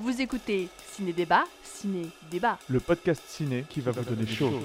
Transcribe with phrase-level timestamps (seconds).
[0.00, 2.56] Vous écoutez Ciné Débat, Ciné Débat.
[2.68, 4.60] le podcast ciné qui va vous donner chaud.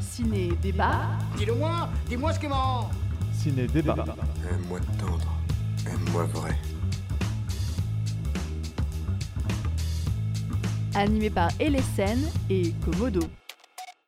[0.00, 1.02] Ciné Débat.
[1.36, 2.88] Dis-le-moi, dis-moi ce qui marrant.
[3.34, 4.06] Ciné débat.
[4.50, 5.34] Aime-moi tendre,
[5.86, 6.56] aime-moi vrai.
[10.94, 13.20] animé par LSN et Komodo.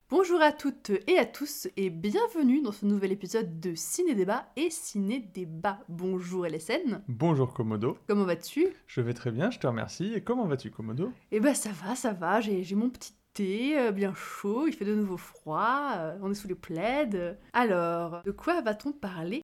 [0.08, 4.46] Bonjour à toutes et à tous et bienvenue dans ce nouvel épisode de Ciné Débat
[4.54, 5.80] et Ciné Débat.
[5.88, 8.68] Bonjour LSN, Bonjour Komodo, comment vas-tu?
[8.86, 10.12] Je vais très bien, je te remercie.
[10.14, 11.10] Et comment vas-tu Komodo?
[11.32, 14.74] Eh ben ça va, ça va, j'ai j'ai mon petit thé euh, bien chaud, il
[14.74, 17.36] fait de nouveau froid, euh, on est sous les plaids.
[17.52, 19.42] Alors, de quoi va-t-on parler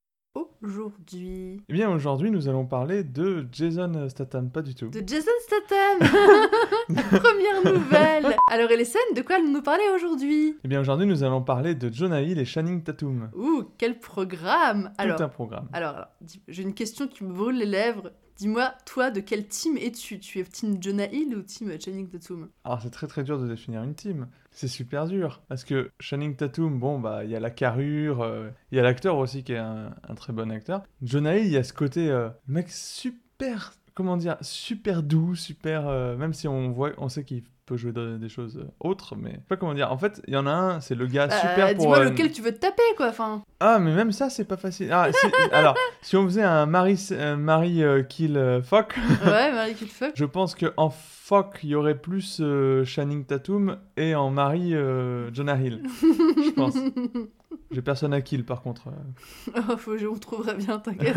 [0.62, 4.88] aujourd'hui Eh bien aujourd'hui nous allons parler de Jason Statham, pas du tout.
[4.88, 5.98] De Jason Statham
[7.20, 10.56] Première nouvelle Alors LSN, de quoi allons-nous parler aujourd'hui?
[10.64, 13.30] Eh bien aujourd'hui nous allons parler de Jonah Hill et Channing Tatum.
[13.34, 15.68] Ouh, quel programme Alors, Tout un programme.
[15.72, 16.08] alors, alors,
[16.48, 18.10] j'ai une question qui me brûle les lèvres.
[18.42, 20.18] Dis-moi, toi, de quel team es-tu?
[20.18, 22.48] Tu es team Jonah Hill ou team Channing Tatum?
[22.64, 24.26] Alors c'est très très dur de définir une team.
[24.50, 25.44] C'est super dur.
[25.46, 28.82] Parce que Channing Tatum, bon bah il y a la carrure, euh, il y a
[28.82, 30.82] l'acteur aussi qui est un, un très bon acteur.
[31.02, 35.86] Jonah Hill, il y a ce côté euh, mec super, comment dire, super doux, super...
[35.86, 39.30] euh, même si on voit, on sait qu'il peut jouer des choses euh, autres, mais
[39.30, 39.90] je sais pas comment dire.
[39.92, 41.78] En fait, il y en a un, c'est le gars Bah, super pour...
[41.78, 43.08] Dis-moi euh, lequel tu veux te taper, quoi.
[43.08, 44.90] Enfin, Ah, mais même ça, c'est pas facile.
[44.92, 45.08] Ah,
[45.52, 50.12] alors, si on faisait un Marie, euh, Kill euh, Fuck, ouais, Marie Kill Fuck.
[50.16, 54.74] je pense que en Fuck, il y aurait plus euh, Channing Tatum et en Marie,
[54.74, 55.82] euh, Jonah Hill.
[56.02, 56.74] Je pense.
[57.70, 58.88] J'ai personne à kill par contre.
[58.88, 59.52] euh.
[59.70, 61.16] Oh, faut, on trouverait bien, t'inquiète.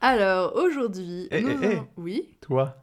[0.00, 1.26] Alors, aujourd'hui.
[1.30, 1.78] Eh, nous eh, eh.
[1.96, 2.76] Oui Toi,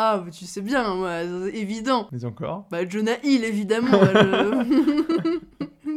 [0.00, 2.06] Ah, tu sais bien, moi, c'est évident.
[2.12, 2.66] mais encore.
[2.70, 3.88] Bah, Jonah Hill, évidemment.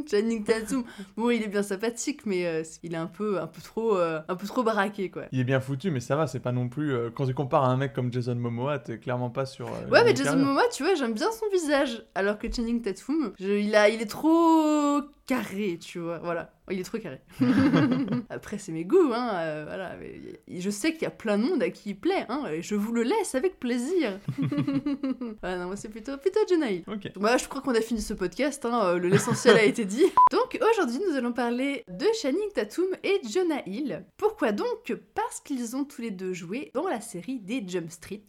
[0.10, 0.84] Channing Tatum.
[1.18, 4.20] Bon, il est bien sympathique, mais euh, il est un peu, un peu trop, euh,
[4.28, 5.24] un peu trop baraqué, quoi.
[5.32, 6.94] Il est bien foutu, mais ça va, c'est pas non plus.
[6.94, 9.68] euh, quand tu compares à un mec comme Jason Momoa, t'es clairement pas sur.
[9.92, 10.38] Ouais, mais Jason.
[10.38, 12.04] Momoa, tu vois, j'aime bien son visage.
[12.16, 15.02] Alors que Channing Tatum, je- il, a, il est trop
[15.36, 16.20] carré, tu vois.
[16.20, 17.22] Voilà, il est trop carré.
[18.30, 19.30] Après, c'est mes goûts, hein.
[19.36, 19.96] euh, voilà.
[20.00, 22.46] mais je sais qu'il y a plein de monde à qui il plaît, hein.
[22.52, 24.20] Et je vous le laisse avec plaisir.
[25.44, 26.84] non, moi, c'est plutôt, plutôt Jonah Hill.
[26.88, 27.12] Ok.
[27.16, 30.06] Bah, je crois qu'on a fini ce podcast, hein, euh, le- l'essentiel a été dit.
[30.32, 34.06] Donc aujourd'hui, nous allons parler de Channing Tatum et Jonah Hill.
[34.18, 34.94] Pourquoi donc?
[35.16, 38.26] Parce qu'ils ont tous les deux joué dans la série des Jump Street.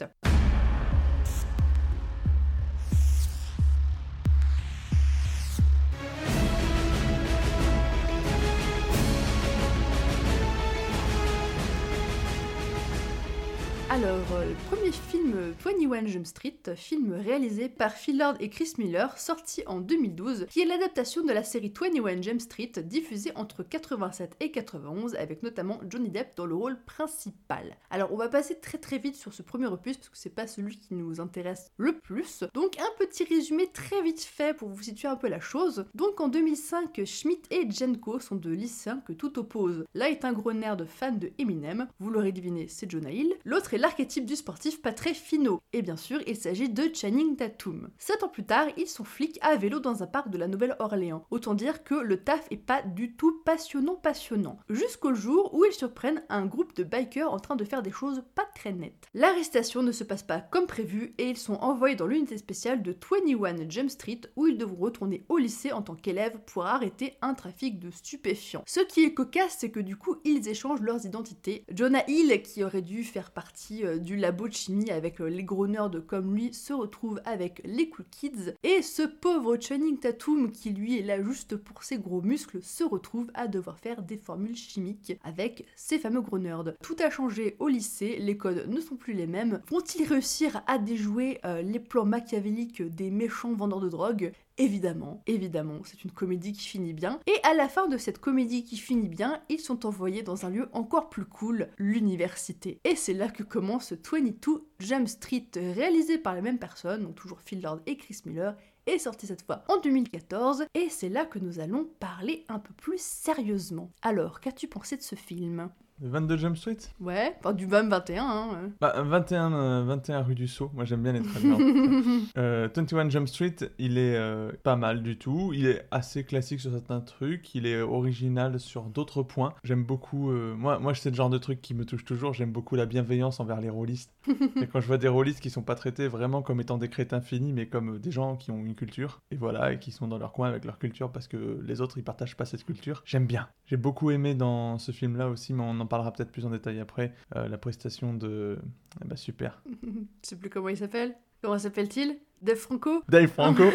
[13.92, 18.48] Alors, euh, le premier film euh, 21 Jump Street, film réalisé par Phil Lord et
[18.48, 23.32] Chris Miller, sorti en 2012, qui est l'adaptation de la série 21 Jump Street, diffusée
[23.34, 27.76] entre 87 et 91, avec notamment Johnny Depp dans le rôle principal.
[27.90, 30.46] Alors, on va passer très très vite sur ce premier opus, parce que c'est pas
[30.46, 32.44] celui qui nous intéresse le plus.
[32.54, 35.84] Donc, un petit résumé très vite fait pour vous situer un peu la chose.
[35.94, 39.84] Donc, en 2005, Schmidt et Jenko sont deux lycéens que tout oppose.
[39.92, 43.34] L'un est un gros nerd fan de Eminem, vous l'aurez deviné, c'est Jonah Hill.
[43.44, 45.60] L'autre est l'archétype du sportif pas très finot.
[45.72, 47.90] Et bien sûr, il s'agit de Channing Tatum.
[47.98, 51.26] Sept ans plus tard, ils sont flics à vélo dans un parc de la Nouvelle-Orléans.
[51.32, 54.60] Autant dire que le taf est pas du tout passionnant passionnant.
[54.70, 58.22] Jusqu'au jour où ils surprennent un groupe de bikers en train de faire des choses
[58.36, 59.08] pas très nettes.
[59.14, 62.94] L'arrestation ne se passe pas comme prévu et ils sont envoyés dans l'unité spéciale de
[63.10, 67.34] 21 Jump Street où ils devront retourner au lycée en tant qu'élèves pour arrêter un
[67.34, 68.62] trafic de stupéfiants.
[68.64, 71.64] Ce qui est cocasse, c'est que du coup, ils échangent leurs identités.
[71.68, 75.44] Jonah Hill, qui aurait dû faire partie euh, du labo de chimie avec euh, les
[75.44, 78.54] gros nerds comme lui, se retrouve avec les cool kids.
[78.62, 82.84] Et ce pauvre Channing Tatum, qui lui est là juste pour ses gros muscles, se
[82.84, 86.74] retrouve à devoir faire des formules chimiques avec ces fameux gros nerds.
[86.82, 89.60] Tout a changé au lycée, les codes ne sont plus les mêmes.
[89.68, 94.32] Vont-ils réussir à déjouer euh, les plans machiavéliques des méchants vendeurs de drogue?
[94.58, 97.20] Évidemment, évidemment, c'est une comédie qui finit bien.
[97.26, 100.50] Et à la fin de cette comédie qui finit bien, ils sont envoyés dans un
[100.50, 102.78] lieu encore plus cool, l'université.
[102.84, 107.40] Et c'est là que commence 22 Jump Street, réalisé par les mêmes personnes, donc toujours
[107.40, 108.56] Phil Lord et Chris Miller,
[108.86, 112.74] est sorti cette fois en 2014, et c'est là que nous allons parler un peu
[112.74, 113.92] plus sérieusement.
[114.02, 115.70] Alors, qu'as-tu pensé de ce film?
[116.00, 118.70] 22 Jump Street Ouais, enfin du BAM 21, hein.
[118.80, 121.26] Bah, 21, euh, 21 rue du Sceau, moi j'aime bien les ouais.
[122.38, 125.52] Euh, 21 Jump Street, il est euh, pas mal du tout.
[125.54, 127.54] Il est assez classique sur certains trucs.
[127.54, 129.54] Il est original sur d'autres points.
[129.64, 130.30] J'aime beaucoup.
[130.30, 132.32] euh, moi, moi, c'est le genre de truc qui me touche toujours.
[132.34, 134.12] J'aime beaucoup la bienveillance envers les rôlistes.
[134.30, 137.20] Et quand je vois des rôlistes qui sont pas traités vraiment comme étant des crétins
[137.20, 140.18] finis, mais comme des gens qui ont une culture, et voilà, et qui sont dans
[140.18, 143.26] leur coin avec leur culture parce que les autres ils partagent pas cette culture, j'aime
[143.26, 143.48] bien.
[143.66, 146.80] J'ai beaucoup aimé dans ce film-là aussi, mais on en parlera peut-être plus en détail
[146.80, 147.14] après.
[147.36, 148.58] Euh, la prestation de.
[149.02, 149.62] eh bah, super.
[149.82, 149.88] Je
[150.22, 151.16] sais plus comment il s'appelle.
[151.42, 152.18] Comment s'appelle-t-il?
[152.42, 153.62] Dave Franco Dave Franco.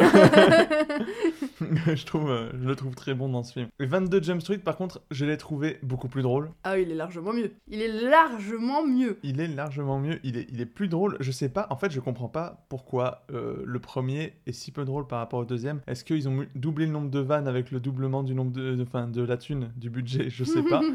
[1.96, 3.68] je, trouve, euh, je le trouve très bon dans ce film.
[3.80, 6.52] Et 22 Jump Street, par contre, je l'ai trouvé beaucoup plus drôle.
[6.64, 7.52] Ah oui, il est largement mieux.
[7.68, 9.20] Il est largement mieux.
[9.24, 10.20] Il est largement mieux.
[10.24, 11.18] Il est, il est plus drôle.
[11.20, 11.68] Je sais pas.
[11.70, 15.40] En fait, je comprends pas pourquoi euh, le premier est si peu drôle par rapport
[15.40, 15.82] au deuxième.
[15.88, 18.84] Est-ce qu'ils ont doublé le nombre de vannes avec le doublement du nombre de, de,
[18.84, 20.30] enfin, de la thune, du budget?
[20.30, 20.82] Je sais pas.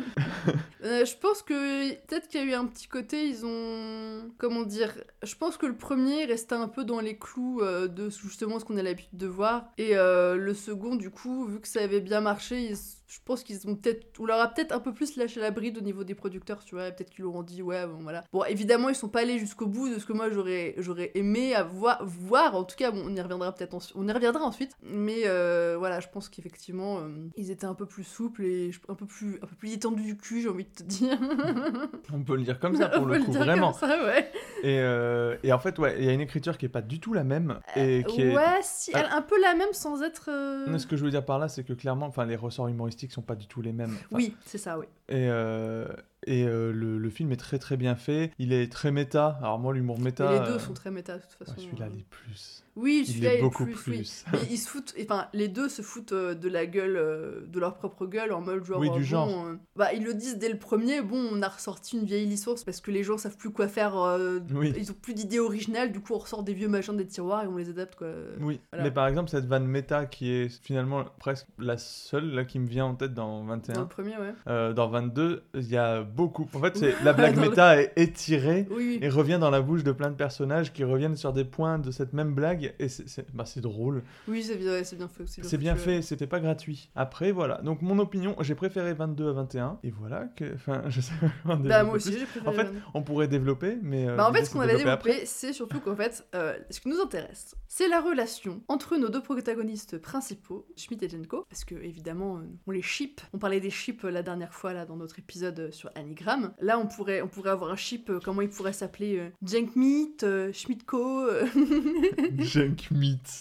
[0.85, 4.29] Euh, je pense que peut-être qu'il y a eu un petit côté, ils ont.
[4.37, 4.93] Comment dire
[5.23, 8.65] Je pense que le premier restait un peu dans les clous euh, de justement ce
[8.65, 9.67] qu'on a l'habitude de voir.
[9.79, 12.77] Et euh, le second, du coup, vu que ça avait bien marché, ils-
[13.13, 14.07] je pense qu'ils ont peut-être.
[14.19, 16.75] On leur a peut-être un peu plus lâché la bride au niveau des producteurs, tu
[16.75, 16.91] vois.
[16.91, 18.25] Peut-être qu'ils leur ont dit, ouais, bon voilà.
[18.33, 21.55] Bon, évidemment, ils sont pas allés jusqu'au bout de ce que moi j'aurais j'aurais aimé
[21.55, 22.55] à voir.
[22.55, 23.95] En tout cas, bon, on y reviendra peut-être ensuite.
[23.99, 24.73] On y reviendra ensuite.
[24.83, 28.95] Mais euh, voilà, je pense qu'effectivement, euh, ils étaient un peu plus souples et un
[28.95, 31.19] peu plus, un peu plus détendus du cul, j'ai envie de te dire.
[32.15, 33.73] On peut le dire comme ça pour On le peut coup, dire vraiment.
[33.73, 34.33] comme ça, ouais.
[34.63, 36.99] Et, euh, et en fait, ouais, il y a une écriture qui est pas du
[36.99, 37.61] tout la même.
[37.77, 38.35] Et qui est...
[38.35, 40.31] Ouais, si, elle, un peu la même sans être.
[40.79, 43.23] Ce que je veux dire par là, c'est que clairement, enfin, les ressorts humoristiques sont
[43.23, 43.93] pas du tout les mêmes.
[43.95, 44.87] Enfin, Oui, c'est ça, oui.
[45.09, 45.87] Et, euh,
[46.27, 48.31] et euh, le, le film est très très bien fait.
[48.39, 49.39] Il est très méta.
[49.41, 50.31] Alors moi, l'humour méta.
[50.35, 51.53] Et les deux euh, sont très méta, de toute façon.
[51.59, 52.65] ouais, celui-là, il est plus.
[52.75, 53.75] Oui, Il celui-là est beaucoup plus.
[53.75, 54.25] plus.
[54.33, 57.61] Mais ils se foutent, enfin, les deux se foutent euh, de la gueule, euh, de
[57.61, 58.79] leur propre gueule, en mode genre.
[58.81, 59.27] Oui, du euh, genre.
[59.27, 62.25] bon, euh, bah, ils le disent dès le premier, bon, on a ressorti une vieille
[62.27, 63.97] licence parce que les gens savent plus quoi faire.
[63.99, 64.73] euh, Oui.
[64.79, 67.47] Ils ont plus d'idées originales, du coup, on ressort des vieux machins des tiroirs et
[67.47, 68.09] on les adapte, quoi.
[68.41, 68.85] Oui, Voilà.
[68.85, 72.67] mais par exemple, cette vanne méta qui est finalement presque la seule là qui me
[72.67, 73.75] vient en tête dans 21.
[73.75, 74.33] Dans le premier, ouais.
[74.49, 76.49] Euh, dans 22, il y a beaucoup.
[76.55, 78.99] En fait, c'est la blague le- méta est étirée oui.
[79.03, 81.91] et revient dans la bouche de plein de personnages qui reviennent sur des points de
[81.91, 84.03] cette même blague et c'est bah, c'est drôle.
[84.29, 85.41] Oui, c'est bien, bien fait aussi.
[85.43, 86.91] C'est bien fait, c'était pas gratuit.
[86.95, 87.61] Après, voilà.
[87.63, 90.55] Donc, mon opinion, j'ai préféré 22 à 21 et voilà que.
[90.55, 91.13] Enfin, je sais
[91.45, 92.21] pas Bah, moi aussi, plus.
[92.21, 92.49] j'ai préféré.
[92.49, 94.09] En fait, on pourrait développer, mais.
[94.09, 96.89] euh, Bah, en fait, ce qu'on avait développé, c'est surtout qu'en fait, euh, ce qui
[96.89, 101.75] nous intéresse, c'est la relation entre nos deux protagonistes principaux, Schmidt et Jenko, parce que
[101.75, 103.21] évidemment, euh, on les ship.
[103.33, 106.53] On parlait des ships la dernière fois là dans notre épisode sur Anigram.
[106.61, 108.11] Là, on pourrait, on pourrait avoir un ship.
[108.25, 111.27] comment il pourrait s'appeler euh, Jenkmeat, euh, Schmidtko,
[112.57, 113.41] euh, Junkmeat.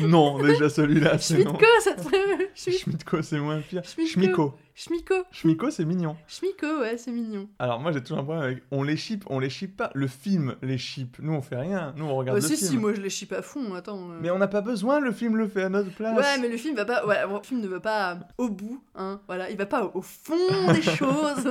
[0.00, 1.50] non, déjà celui-là, c'est non.
[1.56, 3.82] Schmidtko, ça te ferait Schmid- Schmidtko, c'est moins pire.
[3.84, 4.10] Schmidtko.
[4.12, 4.54] Schmiko.
[4.80, 6.14] Schmiko, Schmiko, c'est mignon.
[6.28, 7.48] Schmiko, ouais, c'est mignon.
[7.58, 8.62] Alors, moi, j'ai toujours un problème avec.
[8.70, 9.90] On les ship, on les ship pas.
[9.92, 11.16] Le film les ship.
[11.20, 11.92] Nous, on fait rien.
[11.96, 12.70] Nous, on regarde Bah, le si, film.
[12.70, 13.74] si, moi je les ship à fond.
[13.74, 14.12] Attends.
[14.12, 14.18] euh.
[14.22, 16.16] Mais on n'a pas besoin, le film le fait à notre place.
[16.16, 17.04] Ouais, mais le film va pas.
[17.06, 19.20] Ouais, bon, le film ne va pas au bout, hein.
[19.26, 20.36] Voilà, il va pas au fond
[20.72, 21.50] des choses.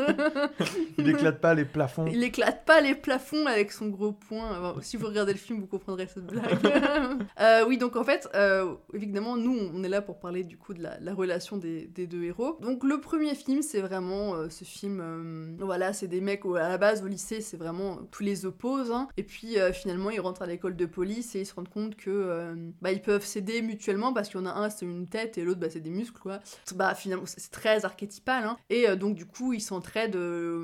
[0.98, 2.06] Il éclate pas les plafonds.
[2.08, 4.56] Il éclate pas les plafonds avec son gros poing.
[4.56, 6.58] Alors, si vous regardez le film, vous comprendrez cette blague.
[7.40, 10.74] Euh, oui, donc en fait, euh, évidemment, nous, on est là pour parler du coup
[10.74, 12.58] de la, la relation des, des deux héros.
[12.62, 15.00] Donc le premier film, c'est vraiment euh, ce film.
[15.02, 18.46] euh, voilà, c'est des mecs au- à la base au lycée, c'est vraiment tous les
[18.46, 18.92] opposent.
[18.92, 19.08] hein.
[19.18, 21.96] Et puis euh, finalement, ils rentrent à l'école de police et ils se rendent compte
[21.96, 25.38] que bah, ils peuvent s'aider mutuellement parce qu'il y en a un, c'est une tête
[25.38, 26.40] et l'autre, bah, c'est des muscles, quoi.
[26.76, 28.44] Bah finalement, c'est très archétypal.
[28.46, 28.58] hein.
[28.70, 30.18] Et donc du coup, ils s'entraident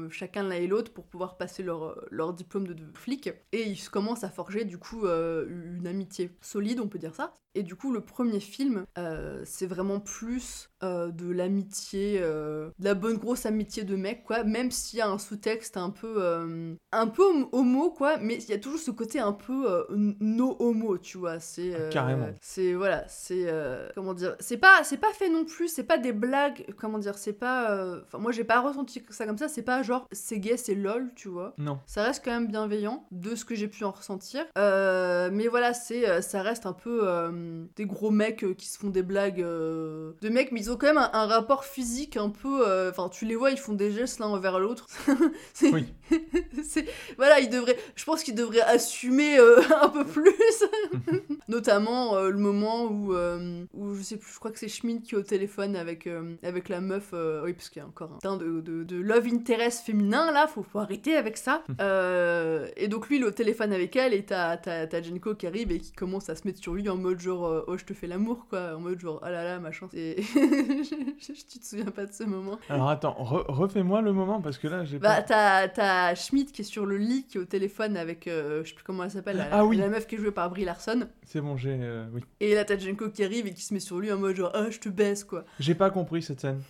[0.10, 3.30] chacun l'un et l'autre pour pouvoir passer leur, leur diplôme de, de flic.
[3.52, 7.36] Et ils commencent à forger du coup une amitié solide, on peut dire ça.
[7.56, 8.86] Et du coup, le premier film,
[9.46, 14.44] c'est vraiment plus euh, de l'amitié, euh, de la bonne grosse amitié de mec, quoi.
[14.44, 18.18] Même s'il y a un sous-texte un peu, euh, un peu hom- homo, quoi.
[18.18, 19.86] Mais il y a toujours ce côté un peu
[20.20, 21.40] no homo, tu vois.
[21.40, 22.28] C'est Carrément.
[22.42, 23.48] C'est voilà, c'est
[23.96, 24.36] comment dire.
[24.40, 25.68] C'est pas, c'est pas fait non plus.
[25.68, 26.66] C'est pas des blagues.
[26.78, 27.18] Comment dire.
[27.18, 27.98] C'est pas.
[28.06, 29.48] Enfin, moi, j'ai pas ressenti ça comme ça.
[29.48, 31.54] C'est pas genre c'est gay, c'est lol, tu vois.
[31.58, 31.80] Non.
[31.86, 34.46] Ça reste quand même bienveillant, de ce que j'ai pu en ressentir.
[34.56, 37.08] Mais voilà, c'est, ça reste un peu
[37.76, 40.98] des gros mecs qui se font des blagues de mecs, mais ils ont quand même
[40.98, 42.68] un, un rapport physique un peu.
[42.68, 44.88] euh, Enfin, tu les vois, ils font des gestes l'un envers l'autre.
[45.72, 45.86] Oui.
[47.18, 47.78] voilà, ils devraient.
[47.96, 50.34] Je pense qu'ils devraient assumer euh, un peu plus.
[51.48, 53.14] Notamment euh, le moment où,
[53.74, 56.08] où je sais plus, je crois que c'est Schmidt qui est au téléphone avec,
[56.44, 57.14] avec la meuf.
[57.14, 60.48] oui, parce qu'il y a encore un teint de, de, de love interest féminin là,
[60.48, 61.64] faut, faut arrêter avec ça.
[61.80, 65.36] Euh, et donc lui, il est au téléphone avec elle et t'as, t'as, t'as Jenko
[65.36, 67.86] qui arrive et qui commence à se mettre sur lui en mode genre oh je
[67.86, 69.88] te fais l'amour quoi, en mode genre oh là là machin.
[69.94, 70.24] Et
[71.20, 74.68] tu te souviens pas de ce moment Alors attends, re- refais-moi le moment parce que
[74.68, 75.22] là j'ai bah, pas.
[75.24, 78.70] t'as, t'as Schmidt qui est sur le lit, qui est au téléphone avec, euh, je
[78.70, 79.78] sais plus comment elle s'appelle, la, Ah oui.
[79.78, 81.08] la meuf qui est jouée par Brie Larson.
[81.26, 81.78] C'est bon, j'ai.
[81.82, 82.22] euh, oui.
[82.40, 84.52] Et là, t'as Jenko qui arrive et qui se met sur lui en mode genre,
[84.54, 85.46] ah, je te baisse, quoi.
[85.60, 86.62] J'ai pas compris cette scène.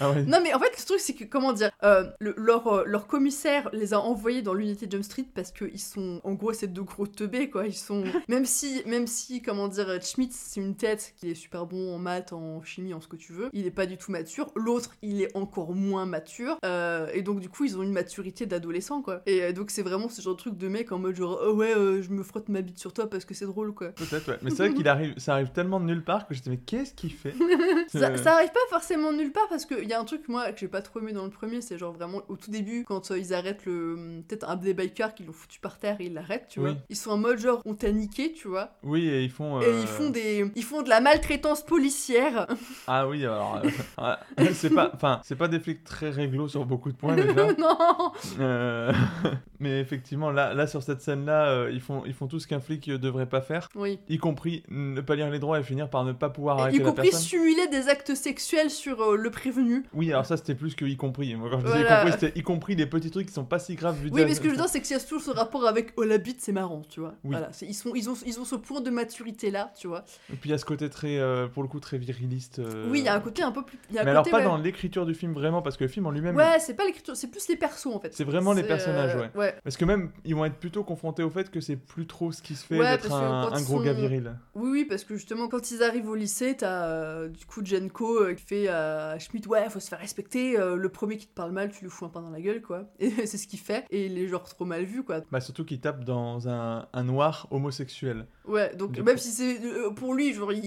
[0.00, 0.22] ah ouais.
[0.24, 3.06] Non, mais en fait, le truc, c'est que, comment dire, euh, le- leur, euh, leur
[3.06, 6.82] commissaire les a envoyés dans l'unité Jump Street parce qu'ils sont, en gros, c'est deux
[6.82, 7.66] gros teubés, quoi.
[7.66, 11.66] Ils sont, même si, même si, comment dire, Schmidt, c'est une tête qui est super
[11.66, 13.50] bon en maths, en chimie, en ce que tu veux.
[13.52, 14.50] Il est pas du tout mature.
[14.56, 16.56] L'autre, il est encore moins mature.
[16.64, 19.20] Euh, et donc, du coup, ils ont une maturité d'adolescent, quoi.
[19.26, 21.52] Et euh, donc, c'est vraiment ce genre de truc de mec en mode genre, oh
[21.54, 23.88] ouais, euh, je me frotte ma bite sur toi parce que c'est drôle, quoi.
[23.88, 24.38] Peut-être, ouais.
[24.42, 26.94] Mais c'est vrai qu'il arrive, ça arrive tellement de nulle part que j'étais, mais qu'est-ce
[26.94, 27.34] qu'il fait?
[27.88, 30.58] Ça, ça arrive pas forcément nulle part parce qu'il y a un truc, moi, que
[30.60, 33.18] j'ai pas trop aimé dans le premier, c'est genre vraiment au tout début, quand euh,
[33.18, 34.22] ils arrêtent le.
[34.28, 36.70] Peut-être un des bikers qui l'ont foutu par terre et ils l'arrêtent, tu Oui.
[36.72, 36.78] vois.
[36.90, 38.72] Ils sont en mode genre, on t'a niqué, tu vois.
[38.82, 39.60] Oui, et ils font.
[39.62, 40.50] Et ils font des.
[40.54, 42.46] Ils font de la maltraitance policière.
[42.86, 43.60] Ah oui, alors.
[43.62, 44.52] euh, ouais.
[44.52, 47.52] c'est pas, enfin, c'est pas des flics très réglo sur beaucoup de points déjà.
[47.52, 48.92] non Euh,
[49.60, 52.60] mais effectivement, là, là sur cette scène-là, euh, ils font, ils font tout ce qu'un
[52.60, 53.98] flic euh, devrait pas faire, Oui.
[54.08, 56.80] y compris ne pas lire les droits et finir par ne pas pouvoir arrêter y
[56.80, 57.20] la compris personne.
[57.20, 59.84] simuler des actes sexuels sur euh, le prévenu.
[59.94, 61.34] Oui, alors ça c'était plus que y compris.
[61.34, 62.00] Moi, quand je disais Voilà.
[62.00, 64.22] y compris, c'était y compris des petits trucs qui sont pas si graves vu Oui,
[64.24, 66.04] mais ce que je veux dire, c'est qu'il y a toujours ce rapport avec oh
[66.04, 67.14] la bite, c'est marrant, tu vois.
[67.24, 67.30] Oui.
[67.32, 70.04] Voilà, ils, sont, ils, ont, ils ont ce point de maturité là, tu vois.
[70.32, 71.18] Et puis il y a ce côté très,
[71.52, 72.58] pour le coup, très viriliste.
[72.60, 73.78] euh, Oui, il y a un côté un peu plus.
[73.90, 74.44] il y a un Mais alors pas ouais.
[74.44, 76.36] dans l'écriture du film vraiment, parce que le film en lui-même.
[76.36, 78.14] Ouais, c'est pas l'écriture, c'est plus les persos en fait.
[78.14, 79.30] C'est vraiment les personnages, euh, ouais.
[79.34, 82.32] Ouais, Parce que même, ils vont être plutôt confrontés au fait que c'est plus trop
[82.32, 84.34] ce qui se fait Ouais, d'être un, gros sont- gars viril.
[84.54, 88.22] oui, oui, parce que justement, quand ils arrivent au lycée, t'as euh, du coup Jenko
[88.22, 91.34] euh, qui fait à Schmidt Ouais, faut se faire respecter, euh, le premier qui te
[91.34, 92.84] parle mal, tu lui fous un pain dans la gueule, quoi.
[92.98, 95.20] Et c'est ce qu'il fait, et il est genre trop mal vu, quoi.
[95.30, 98.26] Bah surtout qu'il tape dans un, un noir homosexuel.
[98.46, 99.58] Ouais, donc Du même coup- si c'est.
[99.64, 100.64] euh, pour lui, genre, il,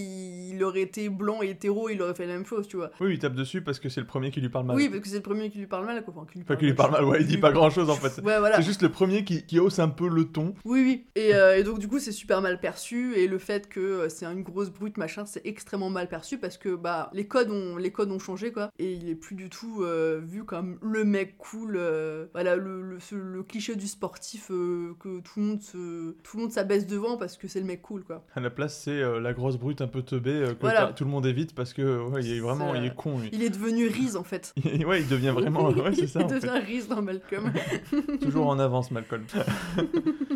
[0.53, 2.91] il aurait été blanc et hétéro, il aurait fait la même chose, tu vois.
[2.99, 4.75] Oui, il tape dessus parce que c'est le premier qui lui parle mal.
[4.75, 6.13] Oui, parce que c'est le premier qui lui parle mal, quoi.
[6.15, 8.21] Enfin, qui lui qu'il lui parle mal, ouais, il dit pas grand chose en fait.
[8.23, 8.57] Ouais, voilà.
[8.57, 10.53] C'est juste le premier qui, qui hausse un peu le ton.
[10.65, 11.05] Oui, oui.
[11.15, 13.15] Et, euh, et donc, du coup, c'est super mal perçu.
[13.15, 16.57] Et le fait que euh, c'est une grosse brute, machin, c'est extrêmement mal perçu parce
[16.57, 18.69] que bah, les, codes ont, les codes ont changé, quoi.
[18.79, 21.75] Et il est plus du tout euh, vu comme le mec cool.
[21.77, 26.37] euh, voilà, le, le, ce- le cliché du sportif que tout le monde se, tout
[26.37, 28.25] le monde s'abaisse devant parce que c'est le mec cool, quoi.
[28.35, 30.93] À la place, c'est la grosse brute un peu teubée que Voilà.
[30.93, 33.29] tout le monde évite parce que ouais, il est vraiment, C'est, il est con lui.
[33.33, 34.53] Il est devenu Reese, en fait.
[34.85, 36.21] ouais, il devient vraiment, ouais, c'est ça.
[36.21, 37.51] il devient Reese dans Malcolm.
[38.21, 39.23] Toujours en avance, Malcolm.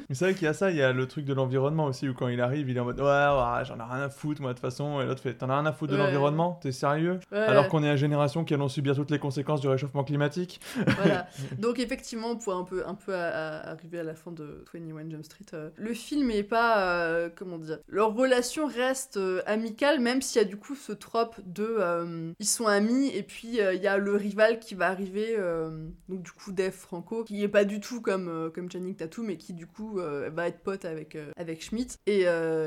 [0.10, 2.08] Mais c'est vrai qu'il y a ça, il y a le truc de l'environnement aussi,
[2.08, 4.42] où quand il arrive, il est en mode Ouais, ouais, j'en ai rien à foutre,
[4.42, 5.02] moi, de toute façon.
[5.02, 6.04] Et l'autre fait T'en as rien à foutre de Ouais.
[6.06, 6.60] l'environnement?
[6.62, 7.20] T'es sérieux?
[7.32, 7.38] Ouais.
[7.40, 10.60] Alors qu'on est la génération qui allons subir toutes les conséquences du réchauffement climatique.
[10.98, 11.28] voilà.
[11.58, 15.10] Donc effectivement, pour un peu, un peu à- à- arriver à la fin de 21
[15.10, 20.00] Jump Street, euh, le film est pas, euh, comment dire, leur relation reste euh, amicale,
[20.00, 23.62] même s'il y a du coup ce trope de, euh, ils sont amis et puis
[23.62, 27.24] euh, il y a le rival qui va arriver, euh, donc du coup Dave Franco,
[27.24, 30.60] qui est pas du tout comme comme Channing Tatum, mais qui du coup va être
[30.60, 32.26] pote avec avec Schmidt et,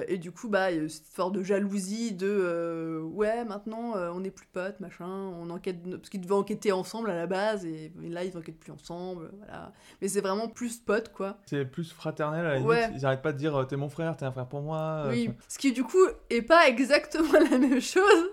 [0.08, 4.24] et du coup bah il y a cette histoire de jalousie, de ouais maintenant on
[4.24, 7.92] est plus potes machin, on enquête parce qu'ils devaient enquêter ensemble à la base et,
[8.02, 9.72] et là ils enquêtent plus ensemble, voilà.
[10.00, 11.38] Mais c'est vraiment plus potes quoi.
[11.46, 12.68] C'est plus fraternel à la limite.
[12.68, 12.90] Ouais.
[12.94, 15.04] Ils arrêtent pas de dire T'es mon frère, t'es un frère pour moi.
[15.08, 18.28] Oui, ce qui du coup est pas exactement la même chose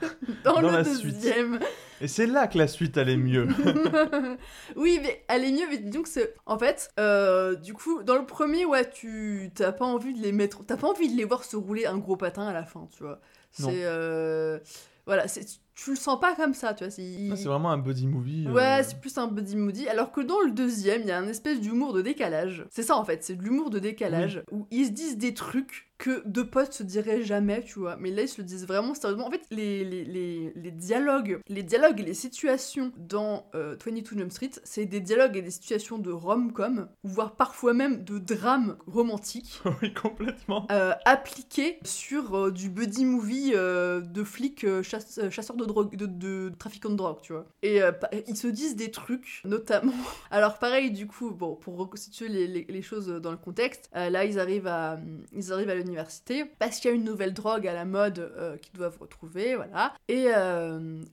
[0.44, 1.14] dans, Dans le la suite.
[1.14, 1.58] deuxième.
[2.00, 3.48] Et c'est là que la suite allait mieux.
[4.76, 6.34] oui, mais elle est mieux, mais c'est.
[6.46, 10.32] En fait, euh, du coup, dans le premier, ouais, tu t'as pas envie de les
[10.32, 10.64] mettre.
[10.64, 13.02] T'as pas envie de les voir se rouler un gros patin à la fin, tu
[13.02, 13.20] vois.
[13.50, 13.84] C'est.
[13.84, 14.58] euh,
[15.06, 16.90] Voilà, c'est- tu le sens pas comme ça, tu vois.
[16.90, 18.46] C'est Ah, c'est vraiment un buddy movie.
[18.48, 19.86] euh, Ouais, c'est plus un buddy moody.
[19.88, 22.64] Alors que dans le deuxième, il y a un espèce d'humour de décalage.
[22.70, 25.84] C'est ça en fait, c'est de l'humour de décalage où ils se disent des trucs
[25.98, 27.96] que deux potes se diraient jamais, tu vois.
[27.96, 29.26] Mais là, ils se le disent vraiment sérieusement.
[29.26, 34.16] En fait, les, les, les, les dialogues, les dialogues et les situations dans euh, 22
[34.16, 38.76] Jump Street, c'est des dialogues et des situations de rom-com, voire parfois même de drame
[38.86, 39.60] romantique.
[39.82, 40.66] oui, complètement.
[40.70, 45.64] euh, appliqué sur euh, du buddy movie euh, de flics euh, chasse- euh, chasseurs de
[45.72, 47.46] de, trafiquants de drogue, tu vois.
[47.62, 47.92] Et euh,
[48.26, 49.92] ils se disent des trucs, notamment.
[50.30, 54.38] Alors pareil, du coup, bon, pour reconstituer les, choses dans le contexte, euh, là ils
[54.38, 54.98] arrivent à,
[55.32, 58.56] ils arrivent à l'université parce qu'il y a une nouvelle drogue à la mode euh,
[58.56, 59.94] qu'ils doivent retrouver, voilà.
[60.08, 60.28] Et,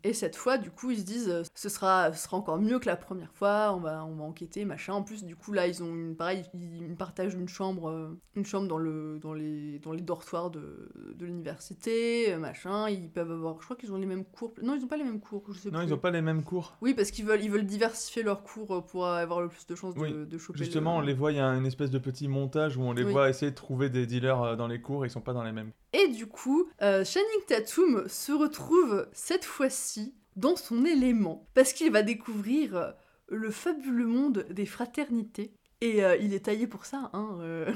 [0.04, 2.96] et cette fois, du coup, ils se disent, ce sera, sera encore mieux que la
[2.96, 3.74] première fois.
[3.76, 4.94] On va, on va enquêter, machin.
[4.94, 8.68] En plus, du coup, là, ils ont une, pareil, ils, partagent une chambre, une chambre
[8.68, 12.90] dans le, dans les, dans les dortoirs de, de l'université, machin.
[12.90, 14.45] Ils peuvent avoir, je crois qu'ils ont les mêmes cours.
[14.62, 15.44] Non, ils ont pas les mêmes cours.
[15.52, 15.88] Je sais Non, plus.
[15.88, 16.78] ils ont pas les mêmes cours.
[16.82, 19.76] Oui, parce qu'ils veulent, ils veulent diversifier leurs cours euh, pour avoir le plus de
[19.76, 20.14] chances de, Oui.
[20.26, 20.60] de choper.
[20.60, 22.94] Justement, on le- les voit, il y a une espèce de petit montage où on
[22.94, 23.12] les Oui.
[23.12, 25.44] voit essayer de trouver des dealers euh, dans les cours et ils sont pas dans
[25.44, 25.72] les mêmes.
[25.94, 31.92] Et du coup, euh, Channing Tatum se retrouve cette fois-ci dans son élément parce qu'il
[31.92, 32.94] va découvrir
[33.30, 35.54] le fabuleux monde des fraternités.
[35.86, 37.38] Et euh, il est taillé pour ça, hein.
[37.42, 37.72] euh.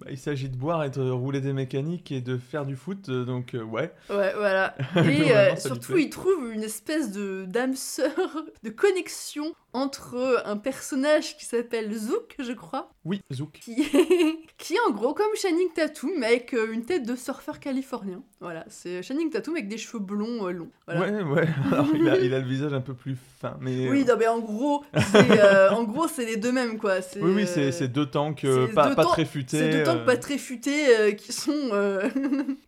[0.00, 3.10] Bah, il s'agit de boire et de rouler des mécaniques et de faire du foot,
[3.10, 3.92] euh, donc euh, ouais.
[4.08, 4.74] Ouais, voilà.
[4.96, 11.44] Et surtout, il trouve une espèce de d'âme sœur, de connexion entre un personnage qui
[11.44, 13.58] s'appelle Zouk, je crois, Oui, Zouk.
[13.60, 17.16] qui est, qui est en gros comme Channing Tatum, mais avec euh, une tête de
[17.16, 18.22] surfeur californien.
[18.40, 20.70] Voilà, c'est Channing Tatum avec des cheveux blonds euh, longs.
[20.86, 21.00] Voilà.
[21.00, 21.48] Ouais, ouais.
[21.72, 23.88] Alors, il a, il a le visage un peu plus fin, mais.
[23.90, 25.68] Oui, non, mais en gros, c'est euh,
[26.26, 26.94] les deux mêmes, quoi.
[27.20, 29.58] Oui, oui, c'est euh, deux tanks euh, pas, deux pas tanks- très futés.
[29.58, 30.04] C'est deux tanks euh.
[30.06, 31.52] pas très futés euh, qui sont.
[31.72, 32.08] euh,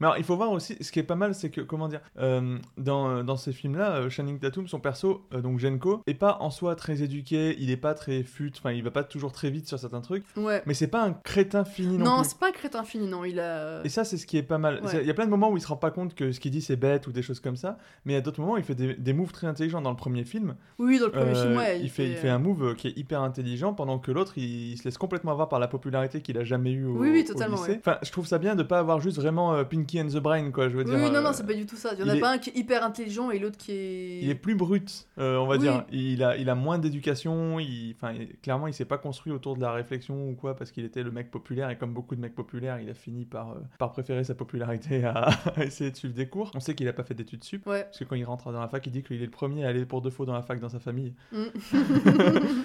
[0.00, 2.00] Mais alors, il faut voir aussi, ce qui est pas mal, c'est que, comment dire,
[2.18, 6.14] euh, dans, euh, dans ces films-là, euh, Channing Tatum, son perso, euh, donc Genko, est
[6.14, 9.33] pas en soi très éduqué, il est pas très fut, enfin, il va pas toujours
[9.33, 10.62] très vite sur certains trucs, Ouais.
[10.67, 12.31] mais c'est pas un crétin fini non, Non, plus.
[12.31, 13.25] c'est pas un crétin fini, non.
[13.25, 13.81] Il a.
[13.85, 14.81] Et ça, c'est ce qui est pas mal.
[14.85, 15.00] Ouais.
[15.03, 16.50] Il y a plein de moments où il se rend pas compte que ce qu'il
[16.50, 18.59] dit c'est bête ou des choses comme ça, mais il y a d'autres moments où
[18.59, 19.81] il fait des, des moves très intelligents.
[19.81, 21.81] Dans le premier film, Oui, dans le premier euh, film, ouais.
[21.81, 24.73] il, fait, il fait un move euh, qui est hyper intelligent pendant que l'autre il,
[24.73, 27.23] il se laisse complètement avoir par la popularité qu'il a jamais eu au, Oui, oui,
[27.29, 27.73] au totalement, lycée.
[27.73, 27.79] ouais.
[27.81, 30.50] Enfin, je trouve ça bien de pas avoir juste vraiment euh, Pinky and the Brain,
[30.50, 30.69] quoi.
[30.69, 30.95] Je veux Oui, dire.
[30.95, 31.91] oui, non, euh, non, c'est pas du tout ça.
[31.95, 34.21] Il y en a est- pas un qui est hyper intelligent et l'autre qui est.
[34.23, 35.61] Il est plus brut, euh, on va Oui.
[35.61, 35.85] dire.
[35.93, 37.59] Il a, il a moins d'éducation.
[37.61, 40.71] Il, enfin, il- clairement, il s'est pas construit autour de la réflexion ou quoi, parce
[40.71, 41.71] qu'il était le mec populaire.
[41.71, 45.05] Et comme beaucoup de mecs populaires, il a fini par, euh, par préférer sa popularité
[45.05, 46.50] à, à essayer de suivre des cours.
[46.55, 47.66] On sait qu'il a pas fait d'études sup.
[47.66, 47.85] Ouais.
[47.85, 49.69] Parce que quand il rentre dans la fac, il dit qu'il est le premier à
[49.69, 51.14] aller pour deux fois dans la fac dans sa famille.
[51.33, 51.45] Mm.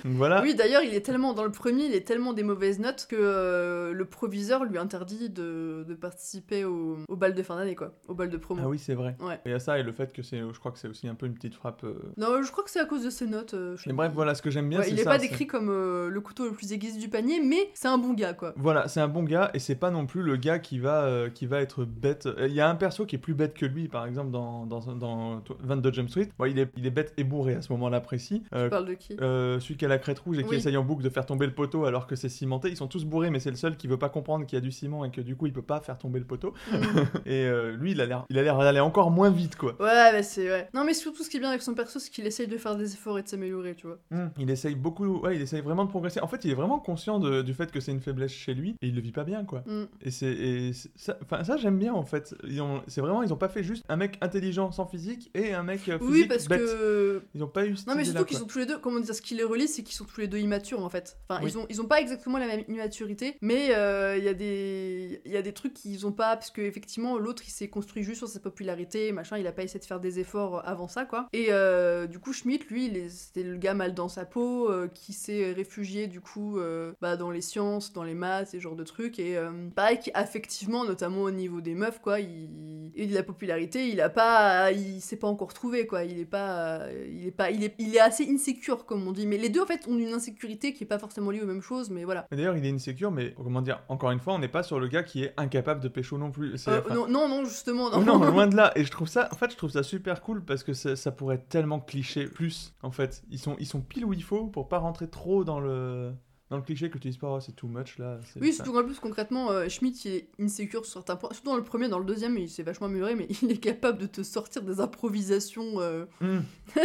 [0.04, 0.42] Donc voilà.
[0.42, 3.16] Oui, d'ailleurs, il est tellement dans le premier, il est tellement des mauvaises notes que
[3.20, 7.94] euh, le proviseur lui interdit de, de participer au, au bal de fin d'année, quoi,
[8.08, 8.62] au bal de promo.
[8.64, 9.16] Ah oui, c'est vrai.
[9.20, 9.40] Ouais.
[9.46, 11.16] Il y a ça et le fait que c'est, je crois que c'est aussi un
[11.16, 11.84] peu une petite frappe.
[11.84, 11.94] euh.
[12.18, 13.52] Non, je crois que c'est à cause de ses notes.
[13.54, 15.70] je- bref, voilà, ce que j'aime bien, Ouais, c'est il est ça, pas décrit comme
[15.70, 18.54] euh, le couteau le plus aiguisé du panier, mais c'est un bon gars, quoi.
[18.58, 21.30] Voilà, c'est un bon gars et c'est pas non plus le gars qui va, euh,
[21.30, 22.26] qui va être bête.
[22.28, 24.66] Euh, Il y a un perso qui est plus bête que lui, par exemple, dans,
[24.66, 26.30] dans, dans 22 Jump Street.
[26.38, 28.44] Bon, il, est, il est bête et bourré à ce moment-là précis.
[28.54, 29.16] Euh, Tu parles de qui?
[29.18, 30.56] celui qui a la crête rouge et qui Oui.
[30.58, 32.70] essaye en boucle de faire tomber le poteau alors que c'est cimenté.
[32.70, 34.62] Ils sont tous bourrés, mais c'est le seul qui veut pas comprendre qu'il y a
[34.62, 36.54] du ciment et que du coup il peut pas faire tomber le poteau.
[36.72, 36.76] Mm.
[37.26, 39.76] Et lui, il a l'air il a l'air d'aller encore moins vite, quoi.
[39.82, 40.68] Ouais, mais c'est ouais.
[40.74, 42.76] Non, mais surtout ce qui est bien avec son perso, c'est qu'il essaye de faire
[42.76, 43.91] des efforts et de s'améliorer, tu vois.
[44.12, 44.28] Mm.
[44.40, 46.20] Il essaye beaucoup, ouais, il essaye vraiment de progresser.
[46.22, 48.76] En fait, il est vraiment conscient de- du fait que c'est une faiblesse chez lui
[48.82, 49.64] et il le vit pas bien, quoi.
[49.66, 49.84] Mm.
[50.02, 52.36] Et c'est, ça, enfin ça j'aime bien en fait.
[52.48, 55.54] Ils ont, c'est vraiment, ils ont pas fait juste un mec intelligent sans physique et
[55.54, 56.60] un mec euh, physique Oui, parce bête.
[56.62, 57.24] que.
[57.36, 59.22] Ils ont pas eu Non, mais surtout qu'ils sont tous les deux, comment dire, ce
[59.22, 61.18] qui les relie, c'est qu'ils sont tous les deux immatures en fait.
[61.30, 61.52] Enfin, Oui.
[61.52, 65.22] ils, ont, ils ont pas exactement la même immaturité, mais euh, il y, a des-
[65.26, 68.04] il y a des trucs qu'ils ont pas, parce que effectivement, l'autre il s'est construit
[68.04, 71.06] juste sur sa popularité, machin, il a pas essayé de faire des efforts avant ça,
[71.06, 71.28] quoi.
[71.34, 75.14] Et euh, du coup, Schmidt, lui, c'était le gars mal dans sa peau, euh, qui
[75.14, 78.84] s'est réfugié du coup euh, bah, dans les sciences, dans les maths, ce genre de
[78.84, 83.24] trucs, et euh, pareil qu'affectivement, notamment au niveau des meufs, quoi, il, et de la
[83.24, 87.32] popularité, il a pas, il s'est pas encore trouvé, quoi, il est pas, il est
[87.32, 89.88] pas, il est, il est assez insécure, comme on dit, mais les deux en fait
[89.88, 92.28] ont une insécurité qui est pas forcément liée aux mêmes choses, mais voilà.
[92.32, 94.88] D'ailleurs, il est insécure, mais comment dire, encore une fois, on n'est pas sur le
[94.88, 96.54] gars qui est incapable de pécho non plus.
[96.56, 98.72] Enfin, non, non, non, justement, Oh non, loin de là.
[98.76, 101.12] Et je trouve ça, en fait, je trouve ça super cool parce que ça, ça
[101.12, 102.74] pourrait être tellement cliché plus.
[102.82, 105.60] En fait, ils sont, ils sont pile où il faut pour pas rentrer trop dans
[105.60, 106.14] le,
[106.52, 108.20] dans le cliché que tu dis pas, oh, c'est too much là.
[108.40, 111.56] Oui, surtout en plus concrètement, euh, Schmidt il est insécure sur certains points, surtout dans
[111.56, 114.22] le premier, dans le deuxième, il s'est vachement amélioré, mais il est capable de te
[114.22, 115.80] sortir des improvisations.
[115.80, 116.40] euh, hmm.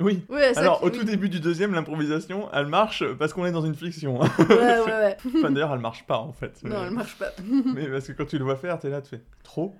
[0.00, 0.22] Oui.
[0.28, 0.92] ouais, Alors, au oui.
[0.98, 4.18] tout début du deuxième, l'improvisation, elle marche parce qu'on est dans une fiction.
[4.38, 5.16] Ouais, ouais, ouais.
[5.38, 6.60] enfin, d'ailleurs, elle marche pas en fait.
[6.64, 7.30] non, Mais- elle marche pas.
[7.74, 9.74] Mais parce que quand tu le vois faire, t'es là, tu fais trop?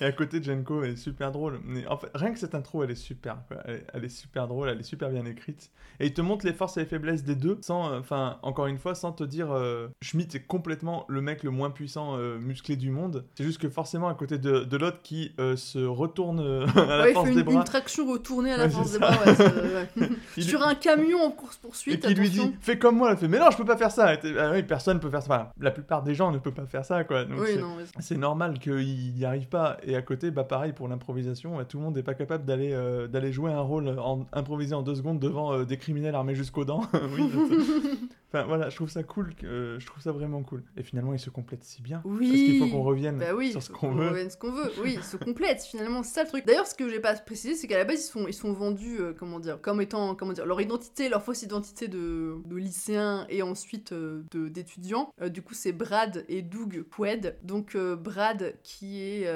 [0.00, 1.60] et à côté, Jenko est super drôle.
[1.64, 3.38] Mais en fait, rien que cette intro, elle est super.
[3.48, 3.58] quoi.
[3.64, 5.70] Elle, est- elle est super drôle, elle est super bien écrite.
[6.00, 8.66] Et il te montre les forces et les faiblesses des deux, sans, euh, enfin, encore
[8.66, 12.38] une fois, sans te dire euh, Schmidt est complètement le mec le moins puissant, euh,
[12.38, 13.24] musclé du monde.
[13.36, 16.40] C'est juste que forcément, à côté de, de l'autre qui euh, se retourne
[16.76, 17.54] à la Ouais, il force fait des une, bras.
[17.54, 20.08] une traction retournée à la Ouais, force des bras, ouais.
[20.36, 23.28] Il- Sur un camion en Et course-poursuite, qui lui dit fais comme moi, elle fait
[23.28, 24.14] mais non je peux pas faire ça.
[24.14, 25.34] Et Ah oui, personne peut faire ça.
[25.34, 27.24] Enfin, la plupart des gens ne peuvent pas faire ça quoi.
[27.24, 27.58] Donc Oui,
[28.00, 29.76] c'est- normal qu'il n'y arrive pas.
[29.82, 32.76] Et à côté, bah pareil pour l'improvisation, euh, tout le monde n'est pas capable d'aller
[33.10, 36.82] d'aller jouer un rôle en, improvisé en deux secondes devant des criminels armés jusqu'aux dents.
[37.16, 37.30] oui,
[38.28, 40.62] enfin voilà, je trouve ça cool, euh, je trouve ça vraiment cool.
[40.76, 42.02] Et finalement, ils se complètent si bien.
[42.04, 42.28] Oui.
[42.28, 44.08] Parce qu'il faut qu'on revienne Bah oui, sur ce qu'on veut.
[44.08, 44.70] revienne ce qu'on veut.
[44.82, 46.46] Oui, ils se complètent finalement, c'est ça le truc.
[46.46, 48.98] D'ailleurs, ce que j'ai pas précisé, c'est qu'à la base, ils sont, ils sont vendus,
[49.00, 53.26] euh, comment dire, comme étant, comment dire, leur identité, leur fausse identité de, de lycéens
[53.28, 55.10] et ensuite euh, de- d'étudiants.
[55.20, 57.36] Euh, du coup, c'est Brad et Doug Quaid.
[57.42, 59.26] Donc, Brad qui est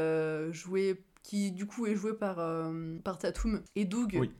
[0.52, 2.36] joué, qui du coup est joué par,
[3.04, 4.16] par Tatum et Doug.
[4.20, 4.30] Oui.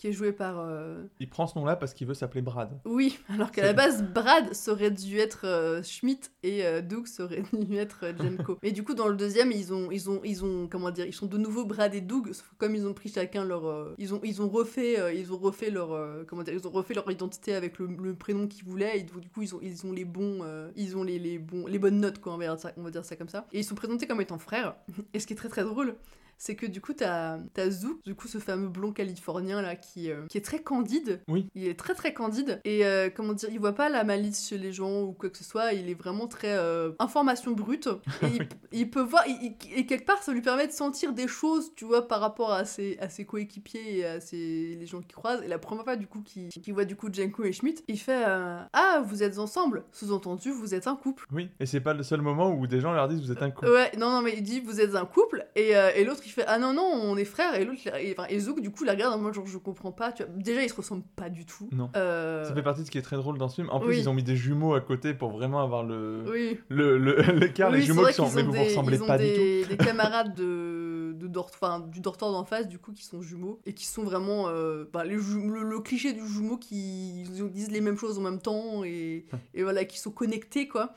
[0.00, 0.58] Qui est joué par.
[0.60, 2.70] euh, Il prend ce nom-là parce qu'il veut s'appeler Brad.
[2.86, 4.50] Oui, alors qu'à la base, Brad.
[4.68, 8.56] Aurait dû être euh, Schmidt et euh, Doug ça aurait dû être euh, Jenko.
[8.62, 11.12] Mais du coup, dans le deuxième, ils ont, ils ont, ils ont, comment dire, ils
[11.12, 14.14] sont de nouveau Brad et Doug, sauf que comme ils ont pris chacun leur, ils
[14.14, 17.54] ont, ils ont refait, ils ont refait leur, comment dire, ils ont refait leur identité
[17.54, 19.00] avec le, le prénom qu'ils voulaient.
[19.00, 20.40] Et du coup, ils ont, ils ont les bons,
[20.76, 22.90] ils ont les, les bons, les bonnes notes quoi, on va dire ça, on va
[22.90, 23.46] dire ça comme ça.
[23.52, 24.76] Et ils sont présentés comme étant frères.
[25.14, 25.96] Et ce qui est très très drôle.
[26.42, 30.10] C'est que du coup, t'as as Zouk, du coup, ce fameux blond californien là qui,
[30.10, 31.20] euh, qui est très candide.
[31.28, 31.50] Oui.
[31.54, 32.62] Il est très très candide.
[32.64, 35.36] Et euh, comment dire, il voit pas la malice chez les gens ou quoi que
[35.36, 35.74] ce soit.
[35.74, 37.90] Il est vraiment très euh, information brute.
[38.22, 39.22] Et il, il peut voir.
[39.28, 42.20] il- il- et quelque part, ça lui permet de sentir des choses, tu vois, par
[42.20, 45.42] rapport à ses, à ses coéquipiers et à ses, les gens qui croisent.
[45.42, 47.98] Et la première fois, du coup, qu'il qu'il voit du coup Jenko et Schmidt, il
[47.98, 49.84] fait Ah, vous êtes ensemble.
[49.92, 51.26] Sous-entendu, vous êtes un couple.
[51.32, 53.50] Oui, et c'est pas le seul moment où des gens leur disent vous êtes un
[53.50, 53.68] couple.
[53.70, 56.58] Ouais, non, non, mais il dit vous êtes un couple, et, et l'autre fait ah
[56.58, 59.14] non, non, on est frères, et l'autre, et, enfin, et Zouk du coup la regarde
[59.14, 60.32] en mode genre je comprends pas, tu vois.
[60.36, 61.68] Déjà ils se ressemblent pas du tout.
[61.72, 61.90] Non.
[61.96, 63.68] Euh, Ça fait partie de ce qui est très drôle dans ce film.
[63.70, 63.98] En plus, Oui.
[64.00, 66.58] ils ont mis des jumeaux à côté pour vraiment avoir le Oui.
[66.68, 67.70] le le- l'écart.
[67.70, 69.34] Oui, les jumeaux qui sont qu'ils mais vous vous des- ressemblez pas du tout.
[69.36, 71.50] des, des camarades de, de dort,
[71.88, 75.04] du dortoir d'en face, du coup, qui sont jumeaux, et qui sont vraiment euh, bah,
[75.04, 79.26] les le, le cliché du jumeau qui disent les mêmes choses en même temps, et,
[79.54, 80.92] et voilà, qui sont connectés, quoi.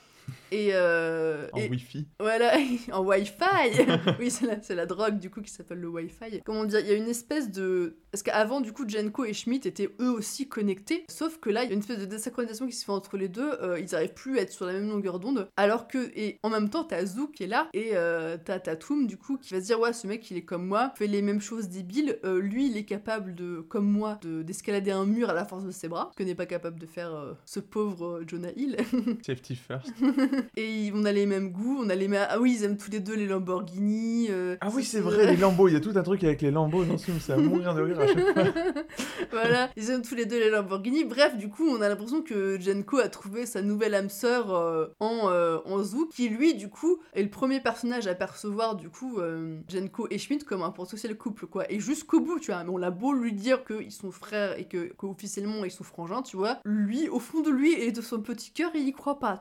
[0.51, 2.07] Et, euh, En et- Wi-Fi.
[2.19, 2.53] Voilà,
[2.91, 3.81] en Wi-Fi
[4.19, 6.41] Oui, c'est la, c'est la drogue du coup qui s'appelle le Wi-Fi.
[6.45, 7.97] Comment dire, il y a une espèce de...
[8.11, 11.69] Parce qu'avant, du coup, Jenko et Schmidt étaient eux aussi connectés, sauf que là, il
[11.69, 14.13] y a une espèce de désynchronisation qui se fait entre les deux, euh, ils arrivent
[14.13, 16.11] plus à être sur la même longueur d'onde, alors que...
[16.15, 19.37] Et en même temps, t'as Zouk qui est là, et euh, t'as Tatum, du coup,
[19.37, 21.69] qui va se dire, ouais, ce mec, il est comme moi, fait les mêmes choses
[21.69, 25.45] débiles, euh, lui, il est capable de, comme moi, de- d'escalader un mur à la
[25.45, 28.77] force de ses bras, que n'est pas capable de faire euh, ce pauvre Jonah Hill.
[29.25, 29.91] Safety first.
[30.57, 32.25] Et on a les mêmes goûts, on a les mêmes...
[32.29, 34.27] Ah oui, ils aiment tous les deux les Lamborghini.
[34.29, 35.67] euh, Ah oui, c'est vrai, les lambeaux.
[35.67, 37.17] Il y a tout un truc avec les lambeaux dans ce film.
[37.19, 38.43] C'est à mourir de rire à chaque fois.
[39.31, 41.03] voilà, ils aiment tous les deux les Lamborghini.
[41.03, 44.87] Bref, du coup, on a l'impression que Jenko a trouvé sa nouvelle âme sœur euh,
[44.99, 48.89] en, euh, en Zouk, qui lui, du coup, est le premier personnage à percevoir, du
[48.89, 49.19] coup,
[49.67, 51.71] Jenko et Schmidt comme un potentiel couple, quoi.
[51.71, 54.91] Et jusqu'au bout, tu vois, on l'a beau lui dire qu'ils sont frères et que
[54.93, 58.51] qu'officiellement ils sont frangins, tu vois, lui, au fond de lui et de son petit
[58.51, 59.39] cœur, il y croit pas.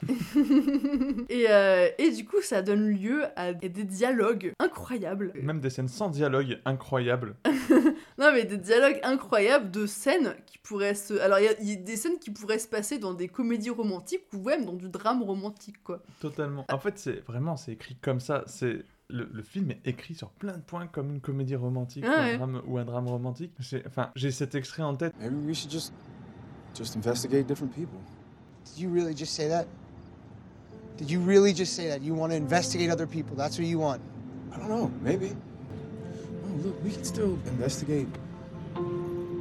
[1.29, 5.33] et, euh, et du coup, ça donne lieu à des dialogues incroyables.
[5.41, 7.37] Même des scènes sans dialogue incroyables.
[8.19, 11.15] Non, mais des dialogues incroyables de scènes qui pourraient se.
[11.15, 13.27] Alors, il y a- il y, a des scènes qui pourraient se passer dans des
[13.29, 16.03] comédies romantiques ou même dans du drame romantique, quoi.
[16.21, 16.65] Totalement.
[16.71, 18.45] En fait, c'est vraiment, c'est écrit comme ça.
[18.47, 22.11] C'est le, le film est écrit sur plein de points comme une comédie romantique Ah
[22.11, 22.37] ou, un ouais.
[22.37, 23.53] drame, ou un drame romantique.
[23.87, 25.15] Enfin, j'ai cet extrait en tête.
[25.19, 25.93] Maybe we should just
[26.77, 27.99] just investigate different people.
[28.67, 29.67] Did you really just say that?
[30.97, 32.03] Did you really just say that?
[32.03, 33.35] You want to investigate other people?
[33.37, 34.03] That's what you want?
[34.53, 35.35] I don't know, maybe.
[36.45, 38.09] Oh, look, we can still investigate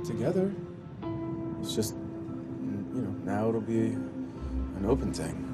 [0.05, 0.51] together.
[1.61, 1.93] It's just,
[2.95, 3.87] you know, now it'll be
[4.77, 5.47] an open thing.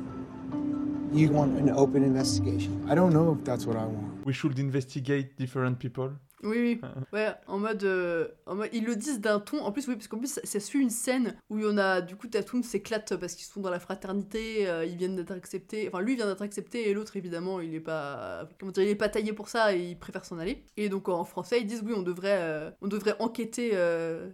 [1.12, 2.86] You want an open investigation?
[2.90, 4.26] I don't know if that's what I want.
[4.26, 6.12] We should investigate different people.
[6.44, 6.82] Oui, oui.
[7.14, 9.62] Ouais, en mode, euh, en mode- Ils le disent d'un ton.
[9.64, 11.78] En plus, oui, parce qu'en plus, ça, ça suit une scène où il y en
[11.78, 12.02] a.
[12.02, 15.88] Du coup, Tatum s'éclate parce qu'ils sont dans la fraternité, euh, ils viennent d'être acceptés.
[15.92, 18.48] Enfin, lui vient d'être accepté et l'autre, évidemment, il est pas.
[18.60, 20.64] Comment dire, il est pas taillé pour ça et il préfère s'en aller.
[20.78, 23.72] Et donc, en français, ils disent oui, on devrait, euh, on devrait enquêter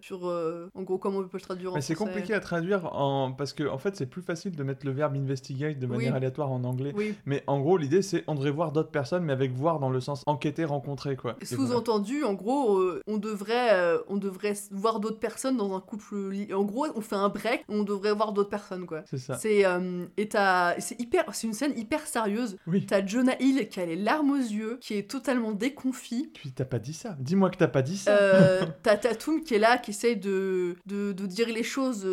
[0.02, 0.24] sur.
[0.26, 3.32] en gros, comment on peut le traduire en Mais c'est compliqué à traduire en...
[3.32, 6.18] parce que en fait, c'est plus facile de mettre le verbe investigate de manière Oui.
[6.18, 6.92] aléatoire en anglais.
[6.96, 7.16] Oui.
[7.26, 10.02] Mais en gros, l'idée, c'est on devrait voir d'autres personnes, mais avec voir dans le
[10.02, 11.38] sens enquêter, rencontrer, quoi.
[11.56, 11.74] Voilà.
[11.94, 16.16] Sous-entendu, en gros, euh, on devrait, euh, on devrait voir d'autres personnes dans un couple.
[16.54, 19.04] En gros, on fait un break, on devrait voir d'autres personnes, quoi.
[19.10, 19.36] C'est ça.
[19.38, 22.58] C'est euh, et t'as- c'est hyper, c'est une scène hyper sérieuse.
[22.68, 22.86] Oui.
[22.88, 26.32] T'as Jonah Hill qui a les larmes aux yeux, qui est totalement déconfit.
[26.34, 27.16] Puis t'as pas dit ça.
[27.20, 28.12] Dis-moi que t'as pas dit ça.
[28.18, 32.08] Euh, t'as Tatum qui est là, qui essaye de, de, de dire les choses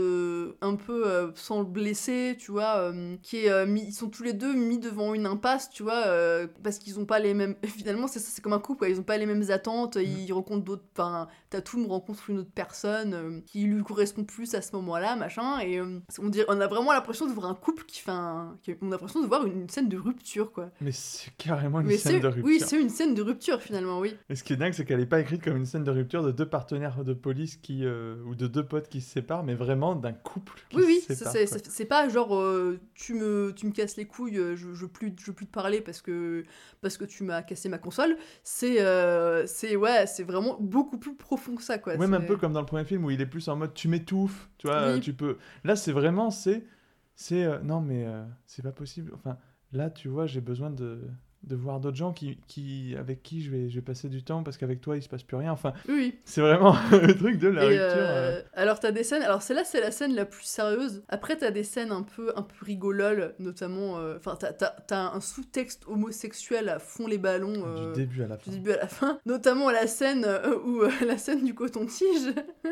[0.61, 2.93] un peu sans le blesser, tu vois.
[3.23, 6.05] qui est, mis- ils sont tous les deux mis devant une impasse, tu vois,
[6.63, 7.55] parce qu'ils ont pas les mêmes.
[7.65, 8.89] Finalement, c'est ça, c'est comme un couple, quoi.
[8.89, 9.70] Ils ont pas les mêmes attentes.
[9.97, 10.85] Ils rencontrent d'autres.
[10.97, 15.59] Enfin, Tatum rencontre une autre personne euh, qui lui correspond plus à ce moment-là, machin.
[15.61, 18.57] Et euh, on, dirait, on a vraiment l'impression de voir un couple qui fait un.
[18.63, 20.71] qui- on a l'impression de voir une scène de rupture, quoi.
[20.81, 22.45] Mais c'est carrément une Mais scène de rupture.
[22.45, 24.15] oui, c'est une scène de rupture finalement, oui.
[24.29, 26.23] Et ce qui est dingue, c'est qu'elle est pas écrite comme une scène de rupture
[26.23, 29.55] de deux partenaires de police qui euh, ou de deux potes qui se séparent, mais
[29.55, 31.33] vraiment d'un couple qui Oui, oui, se sépare.
[31.33, 31.47] quoi.
[31.47, 35.13] c'est- pas genre euh, tu, me, tu me casses les couilles, je, je, veux plus,
[35.19, 36.45] je veux plus te parler parce que,
[36.81, 38.17] parce que tu m'as cassé ma console.
[38.45, 41.97] C'est, euh, c'est, ouais, c'est vraiment beaucoup plus profond que ça, quoi.
[41.97, 43.89] Même un peu comme dans le premier film où il est plus en mode tu
[43.89, 45.01] m'étouffes, tu vois, Oui.
[45.01, 45.37] tu peux.
[45.65, 46.67] Là, c'est vraiment c'est
[47.15, 49.13] c'est euh, non mais euh, c'est pas possible.
[49.15, 49.37] Enfin,
[49.73, 51.03] là, tu vois, j'ai besoin de
[51.43, 54.43] de voir d'autres gens qui, qui, avec qui je vais, je vais passer du temps
[54.43, 55.53] parce qu'avec toi il se passe plus rien.
[55.53, 56.19] Enfin, Oui.
[56.25, 57.81] c'est vraiment le truc de la Et, rupture.
[58.03, 58.43] euh, euh.
[58.53, 61.03] Alors t'as des scènes, alors celle-là c'est la scène la plus sérieuse.
[61.09, 65.13] Après t'as des scènes un peu un peu rigololes, notamment, euh, enfin t'as, t'as- t'as
[65.15, 67.55] un sous-texte homosexuel à fond les ballons.
[67.67, 68.51] euh, Du début à la du fin.
[68.53, 72.35] début à la fin, notamment la scène euh, où euh, la scène du coton-tige.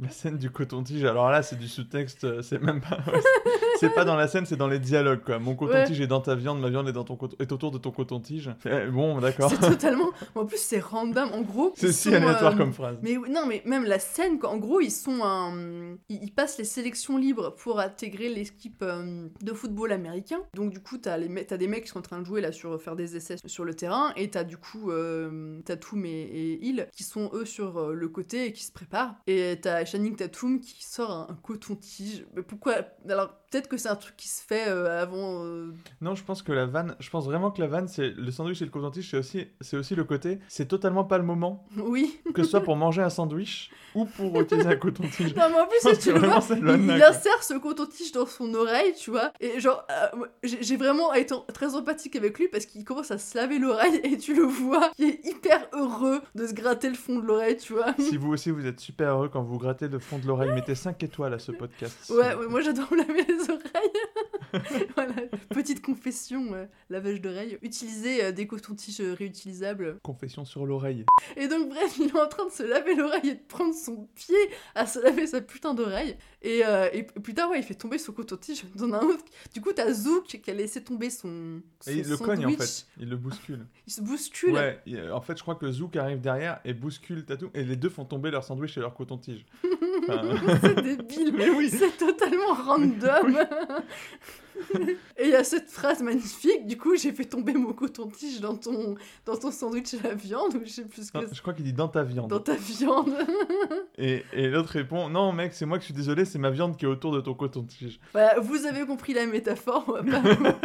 [0.00, 2.98] La scène du coton-tige, alors là c'est du sous-texte, euh, c'est même pas.
[3.80, 5.38] c'est- pas dans la scène, c'est dans les dialogues quoi.
[5.38, 7.78] Mon coton-tige est dans ta viande, ma viande est, dans ton coton- est autour de
[7.78, 8.50] ton coton-tige.
[8.66, 9.50] Eh, bon, d'accord.
[9.50, 10.10] c'est totalement.
[10.34, 11.30] En plus c'est random.
[11.32, 11.72] En gros.
[11.76, 12.98] C'est si sont, aléatoire euh, comme phrase.
[13.02, 14.50] Mais non, mais même la scène, quoi.
[14.50, 15.96] en gros, ils sont un...
[16.08, 20.40] ils, ils passent les sélections libres pour intégrer l'équipe euh, de football américain.
[20.54, 22.50] Donc du coup, t'as les me- des mecs qui sont en train de jouer là
[22.52, 26.64] sur faire des essais sur le terrain, et t'as du coup euh, Tatum et, et
[26.66, 29.14] Hill qui sont eux sur euh, le côté et qui se préparent.
[29.26, 32.26] Et t'as Channing Tatum qui sort un, un coton-tige.
[32.34, 32.74] Mais pourquoi?
[33.08, 35.44] Alors peut-être que c'est un truc qui se fait euh, avant.
[35.44, 38.30] euh, Non, je pense que la vanne, je pense vraiment que la vanne, c'est le
[38.32, 41.64] sandwich et le coton-tige, c'est aussi, c'est aussi le côté, c'est totalement pas le moment,
[41.76, 42.18] Oui.
[42.34, 45.36] que ce soit pour manger un sandwich ou pour utiliser un coton-tige.
[45.36, 49.10] Non, mais en plus, tu le vois, il, insère ce coton-tige dans son oreille, tu
[49.12, 49.32] vois.
[49.38, 53.12] Et genre, euh, moi, j'ai j'ai vraiment été très empathique avec lui parce qu'il commence
[53.12, 56.88] à se laver l'oreille et tu le vois, il est hyper heureux de se gratter
[56.88, 57.94] le fond de l'oreille, tu vois.
[58.00, 60.74] Si vous aussi vous êtes super heureux quand vous grattez le fond de l'oreille, mettez
[60.74, 62.10] 5 étoiles à ce podcast.
[62.10, 64.88] Ouais, ouais, moi j'adore me laver les oreilles.
[64.94, 65.14] voilà,
[65.50, 67.58] petite confession, euh, lavage d'oreille.
[67.62, 69.98] Utiliser euh, des cotons-tiges euh, réutilisables.
[70.02, 71.04] Confession sur l'oreille.
[71.36, 74.08] Et donc, bref, il est en train de se laver l'oreille et de prendre son
[74.14, 74.36] pied
[74.74, 76.16] à se laver sa putain d'oreille.
[76.46, 79.24] Et, euh, et plus tard, ouais, il fait tomber son coton-tige dans un autre.
[79.54, 81.62] Du coup, t'as Zouk qui a laissé tomber son.
[81.80, 82.58] son Et il le cogne en sandwich.
[82.58, 83.66] fait, il le bouscule.
[83.86, 84.52] Il se bouscule.
[84.52, 87.76] Ouais, il- en fait je crois que Zouk arrive derrière et bouscule Tatou et les
[87.76, 89.44] deux font tomber leur sandwich et leur coton-tige.
[90.06, 90.20] Enfin,
[90.60, 91.32] c'est débile.
[91.34, 91.70] Mais oui.
[91.70, 93.38] C'est totalement random.
[95.18, 98.56] Et il y a cette phrase magnifique, du coup j'ai fait tomber mon coton-tige dans
[98.56, 98.94] ton,
[99.26, 101.54] dans ton sandwich à la viande, ou je sais plus ce que non, je crois
[101.54, 102.30] qu'il dit dans ta viande.
[102.30, 103.12] Dans ta viande.
[103.98, 106.76] Et, et l'autre répond non mec c'est moi que je suis désolé c'est ma viande
[106.76, 108.00] qui est autour de ton coton-tige.
[108.12, 109.84] Voilà, vous avez compris la métaphore.
[109.86, 110.60] on va pas-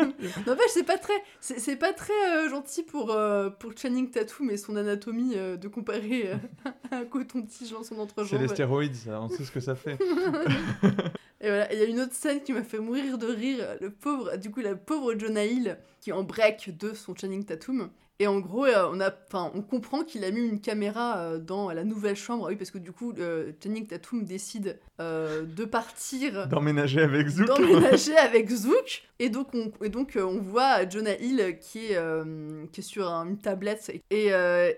[0.48, 4.50] N'empêche, c'est pas très, c'est c'est pas très euh, gentil pour, euh, pour Channing Tatum
[4.50, 6.32] et son anatomie euh, de comparer
[6.92, 8.42] un coton-tige dans son C'est entrejambe.
[8.42, 10.00] les stéroïdes ça, on sait ce que ça fait.
[11.42, 13.66] Et voilà, il y a une autre scène qui m'a fait mourir de rire.
[13.80, 17.46] Le pauvre, du coup, la pauvre Jonah Hill qui est en break de son Channing
[17.46, 17.90] Tatum.
[18.22, 19.14] Et en gros, euh, on, a,
[19.56, 22.46] on comprend qu'il a mis une caméra euh, dans la nouvelle chambre.
[22.48, 27.28] Ah Oui, parce que du coup, euh, Channing Tatum décide euh, de partir D'emménager avec
[27.30, 27.48] Zouk.
[27.48, 29.04] d'emménager avec Zouk.
[29.20, 33.08] Et donc, on, et donc on voit Jonah Hill qui est, euh, qui est sur
[33.10, 34.32] un- une tablette et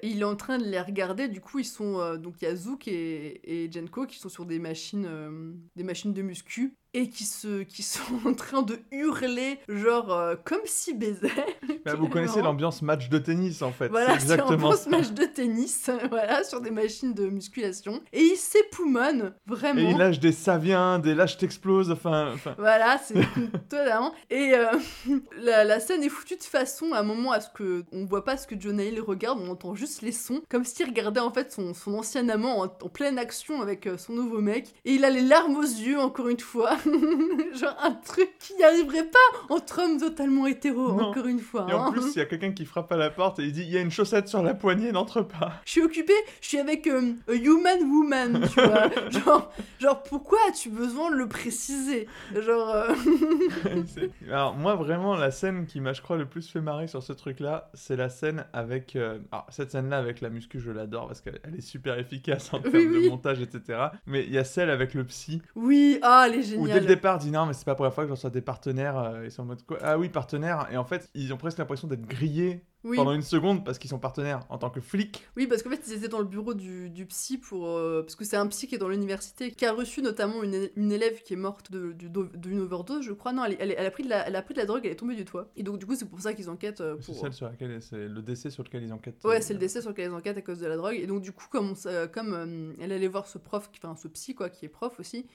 [0.04, 1.28] il est en train de les regarder.
[1.28, 2.16] Du coup, ils sont.
[2.18, 5.08] donc, il y a Zouk et, et Jenko qui sont sur des machines,
[5.76, 10.36] des machines de muscu et qui, se, qui sont en train de hurler, genre euh,
[10.44, 11.30] comme si baisaient.
[11.84, 13.88] Bah, vous connaissez l'ambiance match de tennis en fait.
[13.88, 14.88] Voilà, c'est exactement ça.
[14.88, 18.04] match de tennis, voilà, sur des machines de musculation.
[18.14, 19.80] Et il s'époumonne, vraiment.
[19.80, 23.16] Et il lâche des ça vient, des je t'explose, enfin, Voilà, c'est
[23.68, 24.14] totalement.
[24.30, 24.68] Et euh,
[25.42, 28.24] la, la scène est foutue de façon à un moment à ce que on voit
[28.24, 31.32] pas ce que Jonah Hill regarde, on entend juste les sons, comme s'il regardait en
[31.32, 34.68] fait son, son ancien amant en, en pleine action avec euh, son nouveau mec.
[34.86, 36.78] Et il a les larmes aux yeux, encore une fois.
[37.56, 41.10] Genre un truc qui n'y arriverait pas entre hommes totalement hétéros, Non.
[41.10, 41.68] encore une fois.
[41.70, 41.92] Et en hein.
[41.92, 43.78] plus, il y a quelqu'un qui frappe à la porte et il dit il y
[43.78, 45.54] a une chaussette sur la poignée, n'entre pas.
[45.66, 48.90] Je suis occupée, je suis avec euh, a human woman, tu vois.
[49.12, 52.08] genre, genre, pourquoi as-tu besoin de le préciser?
[52.36, 52.94] Genre, euh,
[54.30, 57.14] Alors moi vraiment la scène qui m'a je crois le plus fait marrer sur ce
[57.14, 60.72] truc là c'est la scène avec euh, alors cette scène là avec la muscu je
[60.72, 64.32] l'adore parce qu'elle elle est super efficace en Oui, termes de montage etc mais il
[64.32, 66.71] y a celle avec le psy oui, ah, elle est où géniale.
[66.74, 68.42] Dès le départ dit non mais c'est pas la première fois que j'en reçois des
[68.42, 69.78] partenaires euh, ils sont en mode quoi?
[69.82, 70.68] Ah oui partenaires.
[70.72, 72.98] Et en fait ils ont presque l'impression d'être grillés Oui.
[72.98, 75.82] pendant une seconde parce qu'ils sont partenaires en tant que flics Oui, parce qu'en fait,
[75.88, 77.68] ils étaient dans le bureau du, du psy pour.
[77.68, 80.70] euh, parce que c'est un psy qui est dans l'université, qui a reçu notamment une,
[80.76, 83.34] une élève qui est morte de- du- d'une overdose, je crois.
[83.34, 84.92] Non, elle, elle- elle a pris de la, elle a pris de la drogue, elle
[84.92, 85.50] est tombée du toit.
[85.56, 86.82] Et donc, du coup, c'est pour ça qu'ils enquêtent.
[86.82, 89.54] euh, c'est celle sur laquelle c'est le décès sur lequel ils enquêtent Ouais, euh, c'est
[89.54, 90.96] le décès sur lequel ils enquêtent à cause de la drogue.
[90.96, 94.08] Et donc, du coup, comme, on euh, comme elle allait voir ce prof, enfin ce
[94.08, 95.28] psy, quoi, qui est prof aussi,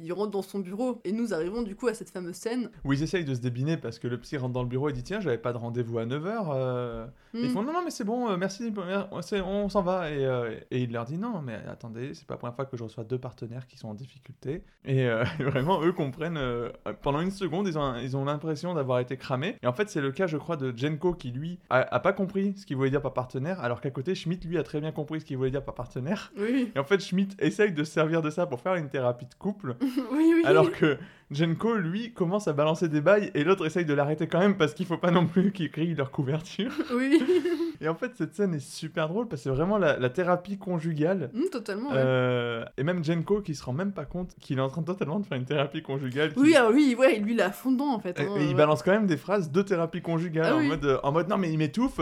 [0.00, 1.00] il rentre dans son bureau.
[1.04, 2.70] Et nous arrivons, du coup, à cette fameuse scène.
[2.84, 4.92] où ils essayent de se débiner parce que le psy rentre dans le bureau et
[4.92, 7.48] dit tiens j'avais pas de rendez-vous à 9h Et Ils Hmm.
[7.48, 10.10] font non, non, mais c'est bon, euh, merci, euh, on s'en va.
[10.10, 12.76] Et, euh, et il leur dit non, mais attendez, c'est pas la première fois que
[12.76, 14.62] je reçois deux partenaires qui sont en difficulté.
[14.84, 16.36] Et euh, vraiment, eux comprennent.
[16.36, 16.68] euh,
[17.00, 19.56] pendant une seconde, ils ont, ils ont l'impression d'avoir été cramés.
[19.62, 22.12] Et en fait, c'est le cas, je crois, de Jenko qui, lui, a, a pas
[22.12, 24.92] compris ce qu'il voulait dire par partenaire, alors qu'à côté, Schmidt, lui, a très bien
[24.92, 26.32] compris ce qu'il voulait dire par partenaire.
[26.38, 29.24] Oui, Et en fait, Schmidt essaye de se servir de ça pour faire une thérapie
[29.26, 30.42] de couple, oui, oui.
[30.44, 30.98] alors que
[31.32, 34.74] Jenko, lui, commence à balancer des bails et l'autre essaye de l'arrêter quand même parce
[34.74, 36.72] qu'il faut pas non plus qu'ils grillent leur couverture.
[36.94, 37.22] Oui,
[37.82, 40.56] Et en fait, cette scène est super drôle parce que c'est vraiment la, la thérapie
[40.56, 41.30] conjugale.
[41.34, 41.90] Hum, totalement.
[41.90, 41.96] ouais.
[41.98, 45.18] Euh, et même Jenko qui se rend même pas compte qu'il est en train totalement
[45.20, 46.32] de faire une thérapie conjugale.
[46.32, 48.18] qui- Oui, alors lui, ouais, lui, il est à fond dedans en fait.
[48.20, 48.54] Hein, et il ouais.
[48.54, 50.68] balance quand même des phrases de thérapie conjugale Ah en, oui.
[50.68, 52.00] mode, euh, en mode non mais il m'étouffe,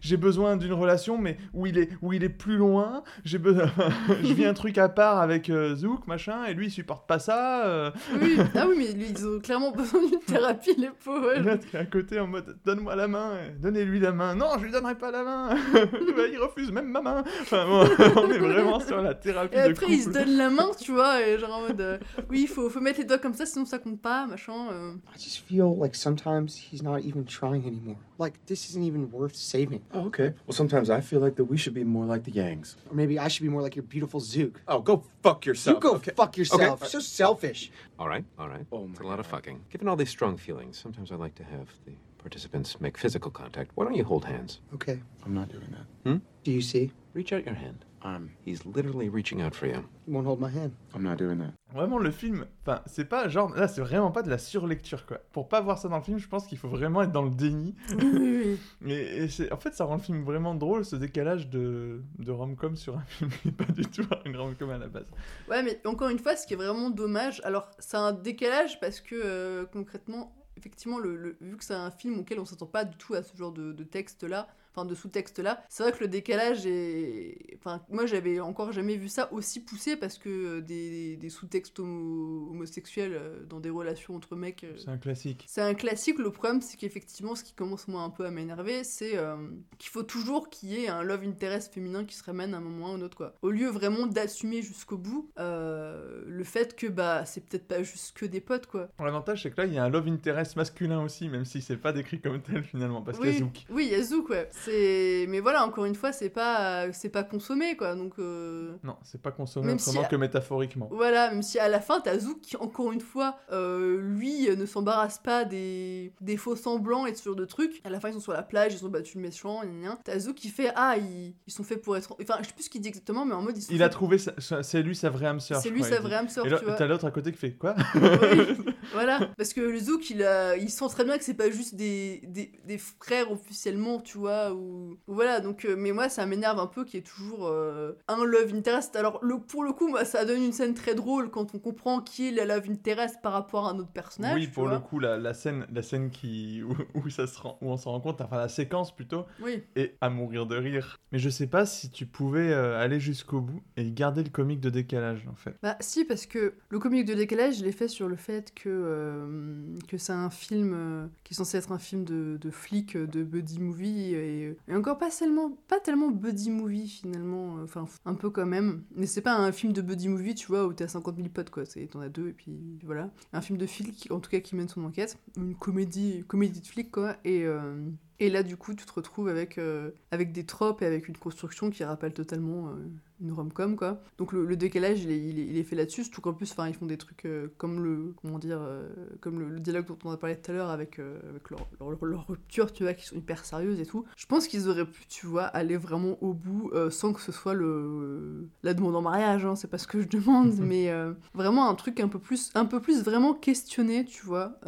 [0.00, 3.66] j'ai besoin d'une relation mais où il est où il est plus loin, j'ai besoin
[4.22, 7.18] je vis un truc à part avec euh, Zouk machin et lui il supporte pas
[7.18, 7.66] ça.
[7.66, 7.90] euh.
[8.20, 11.32] Oui, ah oui, mais lui, ils ont clairement besoin d'une thérapie, les pauvres.
[11.60, 14.34] Qui est à côté en mode donne-moi la main, donnez-lui la main.
[14.34, 15.54] Non, je lui donnerai pas la main.
[16.16, 17.24] Bah, il refuse même ma main.
[17.42, 17.80] Enfin bon,
[18.16, 20.18] on est vraiment sur la thérapie Et de après, ils se couple.
[20.18, 21.98] donnent la main, tu vois, et genre en mode, euh,
[22.30, 24.54] oui, il faut, faut mettre les doigts comme ça, sinon ça compte pas, machin.
[24.72, 24.92] euh.
[25.14, 27.96] I just feel like sometimes he's not even trying anymore.
[28.18, 29.82] Like this isn't even worth saving.
[29.92, 30.32] Oh, okay.
[30.46, 32.76] Well, sometimes I feel like that we should be more like the Yangs.
[32.90, 34.62] Or maybe I should be more like your beautiful Zook.
[34.68, 35.74] Oh, go fuck yourself.
[35.76, 36.12] You go okay?
[36.16, 36.80] fuck yourself.
[36.80, 36.88] Okay.
[36.90, 37.70] So selfish.
[37.98, 38.64] All right, all right.
[38.72, 39.32] Oh it's a lot of God.
[39.36, 39.60] fucking.
[39.70, 41.92] Given all these strong feelings, sometimes I like to have the
[42.30, 43.70] participants make physical contact.
[43.76, 44.60] Why don't you hold hands?
[44.74, 44.98] Okay.
[45.24, 46.20] I'm not doing that.
[46.44, 46.90] Do you see?
[47.14, 47.84] Reach out your hand.
[48.02, 48.30] I'm.
[48.44, 49.82] He's literally reaching out for you.
[50.06, 50.72] You won't hold my hand.
[50.94, 51.52] I'm not doing that.
[51.74, 55.18] Vraiment le film, enfin c'est pas genre là c'est vraiment pas de la surlecture quoi.
[55.32, 57.30] Pour pas voir ça dans le film, je pense qu'il faut vraiment être dans le
[57.30, 57.74] déni.
[58.86, 62.30] Et, et c'est- en fait, ça rend le film vraiment drôle, ce décalage de, de
[62.30, 65.06] rom-com sur un film qui n'est pas du tout une rom-com à la base.
[65.50, 69.00] Ouais, mais encore une fois, ce qui est vraiment dommage, alors c'est un décalage parce
[69.00, 72.84] que euh, concrètement, effectivement, le, le- vu que c'est un film auquel on s'attend pas
[72.84, 76.08] du tout à ce genre de, de texte-là, enfin de sous-texte-là, c'est vrai que le
[76.08, 77.56] décalage est.
[77.58, 81.78] Enfin, moi j'avais encore jamais vu ça aussi poussé parce que euh, des, des sous-textes
[81.80, 84.64] homo- homosexuels euh, dans des relations entre mecs.
[84.64, 85.44] euh, C'est un classique.
[85.48, 88.84] c'est un classique, le problème c'est qu'effectivement ce qui commence moi un peu à m'énerver,
[88.84, 89.36] c'est euh,
[89.78, 92.60] qu'il faut toujours qu'il y ait un love interest féminin qui se ramène à un
[92.60, 93.34] moment ou un autre quoi.
[93.42, 98.16] Au lieu vraiment d'assumer jusqu'au bout euh, le fait que bah c'est peut-être pas juste
[98.16, 98.88] que des potes quoi.
[98.98, 101.76] L'avantage, c'est que là, il y a un love interest masculin aussi, même si c'est
[101.76, 103.64] pas décrit comme tel finalement, parce qu'il y a Zouk.
[103.70, 104.48] oui, il y a Zouk ouais.
[104.66, 107.94] C'est mais voilà, encore une fois, c'est pas c'est pas consommé quoi.
[107.94, 110.88] Donc euh, Non, c'est pas consommé Même si- autrement que métaphoriquement.
[110.92, 114.56] Voilà, même si à la fin, t'as Zouk qui, encore une fois, euh, lui, euh,
[114.56, 117.80] ne s'embarrasse pas des, des faux semblants et ce genre de trucs.
[117.84, 119.62] À la fin, ils sont sur la plage, ils ont battu le méchant.
[120.04, 122.14] T'as Zouk qui fait Ah, ils, ils sont faits pour être.
[122.20, 123.56] Enfin, je sais plus ce qu'il dit exactement, mais en mode.
[123.56, 125.60] Ils sont Il a trouvé, sa- c'est lui sa vraie âme sœur.
[125.60, 126.74] C'est lui crois, sa vraie âme sœur, Et là, tu vois.
[126.74, 127.74] t'as l'autre à côté qui fait quoi?
[127.94, 128.56] Oui,
[128.92, 131.74] voilà, parce que le Zouk, il, a, il sent très bien que c'est pas juste
[131.74, 136.26] des, des, des frères officiellement, tu vois, ou, ou voilà, donc, euh, mais moi, ça
[136.26, 138.96] m'énerve un peu qu'il y ait toujours euh, un love interest.
[138.96, 142.00] Alors, le, pour le coup, moi, ça donne une scène très drôle quand on comprend
[142.00, 144.34] qui est la love interest par rapport à un autre personnage.
[144.34, 144.74] Oui, pour vois.
[144.74, 147.76] le coup, la, la scène, la scène qui, où, où ça se rend, où on
[147.76, 150.98] s'en rend compte, enfin la séquence plutôt, Oui, est à mourir de rire.
[151.12, 154.60] Mais je sais pas si tu pouvais euh, aller jusqu'au bout et garder le comique
[154.60, 155.54] de décalage en fait.
[155.62, 159.76] bah si, parce que le comique de décalage, je l'ai fait sur le fait que,
[159.88, 163.60] que c'est un film qui est censé être un film de, de flic, de buddy
[163.60, 168.30] movie, et, et encore pas tellement, pas tellement buddy movie finalement, euh, enfin un peu
[168.30, 168.84] quand même.
[168.94, 171.50] Mais c'est pas un film de buddy movie, tu vois, où t'as 50 000 potes,
[171.50, 171.64] quoi.
[171.90, 173.10] T'en as deux, et puis voilà.
[173.32, 175.18] Un film de flic, en tout cas, qui mène son enquête.
[175.36, 177.16] Une comédie, comédie de flic, quoi.
[177.24, 180.86] Et, euh, et là, du coup, tu te retrouves avec, euh, avec des tropes et
[180.86, 182.72] avec une construction qui rappelle totalement euh,
[183.20, 184.02] une rom-com, quoi.
[184.18, 186.50] Donc le, le décalage, il est, il est, il est fait là-dessus, surtout qu'en plus,
[186.52, 188.88] enfin, ils font des trucs euh, comme le, comment dire, euh,
[189.20, 191.60] comme le, le dialogue dont on a parlé tout à l'heure avec, euh, avec leur,
[191.80, 194.04] leur, leur- leur rupture, tu vois, qui sont hyper sérieuses et tout.
[194.16, 197.54] Je pense qu'ils auraient pu, tu vois, aller vraiment au bout sans que ce soit
[197.54, 200.90] le, la demande en mariage, hein, c'est pas ce que je demande, mais
[201.34, 204.58] vraiment un truc un peu plus, un peu plus vraiment questionné, tu vois,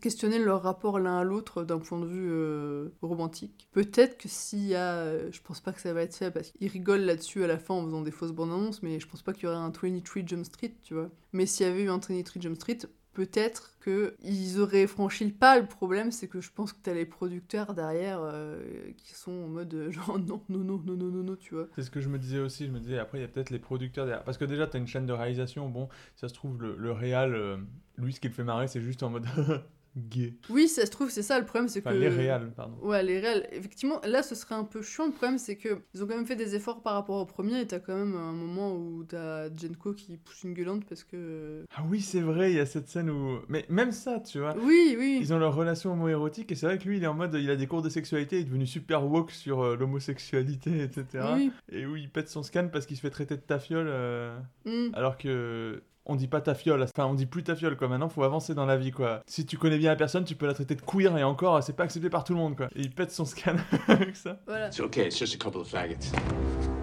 [0.00, 3.68] questionner leur rapport l'un à l'autre d'un point de vue romantique.
[3.72, 6.68] Peut-être que s'il y a, je pense pas que ça va être fait parce qu'ils
[6.68, 9.32] rigolent là-dessus à la fin en faisant des fausses bandes annonces, mais je pense pas
[9.32, 11.10] qu'il y aurait un 23 Jump Street, tu vois.
[11.32, 12.78] Mais s'il y avait eu un 23 Jump Street,
[13.12, 15.58] peut-être que ils auraient franchi le pas.
[15.58, 18.62] Le problème, c'est que je pense que t'as les producteurs derrière euh,
[18.96, 21.66] qui sont en mode euh, genre non, non, non, non, non, non, non, tu vois.
[21.74, 22.66] C'est ce que je me disais aussi.
[22.66, 24.22] Je me disais après, il y a peut-être les producteurs derrière.
[24.22, 25.68] Parce que déjà, t'as une chaîne de réalisation.
[25.68, 27.56] Bon, ça se trouve, le, le réal, euh,
[27.96, 29.26] lui, ce qui le fait marrer, c'est juste en mode
[29.98, 30.34] gay.
[30.50, 31.98] Oui, ça se trouve, c'est ça le problème, c'est Enfin, que.
[31.98, 32.76] les réals, pardon.
[32.82, 33.48] Ouais, les réels.
[33.52, 35.06] Effectivement, là, ce serait un peu chiant.
[35.06, 37.60] Le problème, c'est que ils ont quand même fait des efforts par rapport au premier.
[37.60, 41.64] Et t'as quand même un moment où t'as Jenko qui pousse une gueulante parce que.
[41.76, 43.38] Ah oui, c'est vrai, il y a cette scène où.
[43.48, 44.54] Mais même ça, tu vois.
[44.62, 45.18] Oui, oui.
[45.20, 47.50] Ils ont leur relation homo-érotique et c'est vrai que lui il est en mode il
[47.50, 51.24] a des cours de sexualité, il est devenu super woke sur euh, l'homosexualité, etc.
[51.34, 51.52] Oui.
[51.70, 54.90] Et où il pète son scan parce qu'il se fait traiter de tafiole euh, Mm.
[54.92, 57.88] alors que on dit pas tafiole, enfin on dit plus tafiole quoi.
[57.88, 59.22] Maintenant faut avancer dans la vie quoi.
[59.26, 61.74] Si tu connais bien la personne, tu peux la traiter de queer et encore c'est
[61.74, 62.66] pas accepté par tout le monde quoi.
[62.74, 63.56] Et il pète son scan
[63.88, 64.38] avec ça.
[64.46, 64.68] Voilà.
[64.68, 66.12] It's okay, it's just a couple of faggots.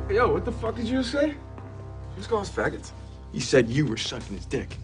[0.09, 1.35] Yo, what the fuck did you say?
[2.15, 2.91] Who's calling us faggots?
[3.33, 4.77] He said you were sucking his dick.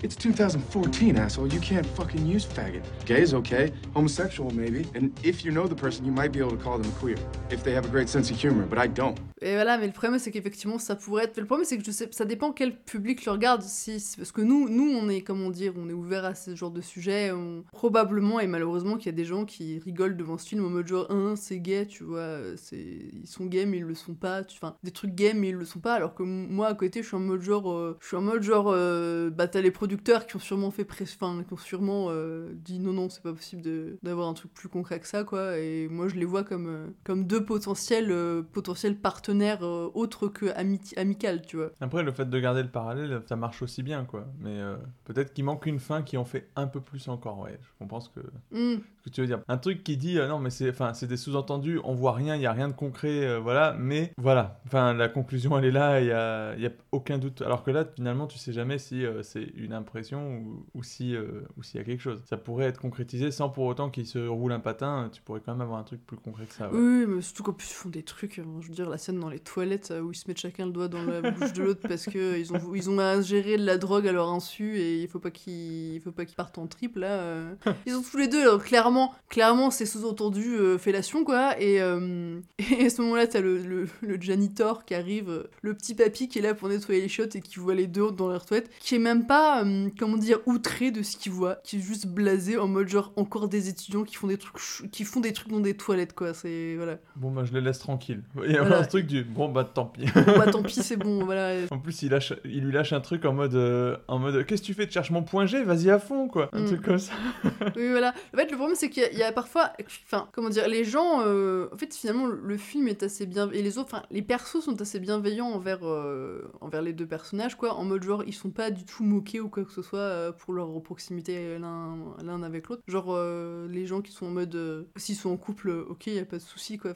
[0.00, 1.48] It's 2014, asshole.
[1.52, 2.84] You can't fucking use faggot.
[3.04, 3.72] Gay's okay.
[3.96, 4.86] Homosexual, maybe.
[4.94, 7.16] And if you know the person, you might be able to call them queer.
[7.50, 9.18] If they have a great sense of humor, but I don't.
[9.40, 11.38] Et voilà, mais le problème c'est qu'effectivement ça pourrait être.
[11.38, 13.62] Le problème c'est que je sais, ça dépend quel public le regarde.
[13.62, 16.70] Si, parce que nous, nous on est, comment dire, on est ouvert à ce genre
[16.70, 17.30] de sujet.
[17.30, 17.64] On...
[17.72, 20.88] Probablement et malheureusement qu'il y a des gens qui rigolent devant ce film en mode
[20.88, 22.38] genre, hein, c'est gay, tu vois,
[22.72, 24.42] ils sont gays mais ils le sont pas.
[24.42, 24.58] Tu...
[24.60, 25.94] Enfin, des trucs gays mais ils le sont pas.
[25.94, 28.42] Alors que moi à côté, je suis en mode genre, euh, je suis en mode
[28.42, 32.08] genre, euh, bah t'as les producteurs qui ont sûrement fait, pré- enfin, qui ont sûrement
[32.10, 33.62] euh, dit non non c'est pas possible
[34.02, 35.58] d'avoir un truc plus concret que ça quoi.
[35.58, 40.46] Et moi je les vois comme euh, comme deux potentiels euh, potentiels partenaires autres que
[40.56, 41.70] ami- amicales, tu vois.
[41.80, 44.26] Après, le fait de garder le parallèle, ça marche aussi bien, quoi.
[44.40, 44.58] Mais
[45.04, 47.58] peut-être qu'il manque une fin qui en fait un peu plus encore, ouais.
[47.62, 48.20] Je comprends ce que,
[48.52, 48.80] Hmm.
[48.98, 49.40] ce que tu veux dire.
[49.48, 52.42] Un truc qui dit, non, mais c'est enfin, c'est des sous-entendus, on voit rien, il
[52.42, 53.74] y a rien de concret, voilà.
[53.78, 57.42] Mais voilà, enfin, la conclusion, elle est là, il y a, y a aucun doute.
[57.42, 60.38] Alors que là, finalement, tu sais jamais si c'est une impression
[60.74, 62.20] ou, euh, ou s'il y a quelque chose.
[62.28, 65.08] Ça pourrait être concrétisé sans pour autant qu'il se roule un patin.
[65.12, 66.70] Tu pourrais quand même avoir un truc plus concret que ça.
[66.70, 66.78] ouais.
[66.78, 69.18] Oui, mais surtout qu'en plus ils font des trucs, euh, je veux dire la scène
[69.20, 71.62] dans les toilettes euh, où ils se mettent chacun le doigt dans la bouche de
[71.62, 74.76] l'autre parce que euh, ils ont ils ont ingéré de la drogue à leur insu
[74.78, 77.20] et il faut pas qu'ils il faut pas qu'ils partent en trip là.
[77.20, 77.54] euh.
[77.86, 82.40] Ils ont tous les deux alors, clairement clairement c'est sous-entendu euh, fellation quoi et, euh,
[82.58, 86.28] et à ce moment-là t'as le, le, le janitor qui arrive, euh, le petit papy
[86.28, 88.70] qui est là pour nettoyer les chiottes et qui voit les deux dans leur toilette,
[88.80, 92.06] qui est même pas euh, comment dire outré de ce qu'il voit, qui est juste
[92.06, 94.56] blasé en mode genre encore des étudiants qui font des trucs
[94.90, 96.98] qui font des trucs dans des toilettes quoi, c'est voilà.
[97.16, 98.22] Bon, bah, je les laisse tranquilles.
[98.44, 98.80] Il y a Voilà.
[98.80, 100.04] un truc du, bon, bah, tant pis.
[100.14, 101.66] Bon, bah tant pis, c'est bon, voilà.
[101.70, 104.62] En plus, il, lâche, il lui lâche un truc en mode, euh, en mode Qu'est-ce
[104.62, 106.48] que tu fais Tu cherches mon point G Vas-y à fond, quoi.
[106.52, 106.66] Un Mm.
[106.66, 107.12] truc comme ça.
[107.76, 108.14] Oui, voilà.
[108.34, 109.72] En fait, le problème, c'est qu'il y, a- il y a parfois.
[110.06, 111.22] Enfin, comment dire, les gens.
[111.24, 113.50] euh, en fait, finalement, le film est assez bien.
[113.52, 113.88] Et les autres.
[113.92, 117.74] Enfin, les persos sont assez bienveillants envers, euh, envers les deux personnages, quoi.
[117.74, 120.32] En mode, genre, ils sont pas du tout moqués ou quoi que ce soit euh,
[120.32, 122.82] pour leur proximité l'un avec l'autre.
[122.86, 124.54] Genre, euh, les gens qui sont en mode.
[124.54, 126.92] euh, S'ils sont en couple, ok, y a pas de souci, quoi.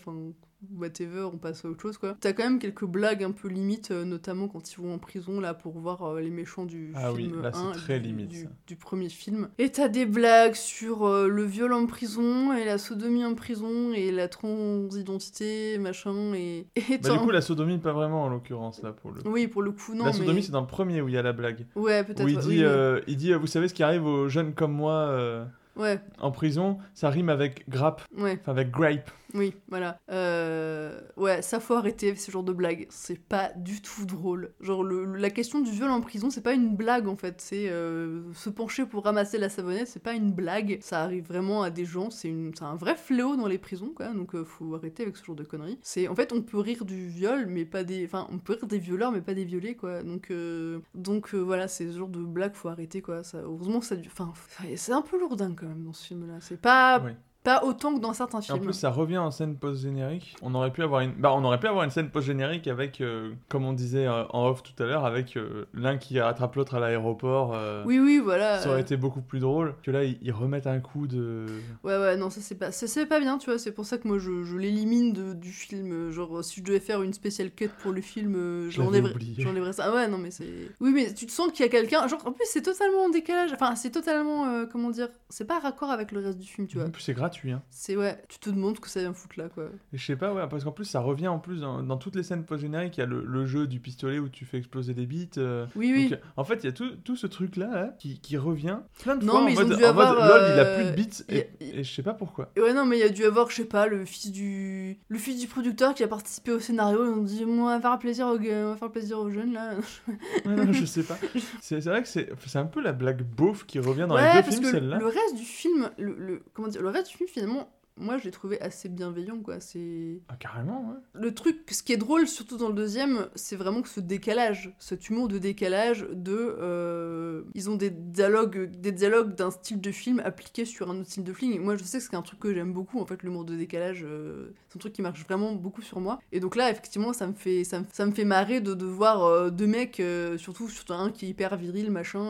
[0.77, 2.17] Whatever, on passe à autre chose quoi.
[2.21, 5.41] T'as quand même quelques blagues un peu limites, euh, notamment quand ils vont en prison
[5.41, 8.09] là pour voir euh, les méchants du Ah oui, film là, c'est 1, très du-
[8.09, 9.49] limite, du- premier film.
[9.59, 13.93] Et t'as des blagues sur euh, le viol en prison et la sodomie en prison
[13.93, 16.67] et la transidentité, machin, et...
[16.77, 19.21] et Bah, du coup, la sodomie, pas vraiment en l'occurrence, là, pour le.
[19.27, 20.17] Oui, pour le coup, non, la mais...
[20.19, 21.67] sodomie, c'est dans le premier où il y a la blague.
[21.75, 22.25] Ouais, peut-être.
[22.25, 25.47] Où il dit, oui, il dit Vous savez ce qui arrive aux jeunes comme moi
[25.75, 26.77] Ouais, en prison?
[26.93, 29.11] Ça rime avec grappe, ouais, enfin avec grape.
[29.35, 29.99] Oui, voilà.
[30.11, 32.87] Euh, Ouais, ça faut arrêter ce genre de blague.
[32.91, 34.53] C'est pas du tout drôle.
[34.61, 37.41] Genre, la question du viol en prison, c'est pas une blague, en fait.
[37.41, 40.79] C'est euh, se pencher pour ramasser la savonnette, c'est pas une blague.
[40.81, 44.13] Ça arrive vraiment à des gens, c'est un vrai fléau dans les prisons, quoi.
[44.13, 45.79] Donc, euh, faut arrêter avec ce genre de conneries.
[45.83, 46.09] C'est...
[46.09, 48.05] En fait, on peut rire du viol, mais pas des...
[48.05, 50.03] Enfin, on peut rire des violeurs, mais pas des violés, quoi.
[50.03, 53.23] Donc, euh, Donc voilà, c'est ce genre de blague, faut arrêter, quoi.
[53.23, 53.39] Ça...
[53.39, 53.97] Heureusement, ça...
[54.07, 54.33] Enfin,
[54.77, 56.35] c'est un peu lourdin, quand même, dans ce film-là.
[56.41, 57.01] C'est pas...
[57.05, 57.13] Oui.
[57.45, 58.59] Pas autant que dans certains Et films.
[58.59, 60.37] en plus, ça revient en scène post-générique.
[60.43, 63.33] On aurait pu avoir une, bah, on aurait pu avoir une scène post-générique avec, euh,
[63.49, 66.77] comme on disait euh, en off tout à l'heure, avec euh, l'un qui rattrape l'autre
[66.77, 67.57] à l'aéroport.
[67.85, 68.61] Oui, oui, voilà.
[68.61, 71.47] Ça aurait été beaucoup plus drôle que là, ils, ils remettent un coup de.
[71.83, 73.59] Ouais, ouais, non, ça c'est pas, ça, c'est pas bien, tu vois.
[73.59, 76.11] C'est pour ça que moi je, je l'élimine du film.
[76.11, 79.87] Genre, si je devais faire une spéciale cut pour le film, j'enlèverais ça.
[79.89, 80.47] Ah ouais, non, mais c'est.
[80.81, 82.07] Oui, mais tu te sens qu'il y a quelqu'un.
[82.07, 83.53] Genre, en plus, c'est totalement en décalage.
[83.53, 84.65] Enfin, c'est totalement.
[84.71, 86.87] comment dire C'est pas raccord avec le reste du film, tu vois.
[86.87, 87.32] En plus, c'est gratuit.
[87.45, 87.63] Hein.
[87.71, 89.65] C'est ouais, tu te demandes ce que ça vient foutre là, quoi.
[89.93, 92.17] Et je sais pas, ouais, parce qu'en plus, ça revient en plus dans, dans toutes
[92.17, 92.97] les scènes post-génériques.
[92.99, 95.29] Il y a le, le jeu du pistolet où tu fais exploser des bits.
[95.39, 96.09] euh, Oui, oui.
[96.11, 99.17] donc, en fait, il y a tout, tout ce truc-là là, qui, qui revient plein
[99.17, 100.65] de Non, fois mais en ils ont mode, dû en mode, avoir, LOL, il a
[100.65, 102.51] euh, plus de y a- Et, et je sais pas pourquoi.
[102.57, 104.99] Et ouais, non, mais il y a dû avoir, je sais pas, le fils du.
[105.09, 107.05] Le fils du producteur qui a participé au scénario.
[107.05, 109.75] Ils ont dit, on va faire plaisir aux, on va faire plaisir aux jeunes là.
[110.45, 111.19] Ouais, non, je sais pas.
[111.61, 114.51] C'est vrai que c'est un peu la blague beauf qui revient dans ouais, les deux
[114.51, 114.99] films, celle-là.
[114.99, 118.25] le reste du film, le, le- comment dire, le reste du film finalement, moi je
[118.25, 119.61] l'ai trouvé assez bienveillant quoi.
[119.61, 120.97] C'est Ah, carrément, ouais.
[121.21, 124.75] le truc, ce qui est drôle surtout dans le deuxième, c'est vraiment que ce décalage,
[124.79, 129.91] cet humour de décalage de, euh, ils ont des dialogues, des dialogues d'un style de
[129.91, 131.53] film appliqué sur un autre style de film.
[131.53, 133.57] Et moi je sais que c'est un truc que j'aime beaucoup en fait, l'humour de
[133.57, 136.19] décalage, euh, c'est un truc qui marche vraiment beaucoup sur moi.
[136.33, 138.87] Et donc là effectivement ça me fait, ça me, ça me fait marrer de, de
[138.87, 140.03] voir euh, deux mecs,
[140.39, 142.23] surtout surtout un qui est hyper viril machin,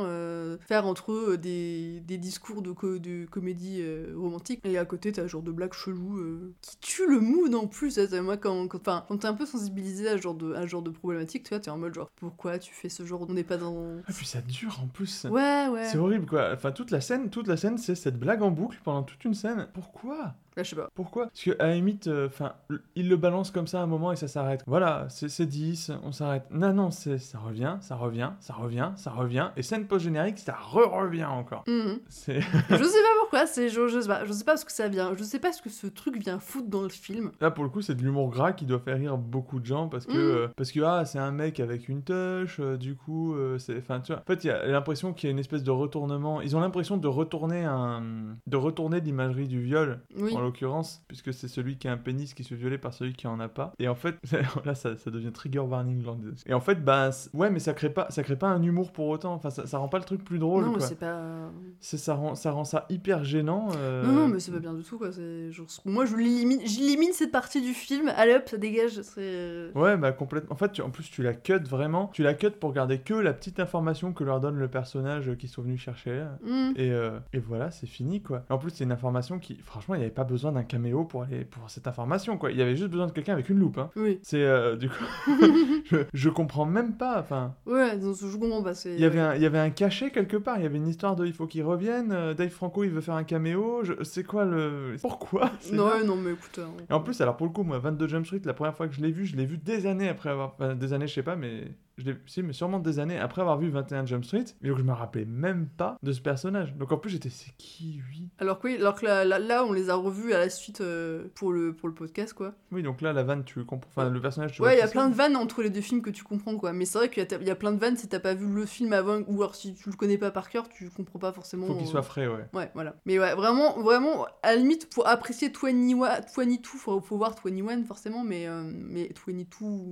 [0.60, 3.82] faire entre eux des, des discours de, co- de comédie
[4.14, 4.60] romantique.
[4.64, 7.66] Et à côté t'as un genre de blague chelou euh, qui tue le mood en
[7.66, 7.98] plus.
[7.98, 10.90] Moi quand, quand, t'es un peu sensibilisé à ce genre de, à ce genre de
[10.90, 13.56] problématique, tu vois, t'es en mode genre pourquoi tu fais ce genre, on n'est pas
[13.56, 13.98] dans...
[14.06, 15.24] Ah, puis ça dure en plus.
[15.24, 15.86] Ouais, ouais.
[15.86, 16.50] C'est horrible quoi.
[16.52, 19.34] Enfin toute la scène, toute la scène, c'est cette blague en boucle pendant toute une
[19.34, 19.68] scène.
[19.72, 20.34] Pourquoi?
[20.56, 20.88] Je sais pas.
[20.94, 21.26] Pourquoi?
[21.26, 22.52] Parce qu'à la limite, euh, enfin,
[22.94, 24.62] il le balance comme ça à un moment et ça s'arrête.
[24.66, 26.44] Voilà, c'est c'est 10, on s'arrête.
[26.50, 29.50] Non, non, ça revient, ça revient, ça revient, ça revient.
[29.56, 31.64] Et scène post-générique, ça re-revient encore.
[31.66, 31.98] Mhm.
[32.26, 34.88] Je sais pas pourquoi, c'est je, je sais pas, je sais pas ce que ça
[34.88, 37.30] vient, je sais pas ce que ce truc vient foutre dans le film.
[37.40, 39.88] Là, pour le coup, c'est de l'humour gras qui doit faire rire beaucoup de gens
[39.88, 40.18] parce que, Mhm.
[40.18, 43.78] euh, parce que ah, c'est un mec avec une touche, euh, du coup, c'est.
[43.78, 44.20] Enfin, tu vois.
[44.20, 46.40] En fait, il y a l'impression qu'il y a une espèce de retournement.
[46.40, 48.02] Ils ont l'impression de retourner un.
[48.46, 50.34] de retourner l'imagerie du viol, Oui.
[50.36, 53.12] en l'occurrence, puisque c'est celui qui a un pénis qui se fait violer par celui
[53.14, 53.72] qui en a pas.
[53.78, 54.16] Et en fait,
[54.64, 56.02] là, ça, ça devient trigger warning.
[56.46, 59.08] Et en fait, bah, ouais, mais ça crée pas, ça crée pas un humour pour
[59.08, 59.34] autant.
[59.34, 61.50] Enfin, ça, ça rend pas le truc plus drôle, non, c'est pas.
[61.80, 63.68] Ça rend, ça rend ça hyper gênant.
[63.76, 65.10] euh, Non, non, mais c'est pas bien du tout, quoi.
[65.10, 68.10] genre- Moi, je l'élimine, j'élimine cette partie du film.
[68.16, 69.00] Allez hop, ça dégage.
[69.02, 69.70] C'est.
[69.74, 70.52] Ouais, bah complètement.
[70.52, 72.08] En fait, tu- en plus, tu la cut vraiment.
[72.12, 75.34] Tu la cut pour garder que la petite information que leur donne le personnage euh,
[75.34, 76.18] qu'ils sont venus chercher.
[76.18, 76.38] là.
[76.44, 76.74] Mhm.
[76.76, 78.44] Et, euh, et voilà, c'est fini, quoi.
[78.50, 81.22] En plus, c'est une information qui, franchement, il n'y avait pas besoin d'un caméo pour,
[81.24, 82.50] aller, pour cette information, quoi.
[82.50, 83.90] Il y avait juste besoin de quelqu'un avec une loupe, hein.
[83.96, 84.18] Oui.
[84.22, 85.04] C'est, euh, du coup,
[85.90, 87.54] je, je comprends même pas, enfin...
[87.66, 88.74] Ouais, donc, je comprends pas.
[88.74, 90.78] c'est- Il y, avait un, il y avait un cachet quelque part, il y avait
[90.78, 93.80] une histoire de il faut qu'il revienne, euh, Dave Franco il veut faire un caméo,
[93.84, 93.92] je...
[94.02, 94.96] c'est quoi le...
[95.00, 95.50] Pourquoi?
[95.72, 96.58] Non, ouais, non, mais écoute.
[96.58, 98.88] euh, Et en plus, alors pour le coup, moi, 22 Jump Street, la première fois
[98.88, 100.54] que je l'ai vu, je l'ai vu des années après avoir.
[100.58, 101.64] enfin, des années, je sais pas, mais.
[101.98, 104.44] Je l'ai si, mais sûrement des années après avoir vu 21 Jump Street.
[104.62, 106.74] Et donc, je me rappelais même pas de ce personnage.
[106.76, 108.28] Donc, en plus, j'étais, c'est qui lui?
[108.38, 110.80] Alors que oui, alors que là, là, là, on les a revus à la suite
[110.80, 112.54] euh, pour, le, pour le podcast, quoi.
[112.70, 113.90] Oui, donc là, la vanne, tu comprends.
[113.94, 116.02] Enfin, le personnage, tu Ouais, il y a plein de vannes entre les deux films
[116.02, 116.72] que tu comprends, quoi.
[116.72, 118.64] Mais c'est vrai qu'il y, y a plein de vannes si t'as pas vu le
[118.64, 121.66] film avant, ou alors si tu le connais pas par cœur, tu comprends pas forcément.
[121.66, 122.46] Faut qu'il euh, soit frais, ouais.
[122.54, 122.96] Ouais, voilà.
[123.04, 127.84] Mais ouais, vraiment, vraiment, à la limite, pour apprécier 21, 22, faut, faut voir 21
[127.84, 129.46] forcément, mais, euh, mais 22,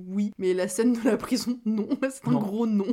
[0.09, 0.33] oui.
[0.39, 1.89] Mais la scène de la prison, non.
[2.11, 2.38] C'est un Non.
[2.38, 2.84] gros non.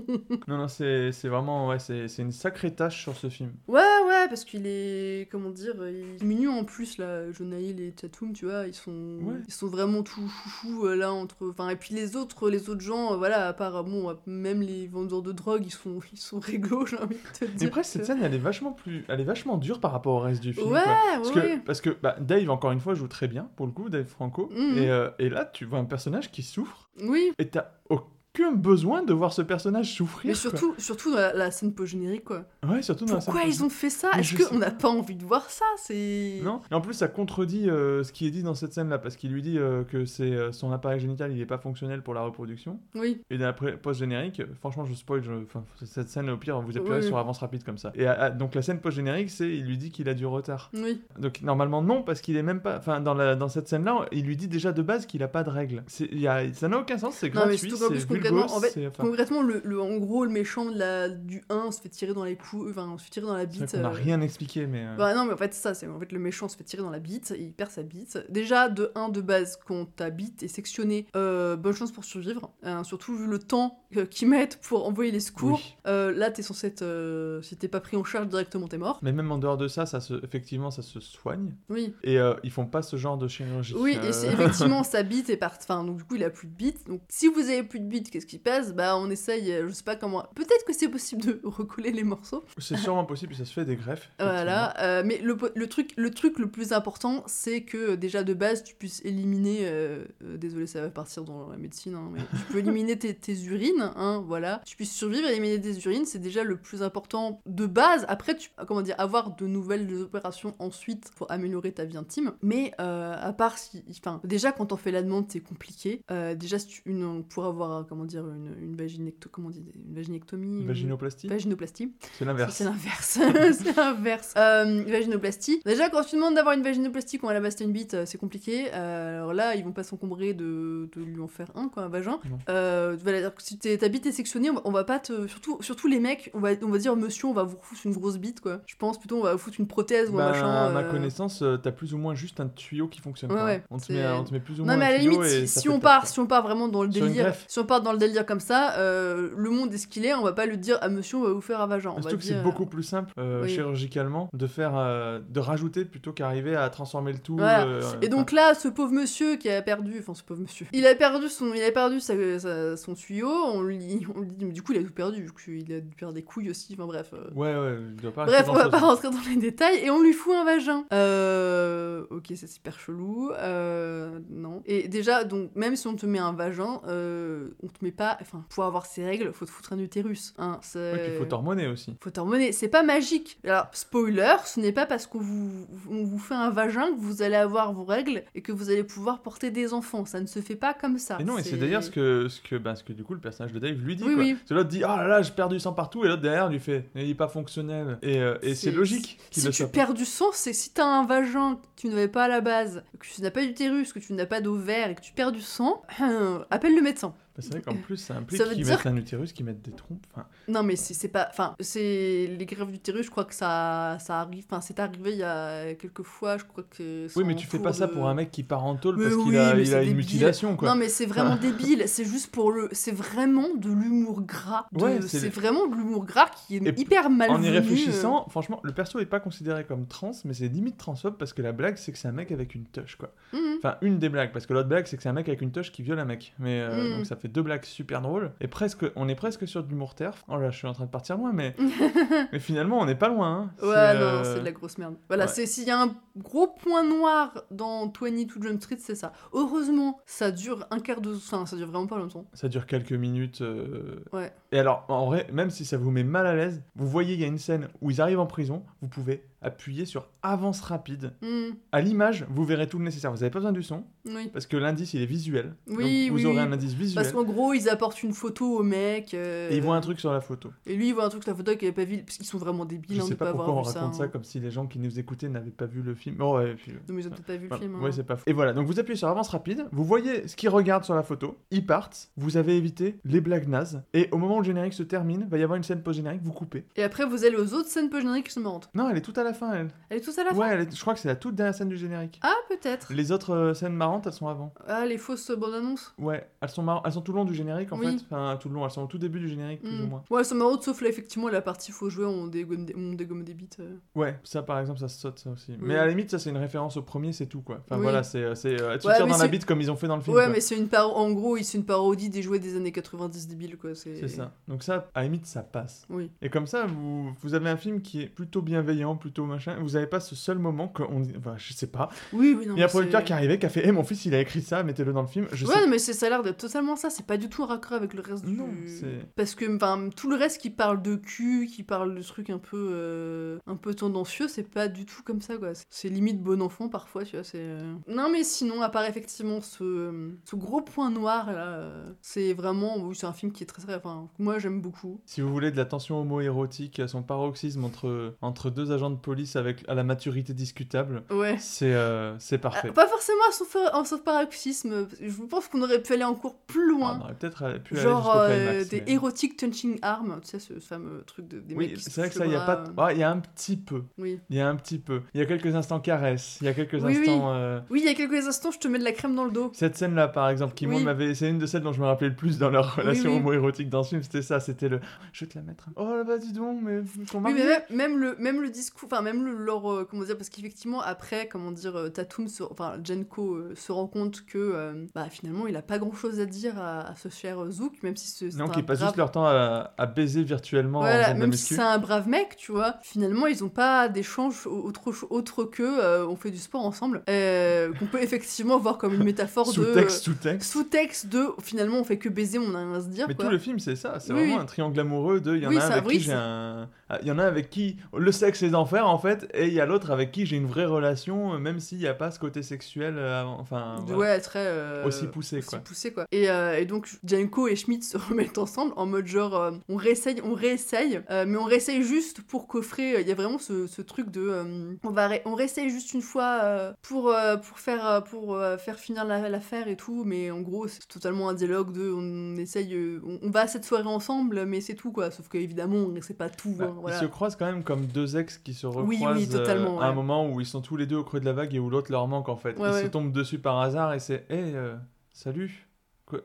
[0.47, 1.67] Non, non, c'est vraiment.
[1.69, 3.51] Ouais, c'est une sacrée tâche sur ce film.
[3.67, 5.29] Ouais, ouais, parce qu'il est.
[5.31, 7.31] Comment dire Il est mignon en plus, là.
[7.31, 9.19] Jonaïl et Tatum, tu vois, ils sont.
[9.21, 9.35] Ouais.
[9.47, 11.35] Ils sont vraiment tout foufou, euh, là, entre.
[11.49, 13.83] Enfin, et puis les autres, les autres gens, euh, voilà, à part.
[13.83, 17.39] Bon, euh, même les vendeurs de drogue, ils sont, ils sont réglo, j'ai envie de
[17.39, 17.55] te dire.
[17.61, 19.03] Mais après, cette que- scène, elle est vachement plus.
[19.07, 20.71] Elle est vachement dure par rapport au reste du film.
[20.71, 20.91] Ouais, quoi.
[20.93, 21.61] ouais, Parce que, ouais.
[21.65, 24.49] parce que bah, Dave, encore une fois, joue très bien, pour le coup, Dave Franco.
[24.55, 24.77] Mhm.
[24.77, 26.89] Et, euh, et là, tu vois un personnage qui souffre.
[27.01, 27.31] Oui.
[27.37, 28.05] Et t'as aucun
[28.53, 30.27] besoin de voir ce personnage souffrir.
[30.27, 30.41] Mais quoi.
[30.41, 32.45] surtout, surtout dans la, la scène post-générique, quoi.
[32.67, 34.11] Ouais, surtout dans la Pourquoi scène ils ont fait ça?
[34.17, 35.65] Est-ce qu'on n'a pas envie de voir ça?
[35.77, 36.39] C'est.
[36.43, 38.97] Non, et en plus ça contredit euh, ce qui est dit dans cette scène là,
[38.97, 42.01] parce qu'il lui dit euh, que c'est euh, son appareil génital il est pas fonctionnel
[42.01, 42.79] pour la reproduction.
[42.95, 43.21] Oui.
[43.29, 45.31] Et d'après post-générique, franchement je spoil, je...
[45.31, 47.03] enfin, cette scène au pire vous appuyez Oui.
[47.03, 47.91] sur avance rapide comme ça.
[47.95, 50.71] Et ah, donc la scène post-générique c'est il lui dit qu'il a du retard.
[50.73, 51.01] Oui.
[51.19, 52.77] Donc normalement non, parce qu'il est même pas.
[52.77, 53.35] Enfin dans, la...
[53.35, 55.83] dans cette scène là, il lui dit déjà de base qu'il a pas de règles.
[55.99, 56.53] Y a...
[56.53, 59.82] Ça n'a aucun sens, c'est gratuit, c'est concrètement, en fait, c'est- enfin, concrètement le, le-
[59.82, 62.69] en gros, le méchant de la, du 1 se fait tirer dans les coups.
[62.71, 63.71] Enfin, se fait tirer dans la bite.
[63.71, 64.86] qu'on n'a euh, rien expliqué, mais.
[64.86, 66.84] euh, Bah non, mais en fait, ça, c'est en fait le méchant se fait tirer
[66.84, 68.19] dans la bite, et il perd sa bite.
[68.30, 72.51] Déjà, de 1 de base, quand ta bite est sectionnée, euh, bonne chance pour survivre.
[72.63, 75.59] hein, surtout vu le temps euh, qu'ils mettent pour envoyer les secours.
[75.86, 75.91] Oui.
[76.15, 77.39] Là, t'es censé être.
[77.43, 78.99] si t'es pas pris en charge directement, t'es mort.
[79.01, 80.13] Mais même en dehors de ça, ça se...
[80.23, 81.53] effectivement ça se soigne.
[81.69, 81.93] Oui.
[82.03, 83.75] Et ils font pas ce genre de chirurgie.
[83.78, 85.65] Oui, et effectivement sa bite est partie.
[85.69, 86.88] Enfin, donc du coup, il a plus de bite.
[86.88, 89.68] Donc, si vous avez plus de bite, qu'est-ce qui se passe Bah, on essaye, euh,
[89.68, 90.24] je sais pas comment.
[90.34, 92.43] Peut-être que c'est possible de recoller les morceaux.
[92.57, 94.09] C'est sûrement possible, ça se fait des greffes.
[94.20, 98.34] Voilà, euh, mais le, truc, le truc le plus important, c'est que euh, déjà de
[98.34, 102.22] base, tu puisses éliminer, euh, euh, désolé, ça va partir dans la médecine, hein, mais
[102.22, 104.61] tu peux éliminer tes, tes urines, hein, voilà.
[104.65, 108.05] Tu puisses survivre, éliminer des urines, c'est déjà le plus important de base.
[108.07, 112.34] Après, tu comment dire, avoir de nouvelles opérations ensuite pour améliorer ta vie intime.
[112.41, 116.01] Mais à part si, enfin, déjà quand on fait la demande, c'est compliqué.
[116.36, 120.61] Déjà, si tu, une, pour avoir, comment dire, une, une vaginecto, comment dit, une vaginectomie,
[120.61, 121.93] une- Vaginoplastie vaginoplastie.
[122.17, 122.55] C'est l'inverse.
[122.55, 123.19] C'est l'inverse.
[123.63, 124.33] c'est l'inverse.
[124.37, 125.61] Euh, vaginoplastie.
[125.65, 128.67] Déjà, quand tu demandes d'avoir une vaginoplastie quand elle a basté une bite, c'est compliqué.
[128.73, 131.89] Euh, alors là, ils vont pas s'encombrer de, de lui en faire un, quoi, un
[131.89, 132.19] vagin.
[132.29, 132.37] Non.
[132.49, 135.27] Euh, voilà, dire que si ta bite est sectionnée, on va, on va pas te.
[135.27, 137.93] Surtout, surtout les mecs, on va, on va dire, monsieur, on va vous foutre une
[137.93, 138.61] grosse bite, quoi.
[138.65, 140.47] Je pense plutôt, on va vous foutre une prothèse ou un Bah, machin.
[140.47, 140.91] à ma euh.
[140.91, 143.31] connaissance, t'as plus ou moins juste un tuyau qui fonctionne.
[143.31, 144.97] Ouais, ouais, on, te met, on te met plus ou Non moins mais à la
[144.97, 147.81] limite, si, si on part, si on part vraiment dans le délire, si on part
[147.88, 150.45] dans le délire comme ça, euh, le monde est ce qu'il est, on va pas
[150.45, 151.91] le dire à monsieur, on va vous faire un vagin.
[152.01, 153.49] Surtout que c'est dire, beaucoup plus simple euh, oui.
[153.49, 157.35] chirurgicalement de faire, euh, de rajouter plutôt qu'arriver à transformer le tout.
[157.38, 157.65] Voilà.
[157.65, 160.85] euh, Et donc là, ce pauvre monsieur qui a perdu, enfin ce pauvre monsieur, il
[160.85, 163.29] a perdu son, il a perdu sa- sa- son tuyau.
[163.29, 165.79] On lui, on lui dit, mais du coup il a tout perdu vu qu'il a
[165.79, 166.73] dû perdre des couilles aussi.
[166.73, 167.11] Enfin bref.
[167.13, 167.29] euh.
[167.35, 170.01] Ouais, ouais, il doit pas Bref, on va pas rentrer dans les détails et on
[170.01, 170.85] lui fout un vagin.
[170.93, 173.31] Euh, ok, c'est super chelou.
[173.38, 174.61] Euh, non.
[174.65, 178.17] Et déjà, donc même si on te met un vagin, euh, on te mets pas.
[178.21, 180.34] Enfin, pour avoir ces règles, faut te foutre un utérus.
[180.38, 181.95] Hein, Ouais, puis faut t'hormoner aussi.
[182.01, 182.51] faut t'hormoner.
[182.51, 183.39] C'est pas magique.
[183.43, 185.51] Alors, spoiler, ce n'est pas parce qu'on vous,
[185.89, 188.84] on vous fait un vagin que vous allez avoir vos règles et que vous allez
[188.84, 190.05] pouvoir porter des enfants.
[190.05, 191.17] Ça ne se fait pas comme ça.
[191.19, 193.19] Et non, et c'est d'ailleurs ce que, ce, que, ben, ce que du coup le
[193.19, 194.03] personnage de Dave lui dit.
[194.03, 194.23] Oui, quoi.
[194.23, 194.38] oui.
[194.49, 196.89] L'autre dit Oh là là, j'ai perdu du sang partout, et l'autre derrière lui fait
[196.95, 197.97] Il est pas fonctionnel.
[198.01, 199.67] Et, euh, et c'est logique Si le tu soit.
[199.71, 202.84] perds du sang, c'est si t'as un vagin que tu n'avais pas à la base,
[202.99, 205.41] que tu n'as pas d'utérus, que tu n'as pas d'ovaire et que tu perds du
[205.41, 205.82] sang,
[206.49, 207.13] appelle le médecin.
[207.38, 209.71] Bah, c'est vrai qu'en plus, ça implique qu'ils dire- mettent un utérus, qu'ils mettent des
[209.71, 210.03] trompes.
[210.11, 211.27] Enfin, Non, mais c'est pas.
[211.29, 212.27] Enfin, c'est.
[212.38, 214.45] Les grèves d'utérus, je crois que ça, ça arrive.
[214.49, 217.07] Enfin, c'est arrivé il y a quelques fois, je crois que.
[217.15, 219.15] oui, mais tu fais pas ça pour un mec qui part en tôle Mais parce
[219.23, 220.69] qu'il a, il a une mutilation, quoi.
[220.69, 221.83] Non, mais c'est vraiment débile.
[221.88, 222.69] C'est juste pour le.
[222.71, 224.65] C'est vraiment de l'humour gras.
[224.71, 228.27] De- Ouais, c'est vraiment de l'humour gras qui est Et hyper mal En y réfléchissant,
[228.29, 231.51] franchement, le perso est pas considéré comme trans, mais c'est limite transphobe parce que la
[231.51, 233.13] blague, c'est que c'est un mec avec une touche, quoi.
[233.59, 235.51] Enfin, une des blagues, parce que l'autre blague, c'est que c'est un mec avec une
[235.51, 236.33] touche qui viole un mec.
[236.39, 236.97] Mais euh, Mm.
[236.97, 238.32] donc ça fait deux blagues super drôles.
[238.41, 240.23] Et presque, on est presque sur de l'humour terf.
[240.28, 241.55] Oh là, je suis en train de partir loin, mais,
[242.32, 243.51] mais finalement, on n'est pas loin.
[243.61, 243.65] hein.
[243.65, 244.95] Ouais, non, euh, c'est de la grosse merde.
[245.07, 245.32] Voilà, ouais.
[245.32, 249.11] c'est s'il y a un gros point noir dans 22 Jump Street, c'est ça.
[249.34, 251.13] Heureusement, ça dure un quart de.
[251.15, 252.25] Enfin, ça dure vraiment pas longtemps.
[252.34, 253.41] Ça dure quelques minutes.
[253.41, 254.32] euh, Ouais.
[254.51, 257.19] Et alors, en vrai, même si ça vous met mal à l'aise, vous voyez, il
[257.19, 261.13] y a une scène où ils arrivent en prison, vous pouvez appuyer sur avance rapide.
[261.21, 263.11] Hmm, À l'image, vous verrez tout le nécessaire.
[263.11, 264.29] Vous n'avez pas besoin du son, oui.
[264.33, 265.55] parce que l'indice, il est visuel.
[265.67, 267.03] Oui, Donc, vous oui, aurez un indice visuel.
[267.03, 269.13] Parce qu'en gros, ils apportent une photo au mec.
[269.13, 270.49] euh, Et ils voient un truc sur la photo.
[270.65, 271.97] Et lui, il voit un truc sur la photo qu'il avait pas vu.
[272.03, 273.79] Parce qu'ils sont vraiment débiles Je hein, sais pas pas pourquoi avoir on vu ça.
[273.81, 274.07] raconte ça, hein.
[274.07, 276.15] comme si les gens qui nous écoutaient n'avaient pas vu le film.
[276.19, 277.75] Oh, ouais, puis, Non, mais ils ont peut-être pas vu le film.
[277.75, 277.81] hein.
[277.83, 278.23] Ouais, c'est pas faux.
[278.27, 281.03] Et voilà, donc vous appuyez sur avance rapide, vous voyez ce qu'ils regardent sur la
[281.03, 284.73] photo, ils partent, vous avez évité les blagues nazes, et au moment où le générique
[284.73, 286.65] se termine, va y avoir une scène post-générique, vous coupez.
[286.75, 288.69] Et après, vous allez aux autres scènes post-génériques qui sont marrantes.
[288.73, 289.69] Non, elle est tout à la fin, elle.
[289.89, 291.69] Elle est tous à la fin Ouais, je crois que c'est la toute dernière scène
[291.69, 292.19] du générique.
[292.23, 292.91] Ah, peut-être.
[292.93, 294.53] Les autres euh, scènes marrantes, elles sont avant.
[294.67, 297.34] Ah, les fausses bandes annonces Ouais, elles sont marrantes, elles sont tout le long du
[297.36, 297.86] générique en Oui.
[297.97, 298.03] fait.
[298.09, 299.84] Enfin, tout le long, elles sont au tout début du générique, plus Hmm.
[299.84, 300.03] ou moins.
[300.09, 303.23] Ouais, c'est marrant, sauf là, effectivement, la partie faut jouer, on dégomme des, on dégomme
[303.23, 303.49] des bits.
[303.59, 303.75] euh.
[303.95, 305.51] Ouais, ça par exemple, ça saute ça aussi.
[305.51, 305.57] Oui.
[305.61, 307.59] Mais à la limite, ça c'est une référence au premier, c'est tout quoi.
[307.65, 307.84] Enfin Oui.
[307.84, 309.95] voilà, c'est euh, c'est, euh, tu Ouais, dans la bite comme ils ont fait dans
[309.95, 310.15] le film.
[310.15, 310.34] Ouais, quoi.
[310.34, 313.57] mais c'est une paro- en gros, c'est une parodie des jouets des années 90 débiles,
[313.57, 313.75] quoi.
[313.75, 314.32] C'est C'est ça.
[314.47, 315.86] Donc ça, à la limite, ça passe.
[315.89, 316.11] Oui.
[316.21, 319.57] Et comme ça, vous, vous avez un film qui est plutôt bienveillant, plutôt machin.
[319.61, 321.89] Vous avez pas ce seul moment que on, enfin, je sais pas.
[322.13, 322.55] Oui, oui, non.
[322.55, 324.13] Il y a un producteur qui est arrivé, qui a fait, hé mon fils, il
[324.15, 325.28] a écrit ça, mettez-le dans le film.
[325.32, 325.61] Je Ouais, sais.
[325.61, 326.89] non, mais c'est ça a l'air d'être totalement ça.
[326.89, 328.68] C'est pas du tout raccord avec le reste Non, du.
[328.68, 332.30] c'est- Parce que, enfin, tout le reste qui parle de cul, qui parle de trucs
[332.30, 335.49] un peu, euh, un peu tendancieux, c'est pas du tout comme ça, quoi.
[335.70, 337.24] C'est limite bon enfant parfois, tu vois.
[337.24, 337.39] C'est.
[337.39, 337.74] euh.
[337.88, 342.78] Non, mais sinon, à part effectivement ce, ce gros point noir là, euh, c'est vraiment,
[342.80, 345.01] oui, c'est un film qui est très, très, enfin, moi j'aime beaucoup.
[345.05, 348.95] Si vous voulez de la tension homo-érotique à son paroxysme entre, entre deux agents de
[349.08, 351.38] police avec à la maturité discutable, Ouais.
[351.39, 352.72] c'est euh, c'est Ah, parfait.
[352.74, 354.86] pas forcément à fa- en son paroxysme.
[355.01, 356.99] Je pense qu'on aurait pu aller encore plus Ah, on loin.
[356.99, 358.70] aurait peut-être euh, pu Genre aller euh, climax.
[358.70, 362.01] des mais- erotic touching arms, tu sais, ce fameux truc de, des Oui, mecs c'est
[362.01, 362.66] vrai que ça, il y a pas.
[362.78, 363.84] Ah, il y a un petit peu.
[363.97, 364.20] Oui.
[364.30, 365.01] Il y a un petit peu.
[365.14, 366.38] Il y a quelques instants caresses.
[366.41, 366.97] Il y a quelques Oui, oui.
[366.99, 367.34] instants.
[367.34, 369.32] euh, Oui, il y a quelques instants, je te mets de la crème dans le
[369.32, 369.51] dos.
[369.53, 370.84] Cette scène-là, par exemple, qui moi Oui.
[370.84, 373.18] m'avait, c'est une de celles dont je me rappelais le plus dans leur relation oui.
[373.20, 374.03] homo-érotique dans ce film.
[374.03, 374.82] C'était ça, c'était le.
[375.14, 375.70] Je vais te la mettre.
[375.78, 377.36] Oh là bah dis donc, mais ton Oui, mari.
[377.36, 380.29] mais même, même le, même le discours, enfin, même le, leur, euh, comment dire, parce
[380.29, 385.07] qu'effectivement, après, comment dire, euh, Tatum, se, enfin, Jenko euh, se rend compte que, bah,
[385.09, 388.07] finalement, il a pas grand chose à dire à, à ce cher Zouk, même si
[388.09, 390.81] ce- c'est non, un qui passent brave- juste leur temps à, à baiser virtuellement en
[390.81, 394.63] Voilà, même si c'est un brave mec, tu vois, finalement, ils ont pas d'échange au-
[394.67, 398.93] autre, autre que euh, on fait du sport ensemble, euh, qu'on peut effectivement voir comme
[398.93, 399.51] une métaphore de.
[399.53, 400.51] Sous-texte, sous-texte.
[400.51, 403.05] Sous-texte de finalement on fait que baiser, on a rien à se dire.
[403.07, 403.25] Mais quoi.
[403.25, 403.99] tout le film, c'est ça.
[403.99, 404.41] C'est Oui, vraiment oui.
[404.41, 405.35] un triangle amoureux de.
[405.35, 406.69] Il y en Oui, a un avec qui j'ai un.
[407.01, 409.53] Il y en a un avec qui le sexe est d'enfer en fait, et il
[409.53, 412.11] y a l'autre avec qui j'ai une vraie relation, euh, même s'il n'y a pas
[412.11, 412.95] ce côté sexuel.
[412.97, 413.75] euh, Enfin.
[413.85, 413.99] voilà.
[413.99, 414.45] Ouais, très.
[414.45, 415.59] euh, Aussi poussé, aussi quoi.
[415.59, 416.05] poussé, quoi.
[416.11, 419.75] Et, euh, et donc, Janko et Schmidt se remettent ensemble en mode genre, euh, on
[419.75, 423.01] réessaye, on réessaye, euh, mais on réessaye juste pour coffrer.
[423.01, 424.21] Il y a vraiment ce, ce truc de.
[424.21, 428.01] euh, on, va ré- on réessaye juste une fois euh, pour, euh, pour, faire, euh,
[428.01, 431.71] pour euh, faire finir la- l'affaire et tout, mais en gros, c'est totalement un dialogue
[431.73, 431.91] de.
[431.91, 432.73] On essaye.
[432.73, 435.11] euh, on, on va à cette soirée ensemble, mais c'est tout, quoi.
[435.11, 436.53] Sauf qu'évidemment, on ne sait pas tout.
[436.57, 436.97] Bah, hein, voilà.
[436.97, 439.84] Ils se croisent quand même comme deux ex qui se recroisent Oui, oui, totalement, euh,
[439.84, 439.95] à un ouais.
[439.95, 441.91] moment où ils sont tous les deux au creux de la vague et où l'autre
[441.91, 442.57] leur manque en fait.
[442.57, 444.75] Ouais, ils se tombent dessus par hasard et c'est Hé, euh,
[445.11, 445.66] salut,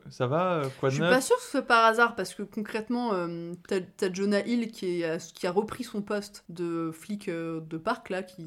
[0.09, 2.15] ça va euh, Quoi Je de suis neuf pas sûre que ce soit par hasard
[2.15, 6.45] parce que concrètement, euh, t'as t'as Jonah Hill qui, est, qui a repris son poste
[6.49, 8.45] de flic euh, de parc là, qui,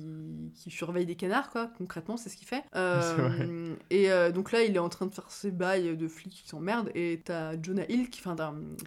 [0.54, 1.70] qui surveille des canards quoi.
[1.78, 2.62] Concrètement, c'est ce qu'il fait.
[2.76, 6.32] Euh, et euh, donc là, il est en train de faire ses bails de flic
[6.32, 8.36] qui s'emmerde et t'as Jonah Hill qui, enfin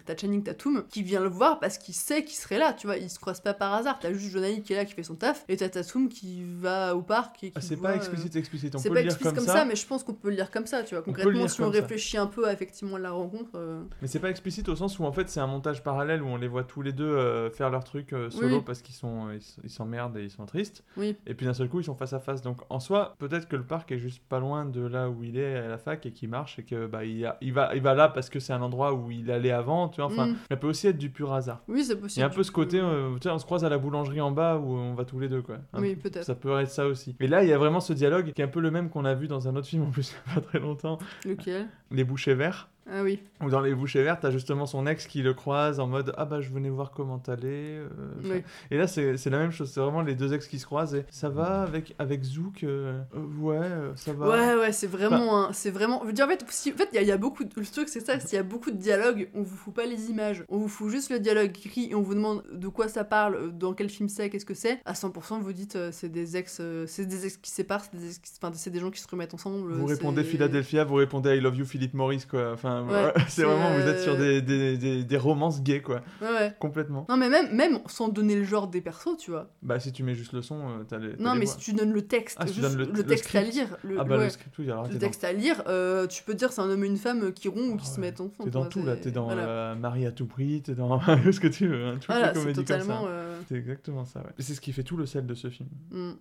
[0.06, 2.72] t'as Channing Tatum qui vient le voir parce qu'il sait qu'il serait là.
[2.72, 3.98] Tu vois, ils se croisent pas par hasard.
[4.00, 6.44] T'as juste Jonah Hill qui est là qui fait son taf et t'as Tatum qui
[6.44, 8.74] va au parc et qui Ah, C'est pas euh, explicite, explicite.
[8.74, 9.64] On c'est peut pas le lire explicite comme, comme ça.
[9.64, 11.02] mais je pense qu'on peut le lire comme ça, tu vois.
[11.02, 11.80] Concrètement, si on ça.
[11.80, 13.50] réfléchit un peu peu effectivement la rencontre.
[13.54, 13.82] euh.
[14.02, 16.36] Mais c'est pas explicite au sens où en fait c'est un montage parallèle où on
[16.36, 18.62] les voit tous les deux euh, faire leur truc euh, solo Oui.
[18.64, 19.28] parce qu'ils sont
[19.64, 20.84] ils s'emmerdent et ils sont tristes.
[20.96, 21.16] Oui.
[21.26, 22.42] Et puis d'un seul coup ils sont face à face.
[22.42, 25.38] Donc en soi peut-être que le parc est juste pas loin de là où il
[25.38, 27.82] est à la fac et qu'il marche et que bah il, a- il va il
[27.82, 29.88] va là parce que c'est un endroit où il allait avant.
[29.88, 30.06] Tu vois.
[30.10, 30.36] Enfin Mm.
[30.50, 31.62] ça peut aussi être du pur hasard.
[31.68, 32.20] Oui, c'est Il possible.
[32.20, 34.30] y a un peu ce côté, tu sais, on se croise à la boulangerie en
[34.30, 35.56] bas où on va tous les deux, quoi.
[35.78, 36.24] Oui, peut-être.
[36.24, 37.16] Ça peut être ça aussi.
[37.20, 39.04] Et là, il y a vraiment ce dialogue qui est un peu le même qu'on
[39.04, 41.66] a vu dans un autre film en plus, il y a pas très longtemps, Lequel?
[41.90, 42.66] Les Bouchers Verts.
[42.88, 43.22] Ah oui.
[43.42, 46.24] Où dans Les Bouchers Verts, t'as justement son ex qui le croise en mode Ah
[46.24, 47.78] bah je venais voir comment t'allais.
[47.78, 47.88] euh.
[48.24, 48.42] Oui.
[48.70, 51.04] Et là, c'est la même chose, c'est vraiment les deux ex qui se croisent et
[51.10, 54.28] ça va avec, avec Zouk euh, euh, Ouais, ça va.
[54.28, 55.52] Ouais, ouais, c'est vraiment.
[55.52, 56.00] C'est vraiment.
[56.02, 57.44] Je veux dire, en fait, si- en fait, y, a- y a beaucoup.
[57.44, 59.86] de- Le truc, c'est ça, s'il y a beaucoup de dialogues, on vous fout pas
[59.86, 60.44] les images.
[60.48, 63.52] On vous fout juste le dialogue écrit et on vous demande de quoi ça parle,
[63.56, 64.80] dans quel film c'est, qu'est-ce que c'est.
[64.84, 66.60] À 100%, vous dites, euh, c'est des ex.
[66.86, 69.06] c'est des ex qui séparent, c'est des, ex qui- enfin, c'est des gens qui se
[69.08, 69.72] remettent ensemble.
[69.74, 72.52] Vous répondez Philadelphia, vous répondez I love you Philip Morris, quoi.
[72.52, 76.00] Enfin, Ouais, c'est vraiment, vous êtes euh, sur des, des, des, des romances gays, quoi.
[76.22, 76.54] Ouais, ouais.
[76.58, 77.06] Complètement.
[77.08, 79.48] Non, mais même, même sans donner le genre des persos, tu vois.
[79.62, 81.16] Bah, si tu mets juste le son, euh, t'as les.
[81.18, 81.54] Non, les mais voix.
[81.54, 83.96] si tu donnes le texte, Ah, tu juste donnes le- le texte à lire, le,
[84.00, 86.34] Ah, bah, ouais, le script, oui, alors le t'es texte à lire, euh, tu peux
[86.34, 88.00] dire c'est un homme et une femme qui rompent ou qui Ah se ouais.
[88.06, 88.36] mettent ensemble.
[88.38, 88.96] dans, t'es dans tu tout, là.
[88.96, 89.42] T'es dans voilà.
[89.48, 91.00] euh, Marie à tout prix, t'es dans
[91.32, 91.86] ce que tu veux.
[91.86, 93.02] Hein, toutes Voilà, c'est totalement.
[93.04, 93.08] ça.
[93.08, 94.26] euh, C'est exactement ça, ouais.
[94.38, 95.68] C'est ce qui fait tout le sel de ce film.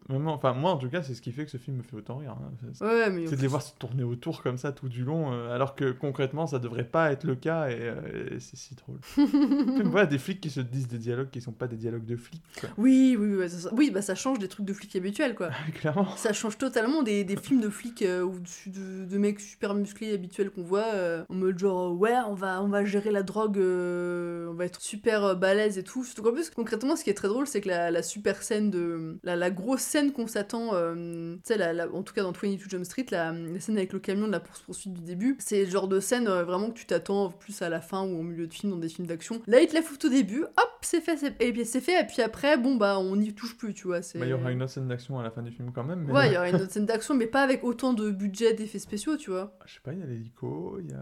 [0.08, 1.96] Vraiment, enfin, moi, en tout cas, c'est ce qui fait que ce film me fait
[1.96, 2.36] autant rire.
[2.40, 2.52] hein.
[2.74, 5.32] C'est- Ouais, mais C'est de les voir se tourner autour comme ça tout du long,
[5.34, 8.76] euh, alors que concrètement ça devrait pas être le cas et, euh, et c'est si
[8.76, 9.00] drôle.
[9.90, 12.44] Voilà des flics qui se disent des dialogues qui sont pas des dialogues de flics,
[12.60, 12.70] quoi.
[12.78, 15.50] Oui, oui, oui, ça, oui, bah ça change des trucs de flics habituels, quoi.
[15.74, 16.16] Clairement.
[16.16, 19.74] Ça change totalement des, des films de flics euh, ou de, de, de mecs super
[19.74, 23.12] musclés habituels qu'on voit euh, en mode genre euh, ouais on va on va gérer
[23.12, 27.10] la drogue on va être super balèze et tout surtout qu'en plus concrètement ce qui
[27.10, 30.28] est très drôle c'est que la, la super scène de la, la grosse scène qu'on
[30.28, 34.00] s'attend tu sais en tout cas dans 22 Jump Street la, la scène avec le
[34.00, 36.78] camion de la poursuite poursuite du début c'est le genre de scène euh, vraiment que
[36.80, 39.42] tu t'attends plus à la fin ou au milieu de film dans des films d'action
[39.48, 42.00] là ils te la foutent au début hop c'est fait c'est- et puis c'est fait
[42.02, 44.52] et puis après bon bah on n'y touche plus tu vois Bah, il y aura
[44.52, 46.06] une autre scène d'action à la fin du film quand même.
[46.08, 46.14] Mais...
[46.14, 48.80] Ouais, il y aurait une autre scène d'action, mais pas avec autant de budget d'effets
[48.80, 49.52] spéciaux, tu vois.
[49.66, 50.98] Je sais pas, il y a l'hélico, il y a...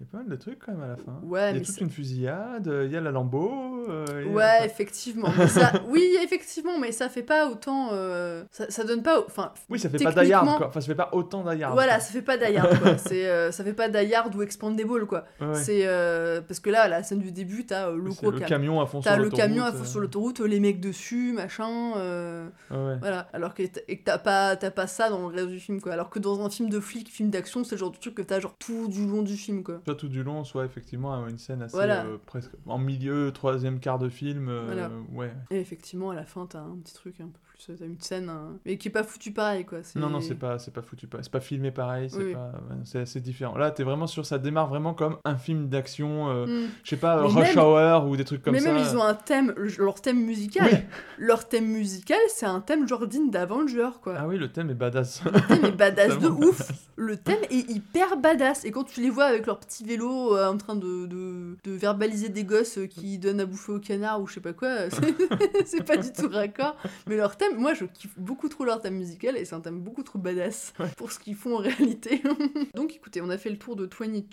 [0.00, 1.20] y a pas mal de trucs quand même à la fin.
[1.24, 3.86] Ouais, il y a mais toute c'est- une fusillade, euh, il y a la lambeau.
[3.88, 5.28] euh, a- Ouais, effectivement.
[5.38, 5.72] Mais ça...
[5.88, 7.90] Oui, effectivement, mais ça fait pas autant.
[7.92, 9.20] euh, Ça, ça donne pas.
[9.26, 10.68] Enfin, Oui, ça fait pas Die Hard, quoi.
[10.68, 11.74] Enfin, ça fait pas autant Die Hard.
[11.74, 12.00] Voilà, quoi.
[12.00, 12.98] ça fait pas Die Hard, quoi.
[12.98, 14.42] C'est, ça fait pas Die Hard ou
[14.78, 15.24] Expandable, quoi.
[15.40, 15.54] Ouais, ouais.
[15.54, 19.02] C'est euh, parce que là, la scène du début, t'as euh, le camion à fond
[19.02, 21.92] sur le l'autoroute, camion à fond euh, sur l'autoroute, les mecs dessus, machin.
[21.96, 22.96] euh, ouais.
[23.00, 23.28] Voilà.
[23.32, 23.62] Alors que
[24.04, 25.92] t'as pas, t'as pas ça dans le reste du film, quoi.
[25.92, 28.22] Alors que dans un film de flic, film d'action, c'est le genre de truc que
[28.22, 29.80] t'as genre tout du long du film, quoi.
[29.84, 32.04] Soit tout du long, soit effectivement une scène assez Voilà.
[32.04, 34.48] euh, presque en milieu, troisième quart de film.
[34.48, 34.90] euh, Voilà.
[35.12, 35.32] Ouais.
[35.50, 37.49] Et effectivement, à la fin, t'as un petit truc un peu plus.
[37.66, 39.78] T'as une scène, hein, mais qui est pas foutu pareil, quoi.
[39.94, 41.06] Non, non, c'est pas, c'est pas foutu.
[41.06, 42.32] pas- C'est pas filmé pareil, c'est Oui.
[42.32, 42.52] pas,
[42.84, 43.56] c'est assez différent.
[43.56, 46.68] Là, t'es vraiment sur, ça démarre vraiment comme un film d'action, euh, Hmm.
[46.84, 48.72] je sais pas, Mais Rush même- Hour ou des trucs comme mais ça.
[48.72, 50.68] même ils ont un thème, leur thème musical.
[50.72, 50.78] Oui.
[51.18, 54.14] Leur thème musical, c'est un thème digne d'Avenger, quoi.
[54.18, 55.22] Ah oui, le thème est badass.
[55.24, 56.62] Le thème est badass de ouf.
[56.96, 58.64] Le thème est hyper badass.
[58.64, 61.72] Et quand tu les vois avec leur petit vélo euh, en train de, de, de
[61.72, 64.90] verbaliser des gosses euh, qui donnent à bouffer au canard ou je sais pas quoi,
[65.64, 66.76] c'est pas du tout raccord.
[67.06, 69.80] Mais leur thème, moi je kiffe beaucoup trop leur thème musical et c'est un thème
[69.80, 72.22] beaucoup trop badass pour ce qu'ils font en réalité.
[72.74, 74.24] Donc écoutez, on a fait le tour de 22.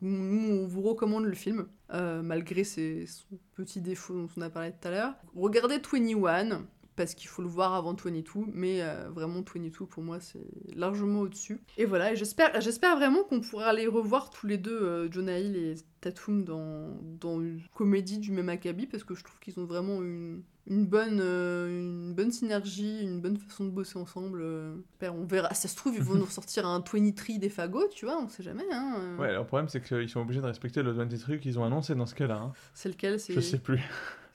[0.00, 1.66] Nous, on vous recommande le film.
[1.92, 5.14] euh, malgré ses, son petit défaut dont on a parlé tout à l'heure.
[5.34, 10.18] Regardez 21, parce qu'il faut le voir avant 22, mais euh, vraiment 22 pour moi
[10.18, 11.60] c'est largement au-dessus.
[11.76, 15.56] Et voilà, j'espère, j'espère vraiment qu'on pourra les revoir tous les deux, euh, Jonah Hill
[15.56, 19.66] et Tatum, dans, dans une comédie du même acabit, parce que je trouve qu'ils ont
[19.66, 24.40] vraiment une, une, bonne, euh, une bonne synergie, une bonne façon de bosser ensemble.
[24.42, 24.74] euh.
[25.02, 25.52] On verra.
[25.54, 28.42] Ça se trouve, ils vont nous ressortir un 23 des fagots, tu vois, on sait
[28.42, 28.64] jamais.
[28.72, 29.16] Hein, euh.
[29.18, 32.06] Ouais, le problème c'est qu'ils sont obligés de respecter le 23 qu'ils ont annoncé dans
[32.06, 32.36] ce cas-là.
[32.36, 32.52] hein.
[32.74, 33.18] C'est lequel.
[33.18, 33.80] Je sais plus.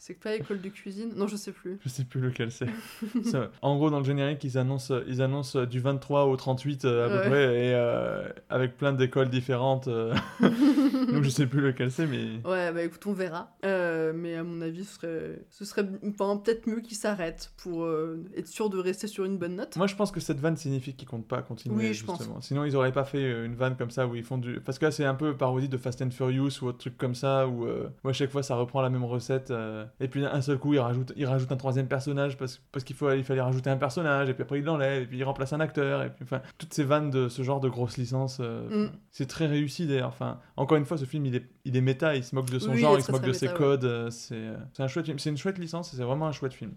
[0.03, 1.77] C'est pas école de cuisine Non, je sais plus.
[1.83, 2.65] Je sais plus lequel c'est.
[3.61, 7.09] En gros, dans le générique, ils annoncent, ils annoncent du 23 au 38 euh, à
[7.09, 9.87] peu près, et euh, avec plein d'écoles différentes.
[9.87, 10.11] euh.
[10.41, 12.39] Donc je sais plus lequel c'est, mais.
[12.49, 13.55] Ouais, bah écoute, on verra.
[13.61, 17.87] Mais à mon avis, ce serait, ce serait enfin, peut-être mieux qu'ils s'arrêtent pour
[18.35, 19.77] être sûr de rester sur une bonne note.
[19.77, 21.75] Moi, je pense que cette vanne signifie qu'ils comptent pas continuer.
[21.75, 22.17] Oui, je pense.
[22.17, 22.41] justement.
[22.41, 24.61] Sinon, ils auraient pas fait une vanne comme ça où ils font du.
[24.61, 27.13] Parce que là, c'est un peu parodie de Fast and Furious ou autre truc comme
[27.13, 27.67] ça où,
[28.03, 29.53] où à chaque fois ça reprend la même recette.
[29.99, 32.95] Et puis d'un seul coup, ils rajoutent, ils rajoutent un troisième personnage parce, parce qu'il
[32.95, 35.53] faut, il fallait rajouter un personnage et puis après ils l'enlèvent et puis ils remplacent
[35.53, 36.03] un acteur.
[36.03, 38.91] Et puis enfin, toutes ces vannes de ce genre de grosses licences, euh, Mm.
[39.11, 40.07] c'est très réussi d'ailleurs.
[40.09, 42.59] Enfin, encore une fois, ce film il est, il est méta, il se moque de
[42.59, 43.53] son Oui, il genre, il se moque de ses ouais.
[43.53, 43.83] codes.
[43.85, 45.07] euh, c'est euh, c'est un chouette.
[45.17, 46.71] C'est une chouette licence et c'est vraiment un chouette film.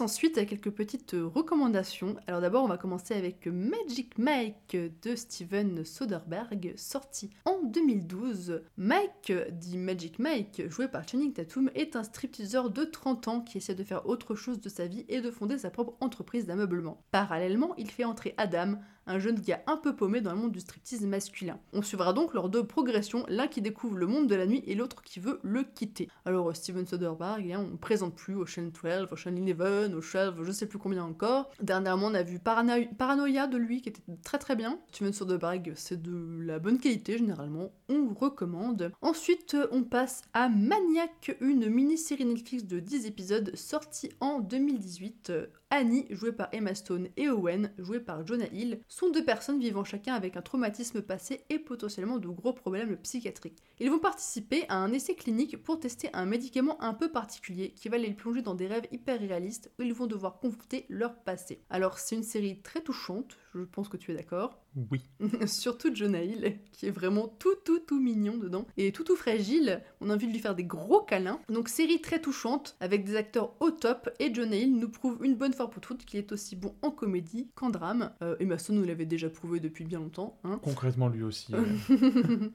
[0.00, 2.16] Ensuite à quelques petites recommandations.
[2.26, 8.62] Alors d'abord on va commencer avec Magic Mike de Steven Soderbergh, sorti en 2012.
[8.76, 13.58] Mike, dit Magic Mike, joué par Channing Tatum, est un stripteaseur de 30 ans qui
[13.58, 17.02] essaie de faire autre chose de sa vie et de fonder sa propre entreprise d'ameublement.
[17.10, 18.78] Parallèlement, il fait entrer Adam,
[19.10, 21.58] un jeune gars un peu paumé dans le monde du striptease masculin.
[21.72, 24.74] On suivra donc leurs deux progressions, l'un qui découvre le monde de la nuit et
[24.74, 26.08] l'autre qui veut le quitter.
[26.24, 30.66] Alors Steven Soderbergh, hein, on ne présente plus Ocean 12, Ocean 11, Ocean je sais
[30.66, 31.50] plus combien encore.
[31.60, 34.78] Dernièrement on a vu Parano- Paranoia de lui qui était très très bien.
[34.92, 38.92] Steven Soderbergh c'est de la bonne qualité généralement, on recommande.
[39.02, 45.32] Ensuite on passe à Maniac, une mini-série Netflix de 10 épisodes sortie en 2018.
[45.72, 49.84] Annie, jouée par Emma Stone, et Owen, joué par Jonah Hill, sont deux personnes vivant
[49.84, 53.62] chacun avec un traumatisme passé et potentiellement de gros problèmes psychiatriques.
[53.78, 57.88] Ils vont participer à un essai clinique pour tester un médicament un peu particulier qui
[57.88, 61.62] va les plonger dans des rêves hyper réalistes où ils vont devoir confronter leur passé.
[61.70, 64.58] Alors c'est une série très touchante, je pense que tu es d'accord.
[64.90, 65.02] Oui.
[65.46, 68.66] Surtout Jonah Hill, qui est vraiment tout tout tout mignon dedans.
[68.76, 71.40] Et tout tout fragile, on a envie de lui faire des gros câlins.
[71.48, 75.34] Donc série très touchante, avec des acteurs au top, et Jonah Hill nous prouve une
[75.34, 78.12] bonne fois pour toutes qu'il est aussi bon en comédie qu'en drame.
[78.22, 80.38] Euh, Emma Stone nous l'avait déjà prouvé depuis bien longtemps.
[80.44, 80.60] Hein.
[80.62, 81.52] Concrètement, lui aussi.
[81.54, 81.66] euh,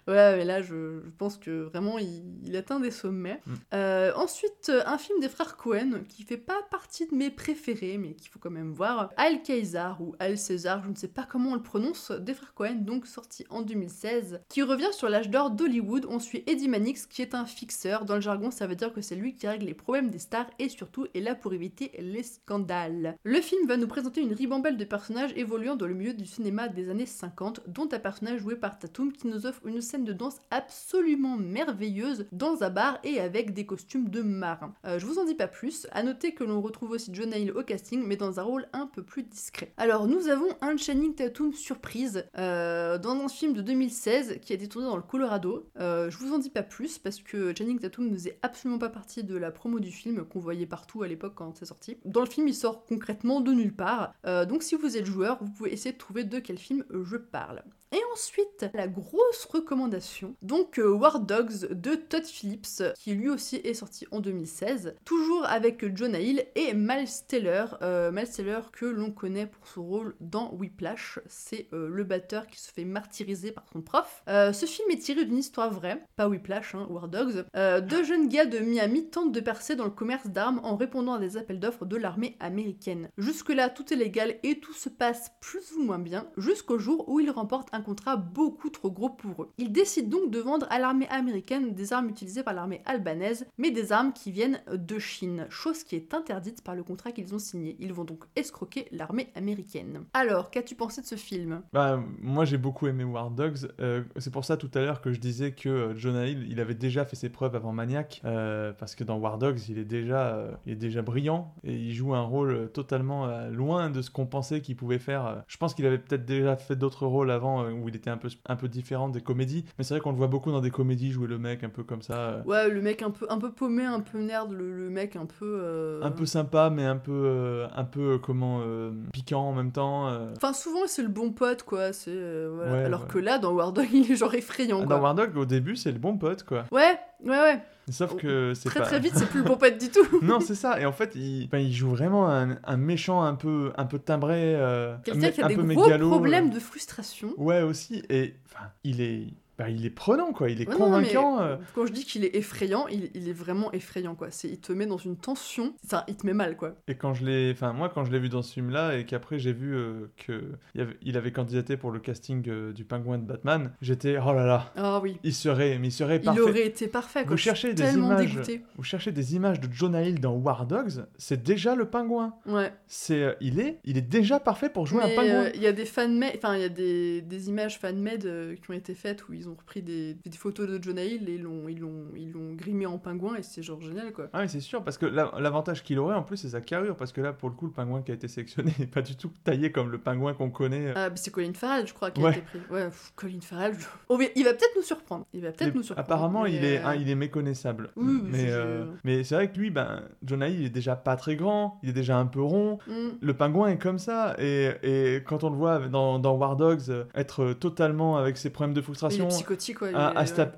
[0.08, 3.42] ouais, mais là, je, je pense que vraiment, il, il atteint des sommets.
[3.46, 3.54] Mm.
[3.74, 8.14] Euh, ensuite, un film des frères Cohen qui fait pas partie de mes préférés, mais
[8.14, 9.10] qu'il faut quand même voir.
[9.18, 12.54] Al Caesar ou Al César, je ne sais pas comment on le prononce, des frères
[12.54, 16.06] Cohen, donc sorti en 2016, qui revient sur l'âge d'or d'Hollywood.
[16.08, 18.06] On suit Eddie Mannix, qui est un fixeur.
[18.06, 20.50] Dans le jargon, ça veut dire que c'est lui qui règle les problèmes des stars
[20.60, 23.18] et surtout est là pour éviter les scandales.
[23.24, 26.68] Le film va nous présenter une ribambelle de personnages évoluant dans le milieu du cinéma
[26.68, 30.14] des années 50, dont un personnage joué par Tatum qui nous offre une scène de
[30.14, 34.74] danse absolument merveilleuse dans un bar et avec des costumes de marin.
[34.86, 37.52] Euh, je vous en dis pas plus, à noter que l'on retrouve aussi Jonah Hill
[37.54, 39.74] au casting, mais dans un rôle un peu plus discret.
[39.78, 44.56] Alors nous avons un Channing Tatum surprise euh, dans un film de 2016 qui a
[44.56, 45.70] été tourné dans le Colorado.
[45.80, 48.90] Euh, je vous en dis pas plus parce que Channing Tatum ne faisait absolument pas
[48.90, 51.98] partie de la promo du film qu'on voyait partout à l'époque quand c'est sorti.
[52.06, 54.14] Dans le film, il sort concrètement de nulle part.
[54.26, 57.18] Euh, donc si vous êtes joueur, vous pouvez essayer de trouver de quel film je
[57.18, 57.64] parle.
[57.96, 63.56] Et ensuite, la grosse recommandation, donc euh, War Dogs de Todd Phillips, qui lui aussi
[63.56, 67.64] est sorti en 2016, toujours avec Jonah Hill et Miles Teller.
[67.82, 72.48] Euh, Miles Teller que l'on connaît pour son rôle dans Whiplash, c'est euh, le batteur
[72.48, 74.24] qui se fait martyriser par son prof.
[74.28, 77.46] Euh, ce film est tiré d'une histoire vraie, pas Whiplash, hein, War Dogs.
[77.56, 81.14] Euh, deux jeunes gars de Miami tentent de percer dans le commerce d'armes en répondant
[81.14, 83.08] à des appels d'offres de l'armée américaine.
[83.18, 87.22] Jusque-là, tout est légal et tout se passe plus ou moins bien, jusqu'au jour où
[87.22, 89.52] ils remportent un contrat beaucoup trop gros pour eux.
[89.58, 93.72] Ils décident donc de vendre à l'armée américaine des armes utilisées par l'armée albanaise, mais
[93.72, 97.40] des armes qui viennent de Chine, chose qui est interdite par le contrat qu'ils ont
[97.40, 97.76] signé.
[97.80, 100.06] Ils vont donc escroquer l'armée américaine.
[100.14, 101.62] Alors, qu'as-tu pensé de ce film?
[101.74, 103.72] Bah, moi j'ai beaucoup aimé War Dogs.
[103.80, 106.60] Euh, c'est pour ça tout à l'heure que je disais que euh, Jonah Hill, il
[106.60, 109.86] avait déjà fait ses preuves avant Maniac, euh, parce que dans War Dogs, il est
[109.86, 114.26] déjà, il est déjà brillant et il joue un rôle totalement loin de ce qu'on
[114.26, 115.44] pensait qu'il pouvait faire.
[115.48, 118.30] Je pense qu'il avait peut-être déjà fait d'autres rôles avant où il était un peu,
[118.48, 121.12] un peu différent des comédies, mais c'est vrai qu'on le voit beaucoup dans des comédies
[121.12, 122.14] jouer le mec un peu comme ça.
[122.18, 125.16] euh, Ouais, le mec un peu, un peu paumé, un peu nerd, le, le mec
[125.16, 125.60] un peu...
[125.62, 129.72] euh, Un peu sympa, mais un peu, euh, un peu comment euh, piquant en même
[129.72, 130.06] temps.
[130.36, 131.94] Enfin, souvent, c'est le bon pote, quoi.
[131.94, 132.72] C'est voilà.
[132.72, 133.08] Ouais, Alors ouais.
[133.08, 134.86] que là, dans War Dog, il est genre effrayant, quoi.
[134.96, 136.66] Dans War Dog, au début, c'est le bon pote, quoi.
[136.72, 137.62] Ouais, ouais, ouais.
[137.92, 138.86] Sauf que c'est Très pas.
[138.88, 140.06] très vite, c'est plus le bon pote du tout.
[140.24, 140.80] non, c'est ça.
[140.80, 144.56] Et en fait, il, il joue vraiment un, un méchant un peu, un peu timbré,
[144.56, 146.56] euh, Quelqu'un qui a un des peu gros mégalo, problèmes euh.
[146.56, 147.34] de frustration.
[147.38, 148.04] Ouais, aussi.
[148.10, 149.28] Et enfin, il est,
[149.58, 150.50] bah, il est prenant, quoi.
[150.50, 151.40] Il est Ouais, non, convaincant.
[151.42, 151.56] euh.
[151.74, 154.28] Quand je dis qu'il est effrayant, il, il est vraiment effrayant, quoi.
[154.32, 155.74] C'est, il te met dans une tension.
[155.86, 156.76] Enfin, il te met mal, quoi.
[156.88, 159.40] Et quand je l'ai, enfin moi, quand je l'ai vu dans ce film-là, et qu'après
[159.40, 160.44] j'ai vu euh, que
[160.74, 164.34] il, avait, il avait candidaté pour le casting euh, du pingouin de Batman, j'étais, oh
[164.34, 165.18] là là, Ah oui.
[165.24, 166.42] il serait, mais il serait Il parfait.
[166.42, 167.32] aurait été parfait, quoi.
[167.32, 168.32] Vous cherchez des tellement images.
[168.34, 168.62] dégoûtée.
[168.78, 172.34] Vous cherchez des images de Jonah Hill dans War Dogs, c'est déjà le pingouin.
[172.46, 172.74] Ouais.
[172.88, 175.50] C'est, euh, il est, il est déjà parfait pour jouer Mais un pingouin.
[175.56, 178.74] il y a des fan enfin il y a des, des images fan-made qui ont
[178.74, 181.68] été faites où ils ont repris des, des photos de Jonah Hill et ils l'ont,
[181.68, 184.28] ils l'ont, ils l'ont grimé en pingouin et c'est genre génial quoi.
[184.34, 186.96] Ah oui, c'est sûr, parce que la- l'avantage qu'il aurait en plus, c'est sa carrure,
[186.96, 189.16] parce que là, pour le coup, le pingouin qui a été sélectionné n'est pas du
[189.16, 190.92] tout taillé comme le pingouin qu'on connaît.
[190.96, 192.28] Ah, bah, c'est Colin Farrell, je crois, qui Ouais.
[192.28, 192.60] a été pris.
[192.72, 195.26] Ouais, pff, Colin Farrell, je- On va- il va peut-être nous surprendre.
[195.34, 196.06] Il va peut-être nous surprendre.
[196.08, 197.90] apparemment, mais, il, est, euh, hein, il est méconnaissable.
[197.96, 201.16] Oui, mais euh, mais c'est vrai que lui, ben, Jonah Hill, il est déjà pas
[201.16, 202.80] très grand, il est déjà un peu rond.
[202.88, 203.10] hmm.
[203.22, 206.90] Le pingouin est comme ça, et, et quand on le voit dans, dans War Dogs
[206.90, 210.10] euh, être totalement avec ses problèmes de frustration, psychotique, à,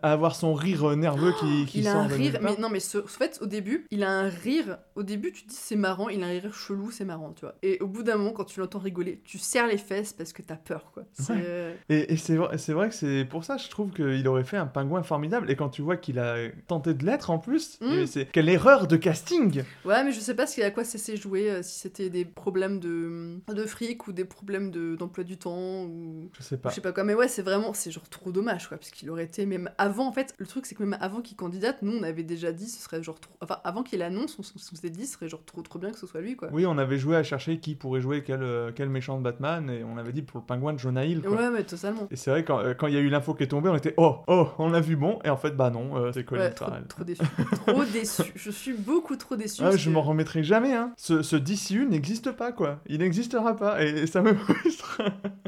[0.02, 2.98] avoir son rire euh, nerveux qui, qui il a un rire, mais non, mais ce,
[2.98, 4.78] en fait, au début, il a un rire.
[4.96, 7.42] Au début, tu te dis c'est marrant, il a un rire chelou, c'est marrant, tu
[7.42, 7.56] vois.
[7.64, 10.42] Et au bout d'un moment, quand tu l'entends rigoler, tu serres les fesses parce que
[10.42, 11.04] t'as peur, quoi.
[11.30, 11.36] Ouais.
[11.44, 14.44] euh, Et, et c'est vrai, c'est vrai que c'est pour ça, je trouve qu'il aurait
[14.44, 15.50] fait un pingouin formidable.
[15.52, 16.36] Et quand tu vois qu'il a
[16.68, 17.92] tenté de l'être en plus, Mm.
[17.94, 20.98] et c'est quelle erreur de casting Ouais, mais je sais pas ce à quoi ça
[20.98, 25.24] s'est joué, euh, si c'était des problèmes de, de fric ou des problèmes de- d'emploi
[25.24, 26.30] du temps ou.
[26.38, 26.70] Je sais pas.
[26.70, 29.10] Je sais pas quoi, mais ouais, c'est vraiment, c'est genre trop dommage, quoi, parce qu'il
[29.10, 31.94] aurait été même avant, en fait, le truc c'est que même avant qu'il candidate, nous
[31.98, 35.06] on avait déjà dit, ce serait genre trop, enfin, avant qu'il annonce, on, s'était dit,
[35.06, 36.50] ce serait genre trop trop bien que ce soit lui, quoi.
[36.52, 39.70] Oui, on avait joué à chercher qui pourrait jouer quel, euh, quel méchant de Batman,
[39.70, 41.22] et on avait dit pour le pingouin de Jonah Hill.
[41.22, 41.38] Quoi.
[41.38, 42.08] Ouais, mais totalement.
[42.12, 43.76] Et c'est vrai, quand euh, quand il y a eu l'info qui est tombée, on
[43.76, 46.46] était oh, oh, on l'a vu bon, et en fait, bah non, euh, c'est Colin
[46.46, 47.22] Ouais, trop, déçu.
[47.66, 48.24] trop déçu.
[48.36, 49.62] Je suis beaucoup trop déçu.
[49.64, 50.94] Ah, je m'en remettrai jamais, hein.
[50.98, 52.80] Ce, ce DCU n'existe pas, quoi.
[52.88, 55.02] Il n'existera pas, et, ça me frustre.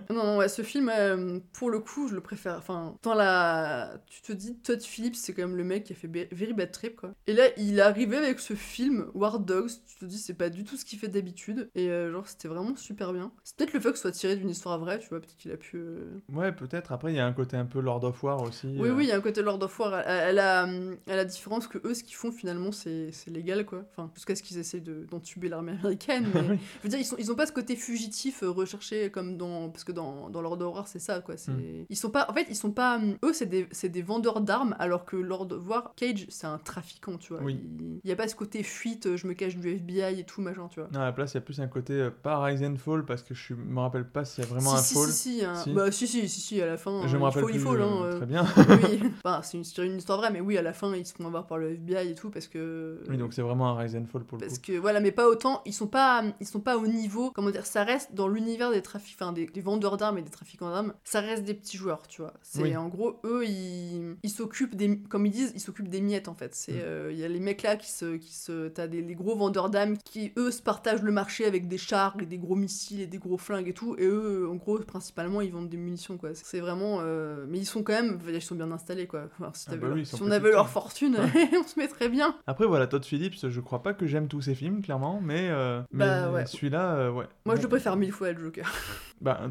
[0.09, 2.55] Non, non, ouais, ce film, euh, pour le coup, je le préfère.
[2.57, 3.91] Enfin, dans la.
[4.07, 6.71] Tu te dis, Todd Phillips, c'est quand même le mec qui a fait Very Bad
[6.71, 7.13] Trip, quoi.
[7.27, 9.71] Et là, il est arrivé avec ce film, War Dogs.
[9.87, 11.69] Tu te dis, c'est pas du tout ce qu'il fait d'habitude.
[11.75, 13.31] Et euh, genre, c'était vraiment super bien.
[13.43, 15.19] C'est peut-être le fait que ce soit tiré d'une histoire vraie, tu vois.
[15.19, 15.77] Peut-être qu'il a pu.
[15.77, 16.91] euh, ouais, peut-être.
[16.91, 18.67] Après, il y a un côté un peu Lord of War aussi.
[18.77, 18.93] Oui, euh.
[18.93, 19.99] oui, il y a un côté Lord of War.
[20.05, 23.11] Elle, elle a, hum, elle a la différence que eux, ce qu'ils font finalement, c'est
[23.27, 23.83] légal, quoi.
[23.91, 26.27] Enfin, jusqu'à ce qu'ils essayent de- d'entuber l'armée américaine.
[26.33, 26.41] Mais...
[26.41, 29.69] Je veux dire, ils, sont, ils ont pas ce côté fugitif recherché comme dans.
[29.69, 31.35] Parce que dans, dans Lord of War, c'est ça, quoi.
[31.35, 31.85] Mm.
[31.89, 32.27] Ils sont pas.
[32.29, 32.98] En fait, ils sont pas.
[33.23, 37.17] Eux, c'est des, c'est des vendeurs d'armes, alors que Lord War, Cage, c'est un trafiquant,
[37.17, 37.41] tu vois.
[37.41, 37.59] Oui.
[37.79, 40.23] Il, il y a pas ce côté fuite, euh, je me cache du FBI et
[40.23, 40.89] tout, machin, tu vois.
[40.91, 43.05] Non, à la place, il y a plus un côté, euh, pas Rise and Fall,
[43.05, 45.07] parce que je me rappelle pas s'il y a vraiment si, un si, fall.
[45.07, 45.55] si, si, hein.
[45.55, 45.71] Si.
[45.73, 47.07] Bah, si, si, si, si, à la fin.
[47.07, 48.45] Je me rappelle faut, plus euh, hein, euh, très bien.
[48.57, 51.47] oui, enfin, c'est une, histoire vraie, mais oui, à la fin, ils se font avoir
[51.47, 53.01] par le FBI et tout, parce que.
[53.09, 54.65] oui, donc c'est vraiment un Rise and Fall pour le Parce coup.
[54.67, 57.65] que voilà, mais pas autant, ils sont pas, ils sont pas au niveau, comment dire,
[57.65, 60.93] ça reste dans l'univers des trafics, enfin des, des vendeurs d'armes et des trafiquants d'armes,
[61.03, 62.33] ça reste des petits joueurs, tu vois.
[62.41, 62.75] C'est Oui.
[62.77, 66.53] en gros, eux, ils s'occupent des, comme ils disent, ils s'occupent des miettes en fait.
[66.55, 66.81] C'est, Mm.
[66.81, 69.35] euh, il y a les mecs là qui se, qui se, t'as des les gros
[69.35, 73.01] vendeurs d'armes qui eux se partagent le marché avec des chars et des gros missiles
[73.01, 76.17] et des gros flingues et tout, et eux, en gros, principalement, ils vendent des munitions
[76.17, 76.29] quoi.
[76.33, 79.29] C'est vraiment, euh, mais ils sont quand même, ils sont bien installés quoi.
[79.53, 81.17] Si Ah bah oui, si on avait leur fortune,
[81.53, 82.35] on se mettrait bien.
[82.47, 85.81] Après, voilà, Todd Phillips, je crois pas que j'aime tous ses films, clairement, mais, euh,
[85.91, 86.45] Bah, mais ouais.
[86.45, 87.25] celui-là, ouais.
[87.45, 88.71] Moi, je le préfère mille fois à Joker.
[89.21, 89.41] Bah,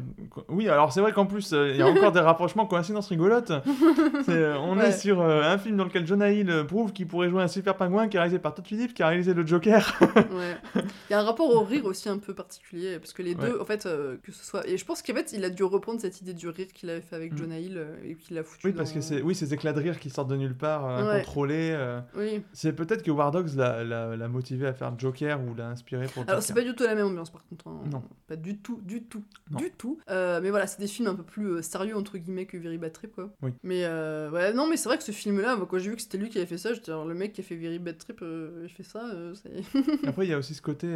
[0.47, 3.51] oui, alors c'est vrai qu'en plus, euh, il y a encore des rapprochements, coïncidences rigolotes.
[4.29, 4.89] Euh, on Ouais.
[4.89, 7.75] est sur euh, un film dans lequel Jonah Hill prouve qu'il pourrait jouer un super
[7.77, 9.99] pingouin qui est réalisé par Todd Phillips, qui a réalisé le Joker.
[10.15, 10.57] Ouais.
[10.75, 13.59] Il y a un rapport au rire aussi un peu particulier, parce que les deux,
[13.61, 13.83] en fait,
[14.23, 14.67] que ce soit.
[14.67, 17.01] Et je pense qu'en fait, il a dû reprendre cette idée du rire qu'il avait
[17.01, 17.37] fait avec Mm.
[17.37, 18.65] Jonah Hill et qu'il a foutu.
[18.67, 20.85] Oui, parce dans- que c'est oui, ces éclats de rire qui sortent de nulle part,
[20.85, 21.77] incontrôlés.
[22.15, 22.41] Oui.
[22.53, 26.07] C'est peut-être que War Dogs l'a, l'a- l'a motivé à faire Joker ou l'a inspiré
[26.07, 27.67] pour Alors, c'est pas du tout la même ambiance par contre.
[27.67, 27.81] hein.
[27.91, 28.01] Non.
[28.27, 29.58] Pas du tout, du tout, Non.
[29.59, 29.99] Du tout.
[30.09, 32.77] Euh, mais voilà, c'est des films un peu plus euh, sérieux, entre guillemets, que Very
[32.77, 33.29] Bad Trip, quoi.
[33.41, 33.51] Oui.
[33.63, 36.01] Mais euh, ouais, non, mais c'est vrai que ce film-là, moi, quand j'ai vu que
[36.01, 37.97] c'était lui qui avait fait ça, j'étais genre, le mec qui a fait Very Bad
[37.97, 39.33] Trip, euh, il fait ça, euh.
[40.07, 40.87] Après, il y a aussi ce côté,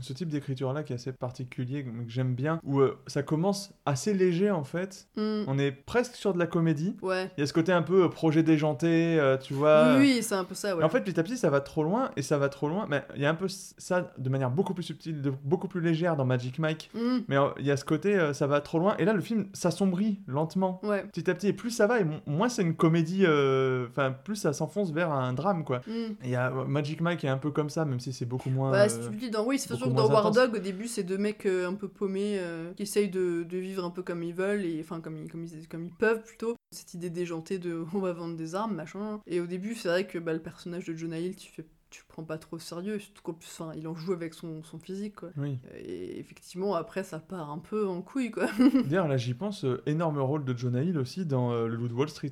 [0.00, 4.50] ce type d'écriture-là qui est assez particulier, que j'aime bien, où ça commence assez léger
[4.50, 5.08] en fait.
[5.16, 5.44] Hmm.
[5.46, 6.96] On est presque sur de la comédie.
[7.02, 7.30] Ouais.
[7.36, 9.96] Il y a ce côté un peu projet déjanté, tu vois.
[9.96, 10.82] Oui, oui, c'est un peu ça, ouais.
[10.82, 12.86] Et En fait, petit à petit, ça va trop loin, et ça va trop loin.
[12.88, 15.80] Mais il y a un peu ça de manière beaucoup plus subtile, de- beaucoup plus
[15.80, 16.90] légère dans Magic Mike.
[16.94, 17.18] Hmm.
[17.28, 18.96] Mais il y a ce côté, euh, ça va trop loin.
[18.98, 20.80] Et là, le film s'assombrit lentement.
[20.82, 21.04] Ouais.
[21.08, 23.24] Petit à petit, et plus ça va, et mo- moins c'est une comédie.
[23.26, 25.80] euh, Enfin, plus ça s'enfonce vers un drame, quoi.
[25.88, 28.26] Et il y a euh, Magic Mike est un peu comme ça, même si c'est
[28.26, 28.72] beaucoup moins.
[28.74, 29.44] Euh, si tu le dis dans.
[29.46, 30.30] Oui, c'est beaucoup sûr que dans War.
[30.30, 32.40] Dog, au début, c'est deux mecs un peu paumés
[32.76, 35.44] qui essayent de, de vivre un peu comme ils veulent, et enfin, comme ils, comme,
[35.44, 36.56] ils, comme ils peuvent plutôt.
[36.74, 39.20] Cette idée déjantée de on va vendre des armes, machin.
[39.26, 41.66] Et au début, c'est vrai que bah, le personnage de Jonah Hill, tu fais.
[41.92, 44.62] Tu prends pas trop au sérieux, surtout qu'en plus, enfin, il en joue avec son,
[44.62, 45.28] son physique, quoi.
[45.36, 45.58] Oui.
[45.76, 48.46] Et effectivement, après, ça part un peu en couille, quoi.
[48.86, 51.88] D'ailleurs, là, j'y pense, euh, énorme rôle de Jonah Hill aussi dans euh, Le Loup
[51.88, 52.30] de Wall Street.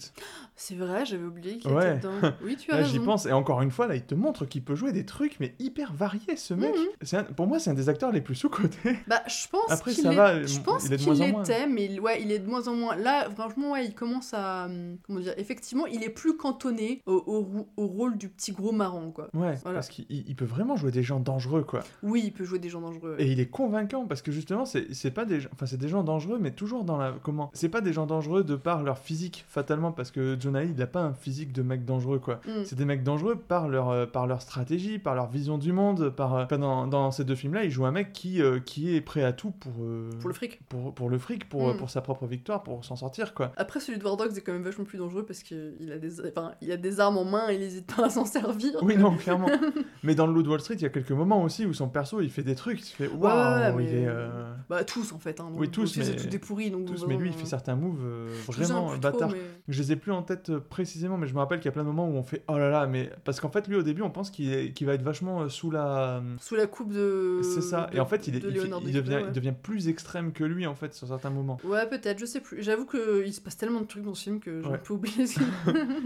[0.57, 1.97] C'est vrai, j'avais oublié qu'il Ouais.
[1.99, 2.33] était dedans.
[2.43, 2.91] Oui, tu as Là, raison.
[2.93, 5.39] j'y pense, et encore une fois, là, il te montre qu'il peut jouer des trucs,
[5.41, 6.75] mais hyper variés, ce mec.
[6.75, 7.19] Mhm.
[7.19, 8.97] Un- Pour moi, c'est un des acteurs les plus sous-cotés.
[9.09, 11.21] Bah, je pense Après, qu'il ça est- va, je pense il est de qu'il moins
[11.21, 11.43] en moins.
[11.43, 12.97] l'était, mais il- ouais, il est de moins en moins.
[12.97, 17.67] Là, franchement, ouais, il commence à, hum, comment dire, effectivement, il est plus cantonné au,
[17.77, 19.29] au rôle du petit gros marrant, quoi.
[19.35, 19.75] Ouais, Voilà.
[19.77, 21.81] parce qu'il il- il peut vraiment jouer des gens dangereux, quoi.
[22.03, 23.17] Oui, il peut jouer des gens dangereux.
[23.19, 25.49] Et il est convaincant, parce que justement, c'est pas des gens...
[25.53, 27.15] Enfin, c'est des gens dangereux, mais toujours dans la...
[27.23, 30.73] Comment C'est pas des gens dangereux de par leur physique, fatalement, parce que Jonah Hill,
[30.77, 32.41] il a pas un physique de mec dangereux, quoi.
[32.47, 32.65] Mm.
[32.65, 36.11] C'est des mecs dangereux par leur, euh, par leur stratégie, par leur vision du monde,
[36.11, 36.35] par...
[36.35, 39.01] euh, enfin, dans, dans ces deux films-là, il joue un mec qui, euh, qui est
[39.01, 39.73] prêt à tout pour...
[40.21, 40.61] Pour le fric.
[40.69, 41.77] Pour, pour le fric, pour, Mm.
[41.77, 43.53] pour sa propre victoire, pour s'en sortir, quoi.
[43.57, 46.21] Après, celui de War Dogs est quand même vachement plus dangereux parce qu'il a des,
[46.27, 48.73] enfin, il a des armes en main et il hésite pas à s'en servir.
[48.83, 49.40] Oui, non, clairement.
[49.47, 49.73] Clairement.
[50.03, 51.89] mais dans le Loup de Wall Street, il y a quelques moments aussi où son
[51.89, 54.07] perso, il fait des trucs, tu fais waouh, ouais, il mais- est.
[54.09, 55.41] euh, Bah, tous en fait.
[55.41, 56.71] Hein, Oui, donc, tous, mais- des pourris.
[56.71, 59.31] Donc, tous, bon, mais lui, il euh, fait certains moves euh, vraiment bâtards.
[59.33, 59.39] mais-
[59.69, 61.73] Je les ai plus en tête euh, précisément, mais je me rappelle qu'il y a
[61.73, 63.83] plein de moments où on fait oh là là, mais parce qu'en fait, lui, au
[63.83, 66.23] début, on pense qu'il est- va être vachement sous la.
[66.41, 67.41] Sous la coupe de.
[67.43, 67.89] C'est ça.
[67.91, 70.33] de- Et en fait, il, est, de il, fait- Leonardo il devient, il plus extrême
[70.33, 71.59] que lui, en fait, sur certains moments.
[71.65, 72.63] Ouais, peut-être, je sais plus.
[72.63, 75.25] J'avoue qu'il se passe tellement de trucs dans ce film que j'ai un peu oublié.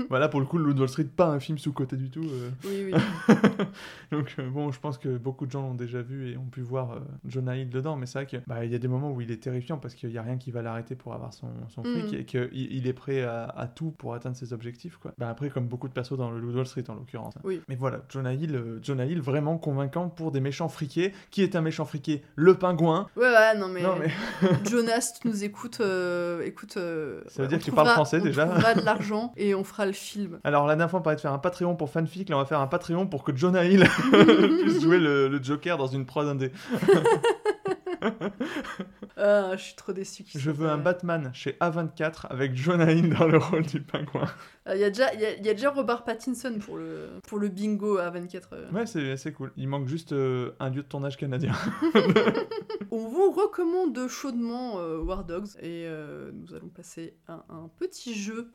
[0.08, 2.24] Voilà, pour le coup, le Loup de Wall Street, pas un film sous-côté du tout.
[2.24, 2.50] euh.
[2.64, 3.00] oui, oui.
[4.12, 6.60] Donc, euh, bon, je pense que beaucoup de gens l'ont déjà vu et ont pu
[6.60, 9.10] voir euh, Jonah Hill dedans, mais c'est vrai qu'il bah, il y a des moments
[9.10, 11.48] où il est terrifiant parce qu'il n'y a rien qui va l'arrêter pour avoir son,
[11.68, 12.14] son fric Mhm.
[12.20, 14.96] et qu'il il est prêt à, à tout pour atteindre ses objectifs.
[14.96, 15.12] Quoi.
[15.18, 17.36] Bah, après, comme beaucoup de persos dans le de Wall Street, en l'occurrence.
[17.36, 17.40] hein.
[17.44, 17.60] Oui.
[17.68, 21.12] Mais voilà, Jonah Hill, euh, Jonah Hill, vraiment convaincant pour des méchants friqués.
[21.30, 22.22] Qui est un méchant friqué?
[22.36, 23.08] Le pingouin.
[23.16, 23.82] Ouais, ouais, non, mais.
[23.82, 24.10] Non, mais
[24.70, 25.80] Jonas, tu nous écoutes.
[25.80, 26.72] euh, écoute.
[26.74, 29.54] Ça veut ouais, dire on que tu parles français, on déjà trouvera de l'argent et
[29.54, 30.38] on fera le film.
[30.44, 32.28] Alors, la dernière fois, on parlait de faire un Patreon pour fanfic.
[32.28, 33.84] Là, on va faire un Patreon pour que Jonah Hill
[34.62, 36.50] puisse jouer le, le Joker dans une prod indé.
[39.16, 40.24] Ah, je suis trop déçu.
[40.34, 44.26] Je veux un Batman chez A24 avec Jonah Hill dans le rôle du pingouin.
[44.70, 47.48] Il y, a déjà- y, a, y a déjà Robert Pattinson pour le, pour le
[47.48, 48.72] bingo à 24 heures.
[48.74, 49.52] Ouais, c'est cool.
[49.56, 51.52] Il manque juste euh, un lieu de tournage canadien.
[52.90, 58.14] On vous recommande chaudement euh, War Dogs et euh, nous allons passer à un petit
[58.14, 58.50] jeu.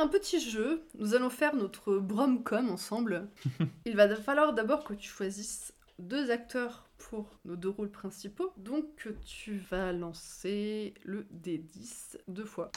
[0.00, 3.28] Faire un petit jeu, nous allons faire notre bromcom ensemble.
[3.86, 8.52] Il va falloir d'abord que tu choisisses deux acteurs pour nos deux rôles principaux.
[8.56, 12.70] Donc tu vas lancer le D10 deux fois.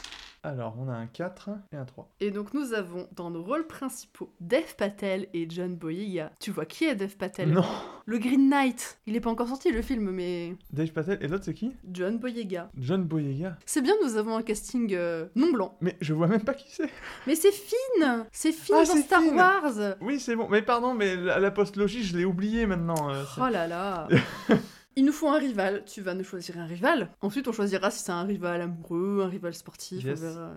[0.46, 2.10] Alors, on a un 4 et un 3.
[2.20, 6.32] Et donc nous avons dans nos rôles principaux Dev Patel et John Boyega.
[6.42, 7.50] Tu vois qui est Dev Patel?
[7.52, 7.64] Non
[8.06, 9.00] Le Green Knight.
[9.08, 11.18] Il est pas encore sorti le film mais Dave Patel.
[11.22, 11.72] Et l'autre, c'est qui?
[11.90, 12.70] John Boyega.
[12.78, 13.58] John Boyega.
[13.66, 15.78] C'est bien, nous avons un casting euh, non blanc.
[15.80, 16.90] Mais je vois même pas qui c'est.
[17.26, 19.36] Mais c'est Finn C'est Finn Ah, dans Star Finn.
[19.36, 20.50] Wars Oui, c'est bon.
[20.50, 23.10] Mais pardon, mais la, la postlogie, je l'ai oublié maintenant.
[23.14, 24.10] euh, Oh là là
[24.96, 27.10] Il nous faut un rival, tu vas nous choisir un rival.
[27.22, 30.20] Ensuite, on choisira si c'est un rival amoureux, un rival sportif, Yes.
[30.20, 30.52] on verra.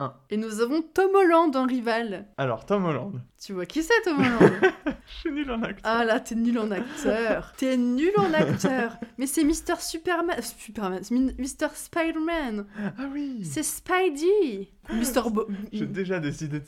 [0.00, 0.14] Un.
[0.30, 2.26] Et nous avons Tom Holland en rival.
[2.36, 3.20] Alors, Tom Holland.
[3.40, 4.52] Tu vois qui c'est Tom Holland?
[5.06, 5.80] Je suis nul en acte.
[5.84, 7.52] Ah là, t'es nul en acteur.
[7.56, 8.96] T'es nul en acteur.
[9.18, 9.76] Mais c'est Mr.
[9.78, 10.40] Superman.
[10.42, 11.00] Superman.
[11.04, 11.68] c'est Mi- Mr.
[11.74, 12.66] Spider-Man.
[12.98, 14.72] Ah oui C'est Spidey.
[14.90, 15.30] Mr.
[15.30, 16.64] Bo- J'ai déjà décidé de.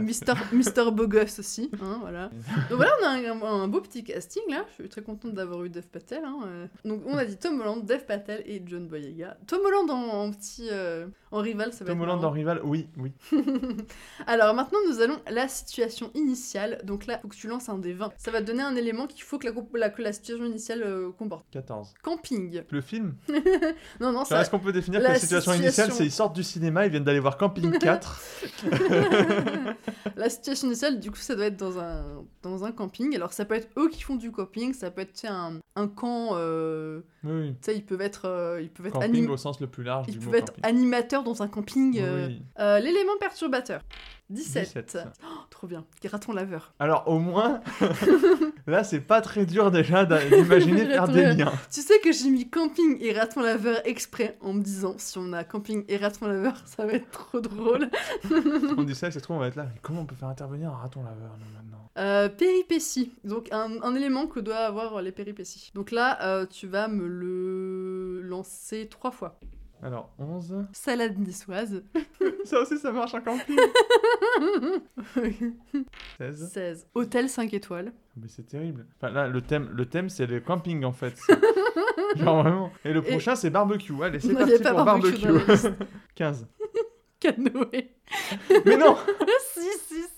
[0.00, 0.34] Mr.
[0.52, 0.90] Mr.
[0.92, 2.28] Beau Gosse aussi, hein, voilà.
[2.70, 4.64] Donc voilà, on a un, un beau petit casting là.
[4.70, 6.22] Je suis très contente d'avoir eu Dev Patel.
[6.24, 6.66] hein, euh.
[6.84, 9.36] Donc on a dit Tom Holland, Dev Patel et John Boyega.
[9.46, 9.96] Tom Holland en,
[10.26, 12.30] en petit en en rival, ça va Tom être Holland marrant.
[12.30, 13.12] en rival, oui, oui.
[14.26, 16.80] Alors maintenant, nous allons la situation initiale.
[16.84, 18.12] Donc là, faut que tu lances un des 20.
[18.16, 20.82] Ça va te donner un élément qu'il faut que la, la- que la situation initiale
[20.84, 21.46] euh, comporte.
[21.50, 21.94] 14.
[22.02, 22.62] Camping.
[22.70, 23.42] Le film Non,
[24.00, 24.40] non, Alors, ça.
[24.40, 26.86] Est-ce qu'on peut définir que la la situation, initiale, situation- c'est ils sortent du cinéma,
[26.86, 28.20] ils viennent d'aller voir Camping 4
[30.16, 33.14] la situation initiale, du coup, ça doit être dans un, dans un camping.
[33.14, 36.30] Alors, ça peut être eux qui font du camping, ça peut être un, un camp.
[36.34, 39.66] euh, Oui, tu sais, ils peuvent être, euh, ils peuvent être, Camping au sens le
[39.66, 40.64] plus large ils du peuvent mot être camping.
[40.64, 41.98] animateurs dans un camping.
[42.00, 42.28] euh.
[42.28, 42.42] Oui.
[42.58, 43.82] Euh, L'élément perturbateur.
[44.30, 44.86] 17.
[44.86, 45.08] 17.
[45.22, 45.84] Oh, trop bien.
[46.04, 46.72] Raton laveur.
[46.78, 47.60] Alors au moins,
[48.66, 51.52] là c'est pas très dur déjà d'imaginer faire des liens.
[51.70, 55.32] Tu sais que j'ai mis camping et raton laveur exprès en me disant si on
[55.32, 57.88] a camping et raton laveur, ça va être trop drôle.
[58.76, 59.68] On dit ça, c'est trop, on va être là.
[59.72, 61.90] Mais comment on peut faire intervenir un raton laveur maintenant?
[61.98, 63.12] Euh, péripéties.
[63.24, 65.70] Donc un, un élément que doivent avoir les péripéties.
[65.74, 69.38] Donc là, euh, tu vas me le lancer trois fois.
[69.86, 70.66] Alors 11.
[70.72, 71.84] Salade niçoise.
[72.44, 73.56] Ça aussi ça marche en camping.
[76.18, 76.50] 16.
[76.52, 76.86] 16.
[76.94, 77.92] Hôtel 5 étoiles.
[78.16, 78.84] Mais c'est terrible.
[78.96, 81.14] Enfin là le thème, le thème c'est le camping en fait.
[82.16, 82.72] Genre vraiment.
[82.84, 83.92] Et le Et- prochain c'est barbecue.
[84.02, 85.26] Allez c'est parti pour barbecue barbecue.
[85.26, 85.70] dans la liste.
[86.16, 86.46] 15.
[87.20, 87.90] Canoë.
[88.64, 88.96] Mais non
[89.54, 90.08] si, si, si.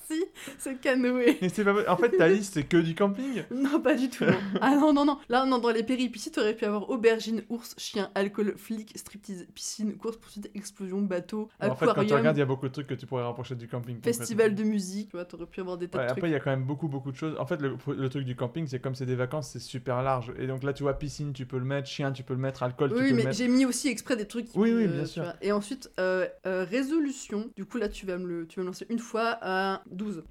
[0.59, 1.39] C'est canoë.
[1.43, 1.75] Mais c'est pas...
[1.91, 3.43] En fait ta liste c'est que du camping?
[3.51, 4.25] Non, pas du tout.
[4.25, 4.39] non.
[4.61, 5.19] Ah non, non, non.
[5.29, 9.97] Là, non, dans les péripéties, t'aurais pu avoir aubergine, ours, chien, alcool, flic, striptease, piscine,
[9.97, 12.73] course, poursuite, explosion, bateau, En fait quand tu aquarium, regardes il y a beaucoup de
[12.73, 14.01] trucs que tu pourrais rapprocher du camping.
[14.03, 15.11] festival de musique.
[15.11, 16.31] Tu vois, t'aurais pu avoir des tas Ouais, de après, trucs.
[16.31, 17.37] il y a quand même beaucoup, beaucoup de choses.
[17.39, 20.33] En fait, le, le truc du camping, c'est comme c'est des vacances, c'est super large.
[20.39, 22.63] Et donc là, tu vois, piscine, tu peux le mettre, chien, tu peux le mettre,
[22.63, 23.37] alcool, tu Oui, peux le mais mettre.
[23.37, 24.47] j'ai mis aussi exprès des trucs.
[24.47, 25.33] qui Oui, oui, bien tu sûr.
[25.43, 27.51] Et ensuite, euh, euh, résolution.
[27.57, 30.23] Du coup, là, tu vas, me le, tu vas me lancer une fois à 12.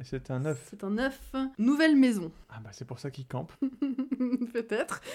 [0.00, 0.66] Et c'est un œuf.
[0.70, 1.32] C'est un œuf.
[1.58, 2.32] Nouvelle maison.
[2.50, 3.52] Ah bah c'est pour ça qu'il campe.
[4.52, 5.00] Peut-être.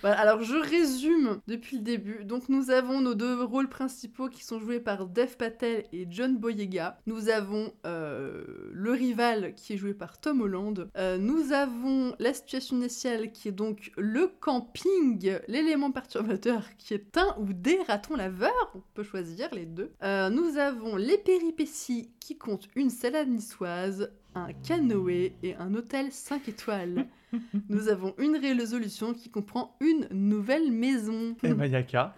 [0.00, 2.24] Voilà, alors je résume depuis le début.
[2.24, 6.36] Donc nous avons nos deux rôles principaux qui sont joués par Dev Patel et John
[6.38, 6.98] Boyega.
[7.06, 10.88] Nous avons euh, le rival qui est joué par Tom Holland.
[10.96, 17.16] Euh, nous avons la situation initiale qui est donc le camping, l'élément perturbateur qui est
[17.16, 18.72] un ou des ratons laveurs.
[18.74, 19.92] On peut choisir les deux.
[20.02, 21.79] Euh, nous avons les péripéties
[22.20, 27.06] qui comptent une salade niçoise, un canoë et un hôtel 5 étoiles.
[27.68, 31.36] Nous avons une résolution qui comprend une nouvelle maison.
[31.42, 32.14] Eh bah y'a qu'à.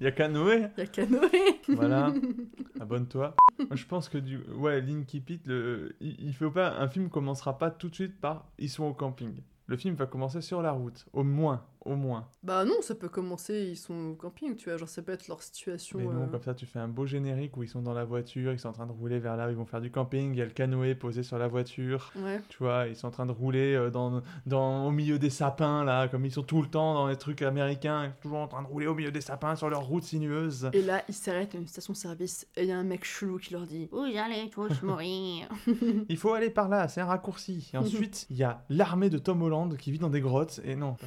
[0.00, 0.66] Y'a qu'à Noé.
[0.76, 1.60] Il y a canoë.
[1.68, 2.12] Voilà.
[2.80, 3.36] Abonne-toi.
[3.70, 4.40] Je pense que du.
[4.56, 5.94] Ouais, Link Keep It, le...
[6.00, 6.76] il faut pas.
[6.78, 9.40] Un film commencera pas tout de suite par Ils sont au camping.
[9.66, 11.06] Le film va commencer sur la route.
[11.12, 11.64] Au moins.
[11.84, 12.28] Au moins.
[12.42, 15.26] Bah non, ça peut commencer, ils sont au camping, tu vois, genre ça peut être
[15.26, 15.98] leur situation.
[15.98, 18.04] Mais non, euh, comme ça, tu fais un beau générique où ils sont dans la
[18.04, 20.38] voiture, ils sont en train de rouler vers là, ils vont faire du camping, il
[20.38, 22.12] y a le canoë posé sur la voiture.
[22.16, 22.40] Ouais.
[22.48, 25.84] Tu vois, ils sont en train de rouler euh, dans, dans, au milieu des sapins,
[25.84, 28.48] là, comme ils sont tout le temps dans les trucs américains, ils sont toujours en
[28.48, 30.70] train de rouler au milieu des sapins sur leur route sinueuse.
[30.72, 33.52] Et là, ils s'arrêtent à une station-service et il y a un mec chelou qui
[33.54, 35.48] leur dit Vous allez tous mourir.
[36.08, 37.70] Il faut aller par là, c'est un raccourci.
[37.74, 40.76] Et ensuite, il y a l'armée de Tom Holland qui vit dans des grottes, et
[40.76, 40.96] non.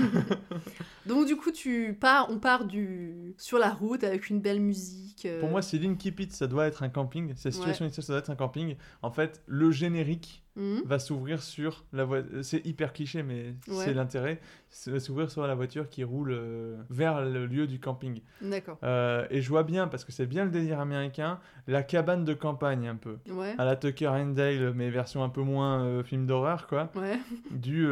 [1.06, 5.26] Donc du coup, tu pars, on part du sur la route avec une belle musique.
[5.26, 7.28] euh, Pour moi, si Link Keep It, ça doit être un camping.
[7.28, 8.76] La situation initiale, ça doit être un camping.
[9.02, 10.82] En fait, le générique mhm.
[10.84, 12.42] va s'ouvrir sur la voiture.
[12.42, 13.84] C'est hyper cliché, mais Ouais.
[13.84, 14.40] c'est l'intérêt.
[14.86, 18.20] Va s'ouvrir sur la voiture qui roule euh, vers le lieu du camping.
[18.40, 18.78] D'accord.
[18.82, 22.34] Euh, et je vois bien, parce que c'est bien le délire américain, la cabane de
[22.34, 23.18] campagne un peu.
[23.30, 23.54] Ouais.
[23.58, 26.90] À la Tucker and Dale, mais version un peu moins euh, film d'horreur, quoi.
[26.94, 27.18] Ouais.
[27.50, 27.86] Du,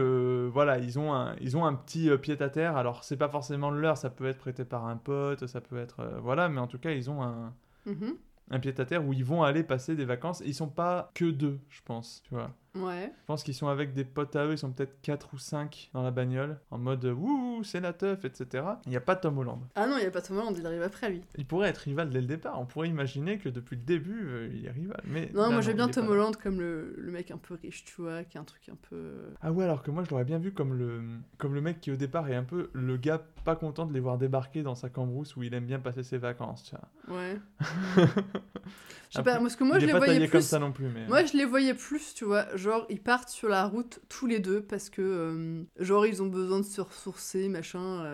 [0.49, 2.77] voilà, ils ont un, ils ont un petit pied à terre.
[2.77, 6.19] Alors, c'est pas forcément leur, ça peut être prêté par un pote, ça peut être.
[6.23, 7.53] voilà, mais en tout cas, ils ont un,
[7.89, 8.17] Mhm.
[8.51, 10.41] Un pied à terre où ils vont aller passer des vacances.
[10.41, 12.55] Et ils sont pas que deux, je pense, tu vois.
[12.75, 13.13] Ouais.
[13.21, 15.91] Je pense qu'ils sont avec des potes à eux, ils sont peut-être 4 ou 5
[15.95, 18.65] dans la bagnole, en mode wouh, c'est la teuf, etc.
[18.87, 19.61] Il n'y a pas Tom Holland.
[19.75, 21.23] Ah non, il y a pas Tom Holland, il arrive après lui.
[21.37, 22.61] Il pourrait être rival dès le départ.
[22.61, 25.01] On pourrait imaginer que depuis le début, euh, il est rival.
[25.05, 26.09] Mais Non, là, moi j'aime bien Tom.
[26.09, 28.77] Holland comme le, le mec un peu riche, tu vois, qui a un truc un
[28.89, 29.15] peu.
[29.43, 31.03] Ah ouais, alors que moi je l'aurais bien vu comme le,
[31.39, 34.01] comme le mec qui au départ est un peu le gars pas content de les
[34.01, 36.65] voir débarquer dans sa cambrousse où il aime bien passer ses vacances.
[36.65, 36.77] Tu
[37.07, 37.17] vois.
[37.19, 37.39] Ouais.
[39.11, 40.47] Je sais pas, parce que moi il je les voyais taillé comme plus.
[40.47, 40.89] ça non plus.
[40.89, 41.07] Mais...
[41.07, 42.45] Moi, je les voyais plus, tu vois.
[42.59, 46.27] Genre, ils partent sur la route tous les deux parce que, euh, genre, ils ont
[46.27, 48.05] besoin de se ressourcer, machin.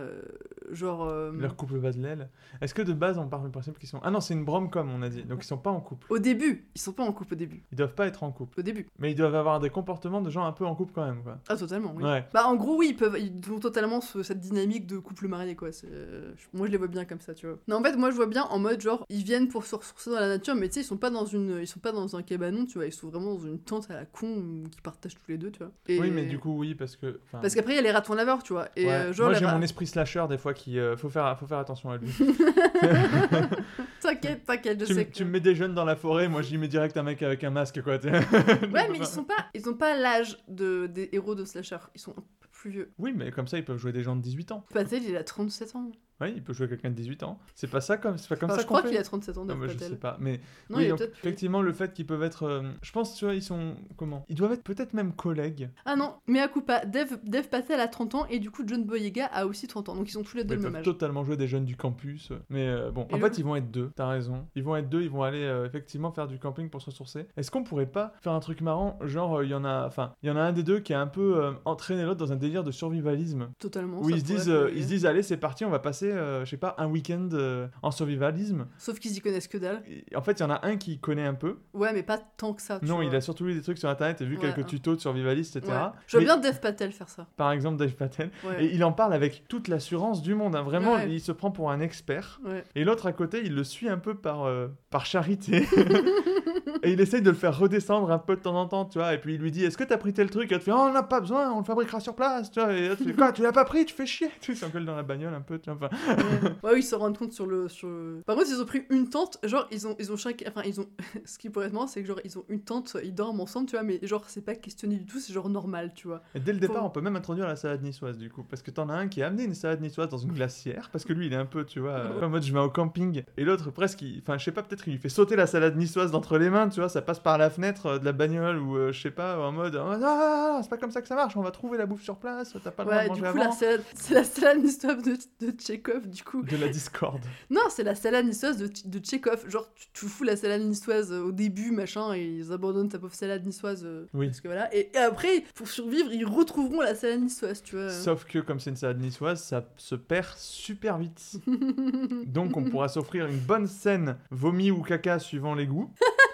[0.71, 1.05] Euh, genre.
[1.05, 2.29] euh, Leur couple bat de l'aile.
[2.61, 4.01] Est-ce que de base on part du principe qu'ils sont.
[4.03, 5.23] Ah non, c'est une bromcom, on a dit.
[5.23, 6.07] Donc ils sont pas en couple.
[6.11, 7.63] Au début, ils sont pas en couple au début.
[7.73, 8.61] Ils doivent pas être en couple.
[8.61, 8.87] Au début.
[8.99, 11.39] Mais ils doivent avoir des comportements de gens un peu en couple quand même, quoi.
[11.49, 12.05] Ah, totalement, oui.
[12.05, 12.25] Ouais.
[12.33, 13.17] Bah, en gros, oui, ils peuvent.
[13.19, 15.69] Ils ont totalement ce- cette dynamique de couple marié, quoi.
[15.85, 17.59] Euh, Moi, je les vois bien comme ça, tu vois.
[17.69, 20.11] Non, en fait, moi, je vois bien en mode, genre, ils viennent pour se ressourcer
[20.11, 21.59] dans la nature, mais tu sais, ils sont pas dans une.
[21.61, 22.87] Ils sont pas dans un cabanon, tu vois.
[22.87, 25.51] Ils sont vraiment dans une tente à la con où- qui partagent tous les deux,
[25.51, 25.73] tu vois.
[25.89, 27.21] Et- Oui, mais du coup, oui, parce que.
[27.25, 28.69] enfin, Parce qu'après, il y a les ratons laveurs, tu vois.
[28.77, 28.91] Et ouais.
[28.93, 30.79] euh, genre, Moi j'ai ra- mon esprit slasher des fois qui.
[30.79, 32.09] euh, faut, faire, faut faire attention à lui.
[34.01, 35.13] T'inquiète, t'inquiète, je tu, sais que.
[35.13, 37.43] tu me mets des jeunes dans la forêt, moi j'y mets direct un mec avec
[37.45, 37.97] un masque, quoi.
[38.05, 41.79] Ouais, mais ils sont pas, ils ont pas l'âge de, des héros de slasher.
[41.95, 42.93] Ils sont un peu plus vieux.
[42.99, 44.65] Oui, mais comme ça, ils peuvent jouer des gens de 18 ans.
[44.73, 45.91] Patel, il a 37 ans.
[46.21, 47.39] Oui, il peut jouer quelqu'un de 18 ans.
[47.55, 49.45] C'est pas ça comme, c'est pas comme Enfin, ça je crois qu'il a 37 ans,
[49.45, 52.45] Non, mais je sais pas, mais Non, oui, donc, effectivement, le fait qu'ils peuvent être,
[52.45, 54.25] euh, je pense, tu vois, ils sont comment?
[54.29, 55.71] Ils doivent être peut-être même collègues.
[55.85, 56.85] Ah non, mais à coup pas.
[56.85, 59.95] Dev, Dev Patel a 30 ans et du coup John Boyega a aussi 30 ans.
[59.97, 60.85] Donc ils ont tous les deux Ils le peuvent même âge.
[60.85, 62.31] totalement jouer des jeunes du campus.
[62.49, 63.91] Mais euh, bon, Et en le- fait, ils vont être deux.
[63.97, 64.47] T'as raison.
[64.55, 65.03] Ils vont être deux.
[65.03, 67.27] Ils vont aller euh, effectivement faire du camping pour se ressourcer.
[67.37, 70.13] Est-ce qu'on pourrait pas faire un truc marrant, genre euh, il y en a, enfin,
[70.23, 72.33] il y en a un des deux qui a un peu euh, entraîné l'autre dans
[72.33, 73.49] un délire de survivalisme.
[73.59, 74.01] Totalement.
[74.01, 76.45] Où ils se disent, euh, ils se disent, allez, c'est parti, on va passer, euh,
[76.45, 78.67] je sais pas, un week-end euh, en survivalisme.
[78.79, 79.83] Sauf qu'ils y connaissent que dalle.
[79.87, 81.59] Et en fait, il y en a un qui connaît un peu.
[81.73, 82.79] Ouais, mais pas tant que ça.
[82.81, 83.05] tu Non, vois.
[83.05, 84.65] il a surtout lu des trucs sur internet et vu Ouais, quelques hein.
[84.69, 85.73] tutos de survivalistes, etc.
[85.73, 85.79] Ouais.
[86.07, 87.27] Je vois Mais- bien Dev Patel faire ça.
[87.37, 88.31] Par exemple, Dave Patel.
[88.45, 88.65] Ouais.
[88.67, 90.57] Et il en parle avec toute l'assurance du monde.
[90.57, 90.63] hein.
[90.63, 92.41] Vraiment, il se prend pour un expert.
[92.75, 95.67] Et l'autre à côté, il le suit un peu par, euh, par charité.
[96.83, 99.15] et il essaye de le faire redescendre un peu de temps en temps, tu vois.
[99.15, 100.51] Et puis il lui dit Est-ce que t'as pris tel truc?
[100.53, 102.73] Et te fait Oh, on n'a pas besoin, on le fabriquera sur place, tu vois.
[102.73, 103.85] Et l'autre fait Quoi, tu l'as pas pris?
[103.85, 105.89] Tu fais chier Tu s'engueule dans la bagnole un peu, tu vois.
[105.91, 108.65] Enfin, ouais, Ouais, ils se rendent compte sur le, sur le- Par contre, ils ont
[108.65, 109.39] pris une tente.
[109.45, 110.47] Genre, ils ont, ils ont chacun.
[110.49, 110.87] Enfin, ils ont.
[111.25, 113.67] Ce qui pourrait être marrant, c'est que genre, ils ont une tente, ils dorment ensemble,
[113.69, 113.83] tu vois.
[113.85, 116.23] Mais genre, c'est pas questionné du tout, c'est genre normal, tu vois.
[116.35, 118.43] Et dès le départ, Faut- on peut même introduire la salade niçoise du coup.
[118.49, 120.91] Parce que t'en as un qui a amené une salade niçoise dans une glacière.
[120.93, 122.71] Parce que lui, il est un peu, tu vois, euh, en mode je vais au
[122.71, 123.23] camping.
[123.37, 125.77] Et l'autre, presque, il- enfin, je sais pas, peut-être qu'il lui fait sauter la salade
[125.77, 126.89] niçoise d'entre les mains, tu vois.
[126.89, 129.53] Ça passe par la fenêtre euh, de la bagnole ou euh, je sais pas, en
[129.53, 132.03] mode Ah, ah, c'est pas comme ça que ça marche, on va trouver la bouffe
[132.03, 133.51] sur place, t'as pas le droit Ouais, de du manger coup, avant.
[133.51, 135.17] la salade, c'est la salade niçoise de,
[135.47, 135.51] de
[135.85, 136.43] Tchekhov, du coup.
[136.43, 137.23] De la discorde.
[137.51, 139.49] Non, c'est la salade niçoise de, de Tchekhov.
[139.49, 142.99] Genre, tu, tu fous la salade niçoise euh, au début, machin, et ils abandonnent ta
[142.99, 143.83] pauvre salade niçoise.
[143.85, 144.27] euh, Oui.
[144.27, 144.75] Parce que voilà.
[144.75, 147.91] Et, et après, pour survivre, ils retrouveront la salade niçoise, tu vois.
[147.91, 151.33] Sauf que comme c'est une salade niçoise, ça se perd super vite.
[152.27, 155.91] Donc on pourra s'offrir une bonne scène vomi ou caca suivant les goûts.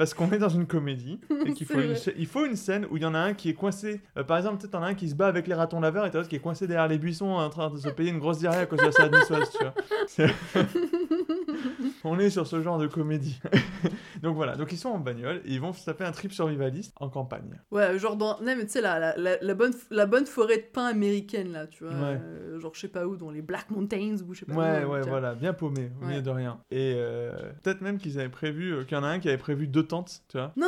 [0.00, 2.96] Parce qu'on est dans une comédie et qu'il faut, une, il faut une scène où
[2.96, 4.00] il y en a un qui est coincé.
[4.16, 6.10] euh, par exemple, peut-être t'en as un qui se bat avec les ratons laveurs et
[6.10, 8.38] t'as l'autre qui est coincé derrière les buissons en train de se payer une grosse
[8.38, 9.50] diarrhée à cause de la salade niçoise,
[10.16, 10.32] tu vois.
[12.04, 13.40] On est sur ce genre de comédie.
[14.22, 16.92] donc voilà, donc ils sont en bagnole et ils vont se taper un trip survivaliste
[16.98, 17.60] en campagne.
[17.70, 18.38] Ouais, genre dans.
[18.40, 21.52] Non, mais tu sais, la, la, la, la bonne, la bonne forêt de pin américaine,
[21.52, 21.92] là, tu vois.
[21.92, 22.18] Ouais.
[22.22, 24.84] euh, genre, je sais pas où, dans les Black Mountains ou je sais pas Ouais,
[24.84, 24.92] où.
[24.92, 26.10] ouais, voilà, bien paumé, au Ouais.
[26.12, 26.58] milieu de rien.
[26.70, 27.32] Et euh,
[27.62, 29.84] peut-être même qu'ils avaient prévu, euh, qu'il y en a un qui avait prévu deux
[29.86, 30.52] tentes, tu vois.
[30.56, 30.66] Non,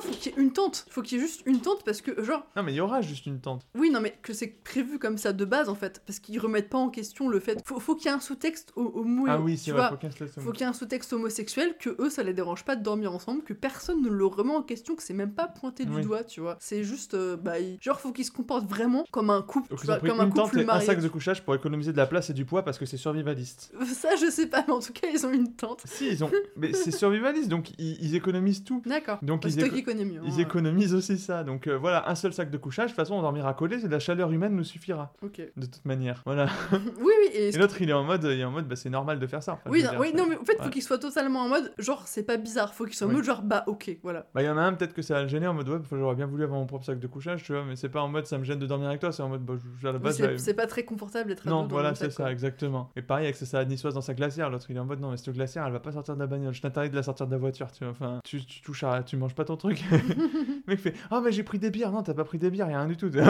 [0.00, 0.86] faut qu'il y ait une tente.
[0.90, 3.00] Faut qu'il y ait juste une tente parce que, genre, Non, mais il y aura
[3.00, 3.62] juste une tente.
[3.74, 6.02] oui, non, mais que c'est prévu comme ça de base en fait.
[6.06, 7.60] Parce qu'ils remettent pas en question le fait.
[7.66, 9.26] Faut, faut qu'il y ait un sous-texte au, au mot.
[9.28, 9.90] ah oui, c'est vrai, vois.
[9.90, 13.12] faut qu'il y ait un sous-texte homosexuel, que eux ça les dérange pas de dormir
[13.14, 16.02] ensemble, que personne ne le remet en question, que c'est même pas pointé du Oui.
[16.02, 16.56] doigt, tu vois.
[16.60, 19.84] C'est juste, euh, bah, ils- genre, faut qu'ils se comportent vraiment comme un couple, Donc
[19.84, 20.86] vois, comme un une tente couple et un marié.
[20.86, 23.72] sac de couchage pour économiser de la place et du poids parce que c'est survivaliste.
[23.94, 25.82] Ça, je sais pas, mais en tout cas, ils ont une tente.
[25.84, 26.30] Si, ils ont...
[26.56, 28.82] mais c'est survivaliste, donc ils, ils économisent tout.
[28.86, 29.18] D'accord.
[29.22, 30.20] Donc, ils éco- connais mieux.
[30.24, 30.38] Ils hein.
[30.38, 31.44] économisent aussi ça.
[31.44, 33.98] Donc euh, voilà, un seul sac de couchage, de toute façon on dormira collé, la
[33.98, 35.12] chaleur humaine nous suffira.
[35.22, 35.40] Ok.
[35.56, 36.22] De toute manière.
[36.24, 36.46] Voilà.
[36.72, 37.48] oui, oui, et.
[37.48, 39.42] Et l'autre il est en mode, il est en mode bah, c'est normal de faire
[39.42, 39.52] ça.
[39.54, 40.70] Enfin, Oui, non, dire, oui, non, mais en fait, faut ouais.
[40.70, 42.74] qu'il soit totalement en mode, genre, c'est pas bizarre.
[42.74, 43.16] Faut qu'il soit en Oui.
[43.16, 44.26] mode, genre, bah, ok, voilà.
[44.34, 45.78] Bah, il y en a un, peut-être que ça va le gêner en mode, ouais,
[45.80, 48.00] enfin, j'aurais bien voulu avoir mon propre sac de couchage, tu vois, mais c'est pas
[48.02, 49.92] en mode, ça me gêne de dormir avec toi, c'est en mode, bah, je- à
[49.92, 52.32] la Oui, base, c'est j'avais- c'est pas très confortable d'être Non, voilà, c'est ça, quoi.
[52.32, 52.90] exactement.
[52.96, 55.10] Et pareil avec sa salade niçoise dans sa glacière, l'autre il est en mode, non,
[55.10, 57.26] mais cette glacière, elle va pas sortir de la bagnole, je t'interdis de la sortir
[57.26, 59.79] de la voiture, tu vois, enfin, tu, tu touches à, tu manges pas ton truc.
[59.90, 62.68] le mec fait, ah, mais j'ai pris des bières, non, t'as pas pris des bières,
[62.70, 63.10] y a rien du tout.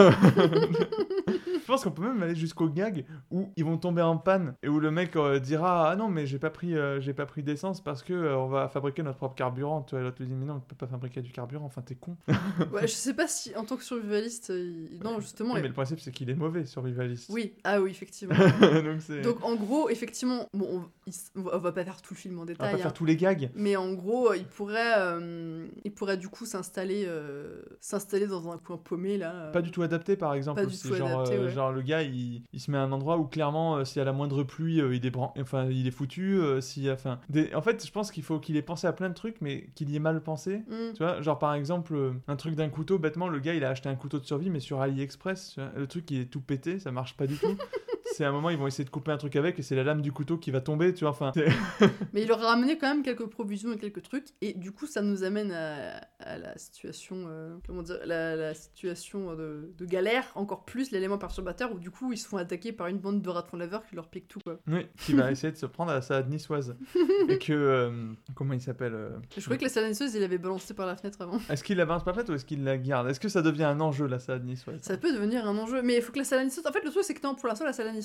[1.61, 4.67] Je pense qu'on peut même aller jusqu'au gag où ils vont tomber en panne et
[4.67, 7.43] où le mec euh, dira ah non mais j'ai pas pris euh, j'ai pas pris
[7.43, 9.81] d'essence parce que euh, on va fabriquer notre propre carburant.
[9.83, 11.95] Tu vois l'autre lui dit mais non on peut pas fabriquer du carburant enfin t'es
[11.95, 12.17] con.
[12.73, 15.53] Ouais, je sais pas si, en tant que survivaliste, il- non, justement.
[15.53, 17.29] Oui, il- mais le principe c'est qu'il est mauvais survivaliste.
[17.31, 18.35] Oui, ah oui, effectivement.
[19.23, 20.67] Donc en gros, effectivement, bon,
[21.00, 22.71] on, il s- on va pas faire tout le film en on va détail.
[22.71, 22.81] pas hein.
[22.81, 23.49] faire tous les gags.
[23.55, 28.57] Mais en gros, il pourrait, euh, il pourrait du coup s'installer, euh, s'installer dans un
[28.57, 29.49] coin paumé là.
[29.51, 31.51] Pas du tout adapté par exemple Pas du tout genre, adapté, euh, ouais.
[31.51, 34.01] genre le gars il, il se met à un endroit où clairement euh, s'il y
[34.01, 37.53] a la moindre pluie euh, il est enfin il est foutu euh, a enfin des...
[37.53, 39.89] en fait je pense qu'il faut qu'il ait pensé à plein de trucs mais qu'il
[39.89, 40.93] y ait mal pensé Hmm.
[40.93, 43.69] Tu vois, genre par exemple, euh, un truc d'un couteau, bêtement, le gars il a
[43.69, 46.39] acheté un couteau de survie, mais sur AliExpress, tu vois, le truc il est tout
[46.41, 47.57] pété, ça marche pas du tout.
[48.13, 50.01] c'est un moment, ils vont essayer de couper un truc avec et c'est la lame
[50.01, 51.31] du couteau qui va tomber, tu vois, enfin.
[52.13, 54.27] Mais il leur a ramené quand même quelques provisions et quelques trucs.
[54.41, 58.53] Et du coup, ça nous amène à, à la situation, euh, comment dire, la, la
[58.53, 62.71] situation de, de galère, encore plus l'élément perturbateur où du coup ils se font attaquer
[62.71, 64.59] par une bande de ratons laveurs qui leur piquent tout quoi.
[64.67, 66.75] Oui, qui va essayer de se prendre à la salade niçoise.
[67.29, 67.53] et que.
[67.53, 70.85] euh, comment il s'appelle euh, Je croyais que la salade niçoise il avait balancé par
[70.85, 71.39] la fenêtre avant.
[71.49, 73.07] Est-ce qu'il la balance pas faite ou est-ce qu'il la garde?
[73.09, 74.79] Est-ce que ça devient un enjeu la salade niçoise?
[74.81, 76.65] Ça peut devenir un enjeu, mais il faut que la salade niçoise.
[76.67, 77.95] En fait, le truc c'est que non, pour l'instant, la salade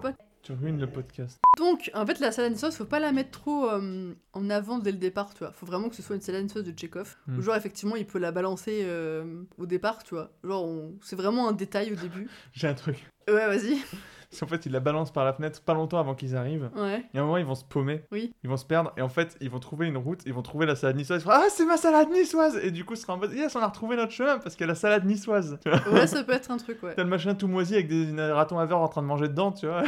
[0.00, 0.12] pas
[0.42, 1.38] Tu ruines le podcast.
[1.58, 4.90] Donc, en fait, la salade niçoise, faut pas la mettre trop euh, en avant dès
[4.92, 5.52] le départ, tu vois.
[5.52, 7.16] Faut vraiment que ce soit une salade niçoise de Tchekhov.
[7.26, 7.40] Hmm.
[7.40, 10.32] Genre, effectivement, il peut la balancer euh, au départ, tu vois.
[10.42, 12.28] Genre, on- c'est vraiment un détail au début.
[12.52, 12.96] J'ai un truc.
[13.28, 13.78] Ouais, vas-y.
[14.32, 16.70] Parce qu'en fait, il la balance par la fenêtre pas longtemps avant qu'ils arrivent.
[16.74, 17.04] Ouais.
[17.12, 18.02] Et à un moment, ils vont se paumer.
[18.10, 18.32] Oui.
[18.42, 18.90] Ils vont se perdre.
[18.96, 20.22] Et en fait, ils vont trouver une route.
[20.24, 21.20] Ils vont trouver la salade niçoise.
[21.20, 23.54] Ils feront, ah, c'est ma salade niçoise Et du coup, ce sera en mode, yes,
[23.56, 25.58] on a retrouvé notre chemin parce qu'il y a la salade niçoise.
[25.92, 26.94] Ouais, ça peut être un truc, ouais.
[26.94, 29.66] T'as le machin tout moisi avec des ratons laveurs en train de manger dedans, tu
[29.66, 29.82] vois.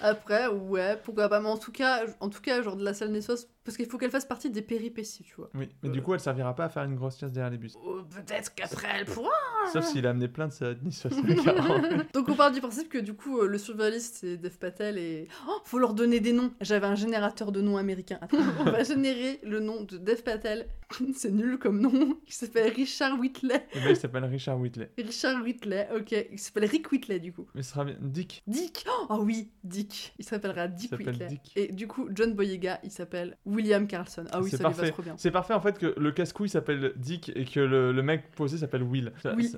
[0.00, 1.40] Après, ouais, pourquoi pas.
[1.40, 3.98] Mais en tout cas, en tout cas genre de la salade niçoise, parce qu'il faut
[3.98, 5.48] qu'elle fasse partie des péripéties, tu vois.
[5.54, 5.92] oui, mais Euh.
[5.92, 7.76] du coup, elle servira pas à faire une grosse chasse derrière les bus.
[7.84, 9.30] Oh, Peut-être qu'après, elle pourra.
[9.72, 10.52] Sauf s'il a amené plein de
[11.44, 11.80] carrément.
[12.14, 15.28] Donc on part du principe que du coup euh, le survivaliste c'est Dev Patel et
[15.46, 16.50] oh, faut leur donner des noms.
[16.60, 18.18] J'avais un générateur de noms américains.
[18.22, 20.66] Attends, on va générer le nom de Dev Patel.
[21.14, 22.18] c'est nul comme nom.
[22.26, 23.66] Il s'appelle Richard Whitley.
[23.74, 24.90] Et ben, il s'appelle Richard Whitley.
[24.98, 26.26] Richard Whitley, ok.
[26.32, 27.46] Il s'appelle Rick Whitley du coup.
[27.54, 27.96] Mais ce sera bien.
[28.00, 28.42] Dick.
[28.48, 28.84] Dick.
[29.08, 30.14] Oh oui, Dick.
[30.18, 31.26] Il s'appellera Il Dick s'appelle Whitley.
[31.28, 31.52] Dick.
[31.54, 34.24] Et du coup John Boyega il s'appelle William Carlson.
[34.32, 34.90] Ah oui, ça va parfait.
[34.90, 35.14] trop bien.
[35.18, 38.56] C'est parfait en fait que le casse-couille s'appelle Dick et que le, le mec posé
[38.58, 39.12] s'appelle Will.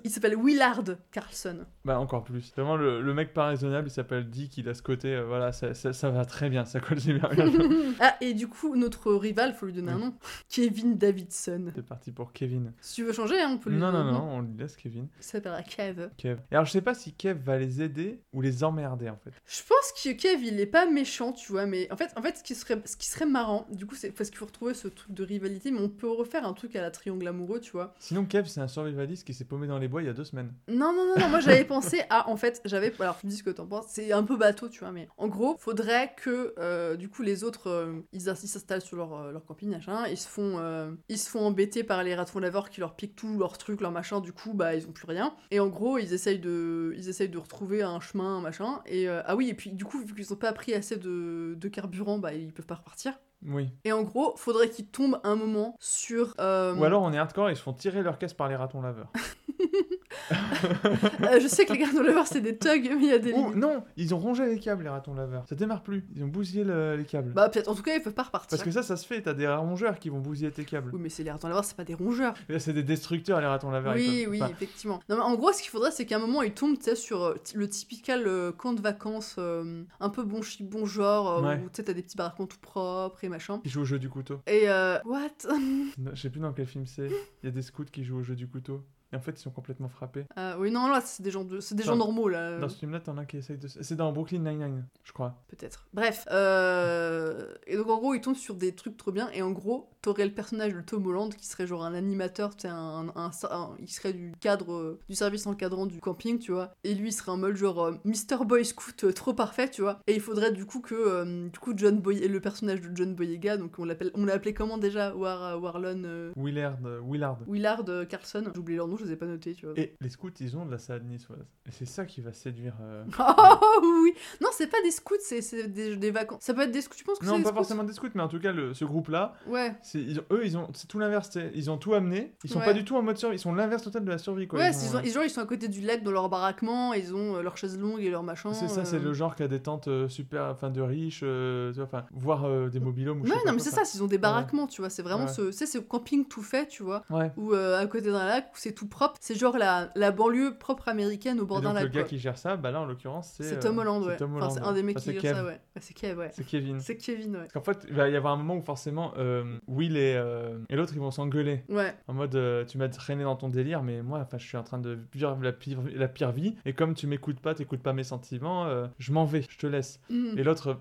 [0.04, 1.64] Il s'appelle Willard Carlson.
[1.84, 2.52] Bah encore plus.
[2.56, 5.52] Vraiment le, le mec pas raisonnable, il s'appelle Dick, il a ce côté, euh, voilà,
[5.52, 7.20] ça, ça, ça va très bien, ça colle bien.
[8.00, 10.14] ah et du coup notre rival, faut lui donner un nom.
[10.48, 11.70] Kevin Davidson.
[11.74, 12.72] C'est parti pour Kevin.
[12.80, 14.34] Si tu veux changer, hein, on peut lui Non, non, donner un non, nom.
[14.38, 15.08] on lui laisse Kevin.
[15.18, 16.08] Il s'appellera Kev.
[16.16, 16.38] Kev.
[16.50, 19.30] Et alors je sais pas si Kev va les aider ou les emmerder en fait.
[19.46, 22.36] Je pense que Kev, il est pas méchant, tu vois, mais en fait, en fait
[22.38, 24.74] ce, qui serait, ce qui serait marrant, du du coup, c'est parce qu'il faut retrouver
[24.74, 27.72] ce truc de rivalité, mais on peut refaire un truc à la triangle amoureux, tu
[27.72, 27.94] vois.
[27.98, 30.22] Sinon, Kev, c'est un survivaliste qui s'est paumé dans les bois il y a deux
[30.22, 30.52] semaines.
[30.68, 32.30] Non, non, non, non, moi j'avais pensé à.
[32.30, 32.92] En fait, j'avais.
[33.00, 33.86] Alors, tu me dis ce que t'en penses.
[33.88, 37.42] C'est un peu bateau, tu vois, mais en gros, faudrait que euh, du coup les
[37.42, 40.06] autres euh, ils s'installent sur leur, euh, leur camping, machin.
[40.06, 43.16] Ils se, font, euh, ils se font embêter par les ratons laveurs qui leur piquent
[43.16, 44.20] tous leurs trucs, leurs machins.
[44.20, 45.34] Du coup, bah ils ont plus rien.
[45.50, 48.80] Et en gros, ils essayent de, ils essayent de retrouver un chemin, machin.
[48.86, 51.68] Et ah oui, et puis du coup, vu qu'ils ont pas pris assez de, de
[51.68, 53.18] carburant, bah ils peuvent pas repartir.
[53.47, 53.70] Oui.
[53.85, 56.35] Et en gros, faudrait qu'ils tombent un moment sur.
[56.40, 58.81] euh, Ou alors on est hardcore, ils se font tirer leur caisse par les ratons
[58.82, 59.10] laveurs.
[60.32, 63.32] euh, je sais que les ratons laveurs c'est des thugs, mais il y a des.
[63.32, 65.44] Non, ils ont rongé les câbles, les ratons laveurs.
[65.48, 66.05] Ça démarre plus.
[66.14, 67.32] Ils ont bousillé le- les câbles.
[67.32, 67.68] Bah peut-être.
[67.68, 68.48] En tout cas, ils peuvent pas repartir.
[68.51, 69.22] Parce que ça, ça se fait.
[69.22, 70.90] T'as des rongeurs qui vont bousiller tes câbles.
[70.93, 72.34] Oui, mais c'est les ratons laveurs, c'est pas des rongeurs.
[72.48, 73.94] Là, c'est des destructeurs, les ratons laveurs.
[73.94, 74.51] Oui, oui, pas.
[74.51, 75.01] effectivement.
[75.09, 77.34] Non, mais en gros, ce qu'il faudrait, c'est qu'à un moment, ils tombent sur euh,
[77.55, 81.56] le typical euh, camp de vacances, euh, un peu bon chi, bon genre, Ouais.
[81.56, 83.60] où tu sais, t'as des petits baraquements tout propres et machin.
[83.64, 84.40] Ils jouent au jeu du couteau.
[84.47, 85.28] Et euh, what?
[86.14, 87.09] Je sais plus dans quel film c'est.
[87.43, 88.82] Il y a des scouts qui jouent au jeu du couteau.
[89.12, 90.24] Et en fait, ils sont complètement frappés.
[90.39, 91.60] Euh, Oui, non, là, c'est des gens, de...
[91.60, 92.59] c'est des gens normaux, là.
[92.59, 93.68] Dans ce film-là, t'en as qui essayent de.
[93.68, 95.34] C'est dans Brooklyn Nine-Nine, je crois.
[95.48, 95.86] Peut-être.
[95.93, 96.26] Bref.
[96.30, 99.28] euh, Et donc, en gros, ils tombent sur des trucs trop bien.
[99.32, 102.62] Et en gros, t'aurais le personnage de Tom Holland qui serait genre un animateur, tu
[102.62, 106.52] sais, un, un- un- Il serait du cadre, euh, du service encadrant du camping, tu
[106.52, 106.72] vois.
[106.84, 108.44] Et lui, il serait un mode genre euh, Mr.
[108.47, 110.01] Boy Scout euh, trop parfait, tu vois.
[110.06, 111.48] Et il faudrait du coup que.
[111.48, 112.26] du coup, John Boy.
[112.26, 114.10] Le personnage de John Boyega, donc on l'appelle.
[114.14, 115.14] On l'a appelé comment déjà?
[115.14, 116.32] War, Warlon.
[116.36, 116.78] Willard.
[117.05, 117.39] Willard.
[117.47, 118.44] Willard Carlson.
[118.55, 119.78] J'ai oublié leur nom, je les ai pas notés, tu vois.
[119.78, 121.38] Et les scouts, ils ont de la salade niçoise.
[121.66, 122.74] Et c'est ça qui va séduire.
[122.80, 126.42] euh, Oh oui Non, c'est pas des scouts, c'est des, des vacances.
[126.42, 126.96] Ça peut être des scouts.
[126.96, 128.84] Tu penses que c'est Non, pas forcément des scouts, mais en tout cas, le- ce
[128.84, 129.74] groupe-là, Ouais.
[129.82, 131.30] c'est ils ont- eux, ils ont, c'est tout l'inverse.
[131.54, 132.34] Ils ont tout amené.
[132.44, 132.64] Ils sont Ouais.
[132.64, 133.36] pas du tout en mode survie.
[133.36, 134.58] Ils sont l'inverse total de la survie, quoi.
[134.58, 136.92] Ouais, Ils ont, ont- ils- genre, ils sont à côté du lac dans leur baraquement,
[136.94, 138.52] ils ont euh, leurs chaises longues et leurs machins.
[138.54, 139.00] C'est ça, c'est euh.
[139.02, 142.04] le genre qui a des tentes euh, super, enfin de riches, euh, tu vois, enfin,
[142.12, 144.18] voire euh, des mobilhomes ou je Ouais, pas non, mais c'est ça, ils ont des
[144.18, 144.90] baraquements, tu vois.
[144.90, 147.02] C'est vraiment ce, c'est ce camping tout fait, tu vois.
[147.36, 149.16] Ou euh, à côté d'un lac, où c'est tout propre.
[149.20, 151.93] C'est genre la, la banlieue propre américaine au bord d'un donc, le lac.
[151.93, 152.09] gars quoi.
[152.09, 153.43] qui gère ça, bah là en l'occurrence, c'est.
[153.44, 154.16] C'est euh, Tom Holland, c'est ouais.
[154.16, 155.51] Tom Enfin, c'est un des mecs Enfin, qui gère ça, ouais.
[155.51, 156.31] Ouais, c'est Kev, ouais.
[156.32, 156.81] C'est Kevin.
[156.81, 157.39] C'est Kevin, ouais.
[157.40, 160.59] Parce qu'en fait, il va y avoir un moment où forcément euh, Will et, euh,
[160.69, 161.64] et l'autre ils vont s'engueuler.
[161.69, 161.94] Ouais.
[162.09, 164.62] En mode, euh, tu m'as traîné dans ton délire, mais moi, enfin, je suis en
[164.62, 166.55] train de vivre la pire, la pire vie.
[166.64, 169.66] Et comme tu m'écoutes pas, t'écoutes pas mes sentiments, euh, je m'en vais, je te
[169.66, 170.01] laisse.
[170.10, 170.39] Mhm.
[170.39, 170.78] Et l'autre,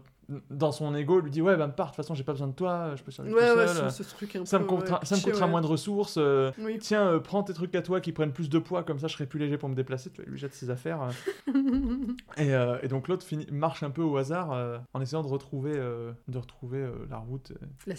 [0.49, 2.47] dans son ego, lui dit Ouais, bah me pars, de toute façon, j'ai pas besoin
[2.47, 3.91] de toi, je peux survivre Ouais, tout ouais, seul.
[3.91, 6.15] ce, ce truc un ça me peu, coûtera, ouais, ça me coûtera moins de ressources.
[6.17, 6.77] euh, Oui.
[6.79, 9.13] Tiens, euh, prends tes trucs à toi qui prennent plus de poids, comme ça je
[9.13, 10.09] serai plus léger pour me déplacer.
[10.11, 11.01] Tu lui jette ses affaires.
[11.03, 11.53] euh.
[12.37, 14.51] et, euh, et donc l'autre marche un peu au hasard
[14.93, 17.51] en essayant de retrouver, de retrouver la route,
[17.85, 17.95] La la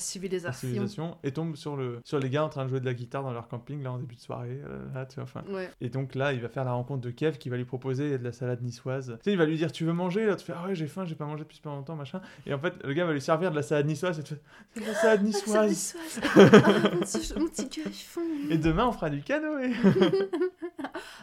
[0.52, 1.16] civilisation.
[1.22, 3.32] et tombe sur, le, sur les gars en train de jouer de la guitare dans
[3.32, 4.60] leur camping, là en début de soirée.
[4.94, 5.42] là, tu vois, enfin.
[5.80, 8.24] Et donc là, il va faire la rencontre de Kev qui va lui proposer de
[8.24, 9.16] la salade niçoise.
[9.18, 11.04] Tu sais, il va lui dire Tu veux manger L'autre fait Ah ouais, j'ai faim,
[11.04, 12.20] j'ai pas mangé depuis super longtemps, machin.
[12.46, 14.40] Et en fait, le gars va lui servir de la salade niçoise et tu fais
[14.74, 15.94] C'est de la salade niçoise.
[16.34, 18.20] Ah, mon petit, cœur, ils font.
[18.50, 19.72] Et demain, on fera du canoë.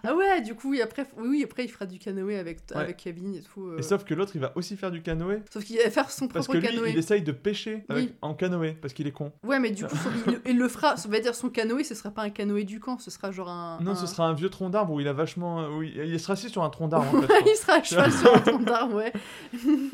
[0.04, 2.78] Ah ouais, du coup, oui, après, oui, après il fera du canoë avec, Ouais.
[2.82, 3.68] avec Kevin et tout.
[3.68, 3.78] euh.
[3.80, 6.28] Et sauf que l'autre, il va aussi faire du canoë Sauf qu'il va faire son
[6.30, 6.92] parce propre que lui, canoë.
[6.92, 8.14] il essaye de pêcher avec- Oui.
[8.22, 9.34] en canoë parce qu'il est con.
[9.44, 10.96] Ouais, mais du coup, son- il, il le fera.
[10.96, 13.50] Ça va dire son canoë, ce sera pas un canoë du camp, ce sera genre
[13.50, 13.80] un.
[13.82, 15.68] Non, un- ce sera un vieux tronc d'arbre où il a vachement.
[15.68, 17.18] où il, il sera assis sur un tronc d'arbre.
[17.18, 19.12] en fait, il sera à cheval sur un tronc d'arbre, ouais.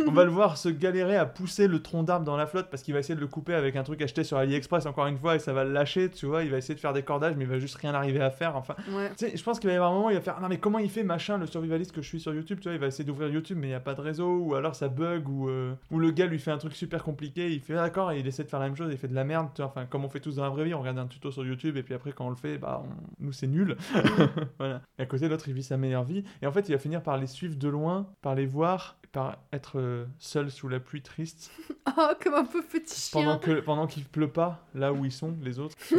[0.08, 2.84] On va le voir se galérer à pousser le tronc d'arbre dans la flotte parce
[2.84, 5.36] qu'il va essayer de le couper avec un truc acheté sur AliExpress encore une fois
[5.36, 6.44] et ça va le lâcher, tu vois.
[6.44, 8.56] Il va essayer de faire des cordages, mais il va juste rien arriver à faire.
[8.56, 9.10] Enfin, Ouais.
[9.18, 10.48] tu sais, je pense qu'il va y avoir un moment où il va faire Non,
[10.50, 12.74] mais comment il fait machin, le survivaliste que je suis sur YouTube, tu vois.
[12.76, 14.88] Il va essayer d'ouvrir YouTube, mais il n'y a pas de réseau, ou alors ça
[14.88, 17.52] bug, ou, euh, ou le gars lui fait un truc super compliqué.
[17.52, 19.16] Il fait Ah, d'accord, et il essaie de faire la même chose, il fait de
[19.16, 19.70] la merde, tu vois.
[19.72, 21.78] Enfin, comme on fait tous dans la vraie vie, on regarde un tuto sur YouTube
[21.78, 23.76] et puis après, quand on le fait, bah, on- nous c'est nul.
[24.60, 24.82] voilà.
[24.98, 26.24] Et à côté, l'autre il vit sa meilleure vie.
[26.42, 29.38] Et en fait, il va finir par les suivre de loin, par les voir, par
[29.54, 31.50] être euh, seul sous la pluie triste,
[31.98, 33.40] Oh, comme un peu petit chien.
[33.66, 35.78] pendant qu'il pleut pas là où ils sont, les autres.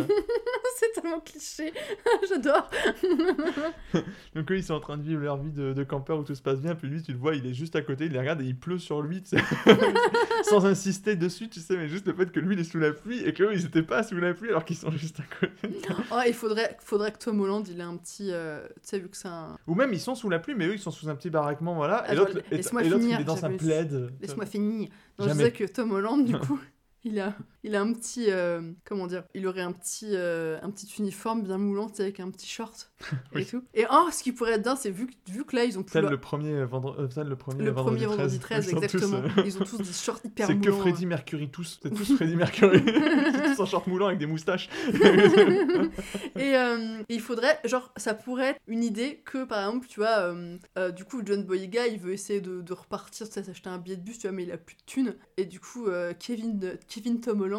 [0.78, 1.72] C'est tellement cliché.
[2.28, 2.68] J'adore.
[4.34, 6.34] Donc eux, ils sont en train de vivre leur vie de, de campeur où tout
[6.34, 8.18] se passe bien, puis lui, tu le vois, il est juste à côté, il les
[8.18, 9.42] regarde et il pleut sur lui, tu sais.
[10.44, 12.92] sans insister dessus, tu sais, mais juste le fait que lui, il est sous la
[12.92, 15.78] pluie et qu'eux, ils étaient pas sous la pluie alors qu'ils sont juste à côté.
[16.12, 18.30] Oh, il faudrait, faudrait que Tom Holland, il ait un petit.
[18.30, 19.56] euh, tu sais, vu que c'est un.
[19.66, 21.74] Ou même, ils sont sous la pluie, mais eux, ils sont sous un petit baraquement,
[21.74, 22.04] voilà.
[22.06, 24.12] Ah, et l'autre, il est dans un plaid.
[24.20, 24.88] Laisse-moi finir.
[25.18, 26.60] Non, je disais que Tom Holland, du coup,
[27.04, 27.34] il a,
[27.66, 31.42] il a un petit, euh, comment dire, il aurait un petit, euh, un petit uniforme
[31.42, 32.90] bien moulant, avec un petit short
[33.34, 33.62] et tout.
[33.74, 35.82] Et oh, ce qui pourrait être dingue, c'est vu, que- vu que là, ils ont
[35.82, 36.96] plus leur- le premier, vendre...
[36.98, 39.18] euh, le premier, le premier vendredi 13, 13, ils sont tous, exactement.
[39.38, 40.86] euh, Ils ont tous des shorts hyper C'est que moulants.
[40.86, 41.06] hein.
[41.06, 41.80] Mercury, tous.
[41.82, 42.82] C'est tous Freddie Mercury.
[42.84, 44.68] Tous en short moulant avec des moustaches.
[46.36, 46.54] Et
[47.08, 50.32] il faudrait, genre, ça pourrait être une idée que, par exemple, tu vois,
[50.94, 53.96] du coup, John Boyega, il veut essayer de, de repartir, tu sais, s'acheter un billet
[53.96, 55.14] de bus, tu vois, mais il a plus de thunes.
[55.36, 55.86] Et du coup,
[56.18, 57.55] Kevin, Kevin Tom Holland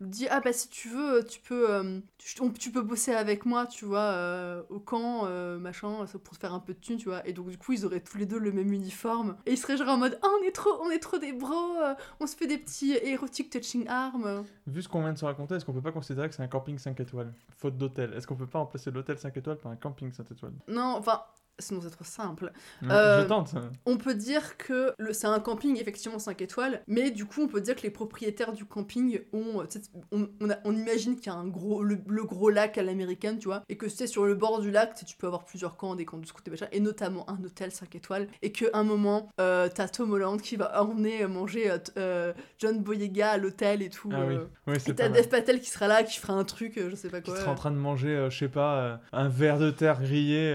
[0.00, 3.12] lui dit ah bah si tu veux tu peux euh, tu, on- tu peux bosser
[3.14, 6.78] avec moi tu vois euh, au camp euh, machin pour te faire un peu de
[6.80, 7.26] thune tu vois.
[7.28, 9.36] Et donc du coup ils auraient tous les deux le même uniforme.
[9.46, 11.76] Et ils seraient genre en mode ah on est trop on est trop des bros
[11.80, 14.44] euh, on se fait des petits érotic touching arms.
[14.66, 16.48] Vu ce qu'on vient de se raconter, est-ce qu'on peut pas considérer que c'est un
[16.48, 17.32] camping 5 étoiles?
[17.56, 18.12] Faute d'hôtel.
[18.14, 20.54] Est-ce qu'on peut pas remplacer l'hôtel 5 étoiles par un camping 5 étoiles?
[20.68, 21.22] Non enfin
[21.58, 22.52] sinon c'est trop simple
[22.90, 23.54] Euh, Je tente.
[23.86, 27.48] On peut dire que le- c'est un camping effectivement 5 étoiles, mais du coup on
[27.48, 29.66] peut dire que les propriétaires du camping ont, euh,
[30.12, 32.82] on, on, a- on imagine qu'il y a un gros, le, le gros lac à
[32.82, 35.76] l'américaine, tu vois, et que c'est sur le bord du lac, tu peux avoir plusieurs
[35.76, 38.66] camps, des camps de scout et machin, et notamment un hôtel 5 étoiles, et qu'à
[38.74, 43.38] un moment euh, t'as Tom Holland qui va emmener manger euh, euh, John Boyega à
[43.38, 44.10] l'hôtel et tout.
[44.12, 45.08] Ah oui, oui et c'est t'as.
[45.08, 47.40] Dev Patel qui sera là, qui fera un truc, je sais pas Qui quoi.
[47.40, 50.52] sera en train de manger, je sais pas, un verre de terre grillé.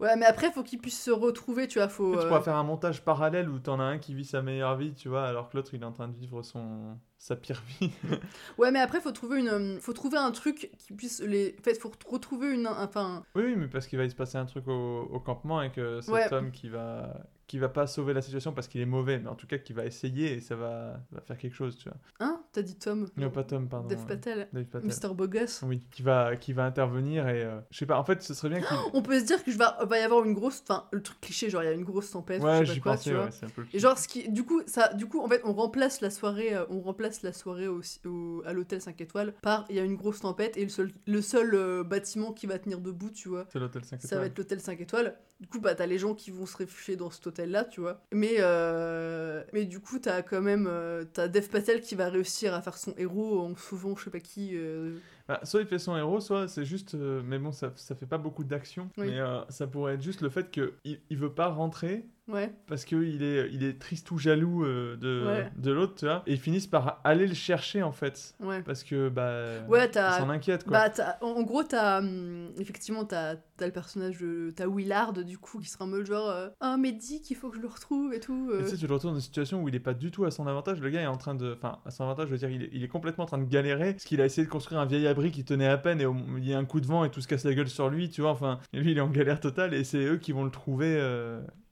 [0.00, 0.04] Euh.
[0.04, 2.12] Ouais, mais après faut qu'ils puissent se retrouver, tu vois, faut.
[2.12, 4.76] Tu euh, pourras faire un montage parallèle où t'en as un qui vit sa meilleure
[4.76, 7.62] vie, tu vois, alors que l'autre il est en train de vivre son sa pire
[7.80, 7.90] vie.
[8.58, 11.56] Ouais, mais après, faut trouver une, euh, faut trouver un truc qui puisse les.
[11.58, 14.36] En fait, faut retrouver une, enfin, oui, oui, mais parce qu'il va y se passer
[14.38, 16.32] un truc au, au campement et que cet Ouais.
[16.32, 19.34] homme qui va qui va pas sauver la situation parce qu'il est mauvais, mais en
[19.36, 21.98] tout cas qui va essayer et ça va, va faire quelque chose, tu vois.
[22.20, 23.08] hein, t'as dit Tom?
[23.16, 23.88] Non, pas Tom, pardon.
[23.88, 24.88] Dev Patel, Dave Patel.
[24.90, 25.14] Mr.
[25.14, 25.62] Bogus.
[25.62, 28.48] Oui, qui va, qui va intervenir et euh, je sais pas, en fait ce serait
[28.48, 28.76] bien qu'il.
[28.94, 31.48] On peut se dire je va, va y avoir une grosse, enfin, le truc cliché,
[31.50, 33.14] genre il y a une grosse tempête, ou Ouais, je sais pas quoi, pensais, tu
[33.16, 33.24] vois.
[33.26, 35.28] ouais, c'est un peu le Et genre, ce qui, du coup, ça, du coup, en
[35.28, 39.00] fait, on remplace la soirée, euh, on remplace la soirée au, au- à l'hôtel 5
[39.00, 42.32] étoiles par il y a une grosse tempête et le seul, le seul euh, bâtiment
[42.32, 43.46] qui va tenir debout, tu vois.
[43.52, 44.26] C'est l'hôtel 5 Ça va étoiles.
[44.32, 45.16] être l'hôtel 5 étoiles.
[45.38, 48.00] Du coup, bah, t'as les gens qui vont se réfugier dans cet hôtel-là, tu vois.
[48.12, 50.66] Mais, euh, mais du coup, t'as quand même.
[50.68, 54.10] euh, t'as Dev Patel qui va réussir à faire son héros en sauvant je sais
[54.10, 54.52] pas qui.
[54.54, 54.96] euh.
[55.28, 56.94] Bah, soit il fait son héros, soit c'est juste.
[56.94, 58.88] mais bon, ça, ça fait pas beaucoup d'action.
[58.96, 59.08] Oui.
[59.10, 60.72] Mais ça pourrait être juste le fait qu'il
[61.10, 62.52] il veut pas rentrer Ouais.
[62.66, 65.50] parce qu'il est, il est triste ou jaloux euh, de, Ouais.
[65.56, 66.22] de l'autre, tu vois.
[66.26, 68.34] Et ils finissent par aller le chercher en fait.
[68.40, 68.62] Ouais.
[68.62, 69.64] Parce que, bah.
[69.68, 70.88] Ouais, s'en inquiètent quoi.
[70.88, 71.98] Bah, en, en gros, t'as.
[72.00, 74.50] hum, effectivement, t'as as le personnage de.
[74.54, 76.28] T'as Willard, du coup, qui sera en mode genre.
[76.28, 78.50] euh, Ah, mais Dick, il faut que je le retrouve et tout.
[78.52, 78.60] euh.
[78.60, 80.24] Et tu sais, tu le retrouves dans une situation où il est pas du tout
[80.24, 80.80] à son avantage.
[80.80, 81.54] Le gars est en train de.
[81.56, 83.44] Enfin, à son avantage, je veux dire, il est, il est complètement en train de
[83.44, 83.92] galérer.
[83.92, 86.16] Parce qu'il a essayé de construire un vieil abri qui tenait à peine et au-
[86.36, 88.10] il y a un coup de vent et tout se casse la gueule sur lui,
[88.10, 88.30] tu vois.
[88.32, 90.96] Enfin, lui, il est en galère totale et c'est eux qui vont le trouver.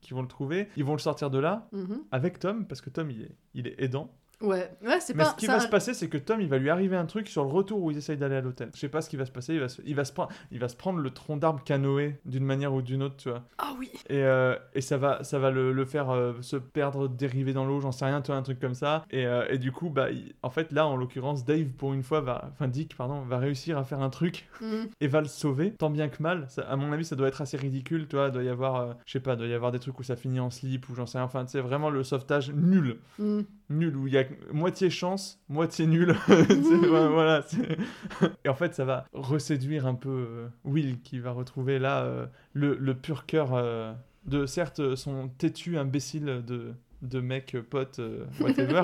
[0.04, 0.68] Qui vont le trouver.
[0.76, 2.04] Ils vont le sortir de là Mhm.
[2.12, 4.14] avec Tom parce que Tom, il est, il est aidant.
[4.40, 5.30] Ouais, ouais, c'est Mais pas.
[5.30, 7.28] ce qui ça- va se passer, c'est que Tom, il va lui arriver un truc
[7.28, 8.70] sur le retour où ils essayent d'aller à l'hôtel.
[8.74, 9.54] Je sais pas ce qui va se passer.
[9.54, 12.18] Il va se, il va se, prendre, il va se prendre le tronc d'arbre canoë
[12.24, 13.42] d'une manière ou d'une autre, tu vois.
[13.58, 13.90] Ah oui.
[14.08, 17.64] Et, euh, et ça va, ça va le, le faire euh, se perdre, dériver dans
[17.64, 19.04] l'eau, j'en sais rien, tu vois, un truc comme ça.
[19.10, 22.02] Et, euh, et du coup, bah, il- en fait, là, en l'occurrence, Dave, pour une
[22.02, 24.88] fois, va, enfin Dick, pardon, va réussir à faire un truc Mhm.
[25.00, 26.46] et va le sauver, tant bien que mal.
[26.48, 28.30] Ça, à mon avis, ça doit être assez ridicule, tu vois.
[28.30, 30.50] Doit y avoir, je sais pas, doit y avoir des trucs où ça finit en
[30.50, 31.24] slip ou j'en sais rien.
[31.24, 33.44] Enfin, c'est vraiment le sauvetage nul, Mhm.
[33.70, 36.14] nul où il y a moitié chance, moitié nul.
[36.28, 37.44] Voilà.
[38.44, 42.26] et en fait, ça va reséduire un peu euh, Will qui va retrouver là euh,
[42.52, 43.92] le, le pur cœur euh,
[44.26, 48.00] de certes son têtu imbécile de, de mec pote
[48.40, 48.82] whatever.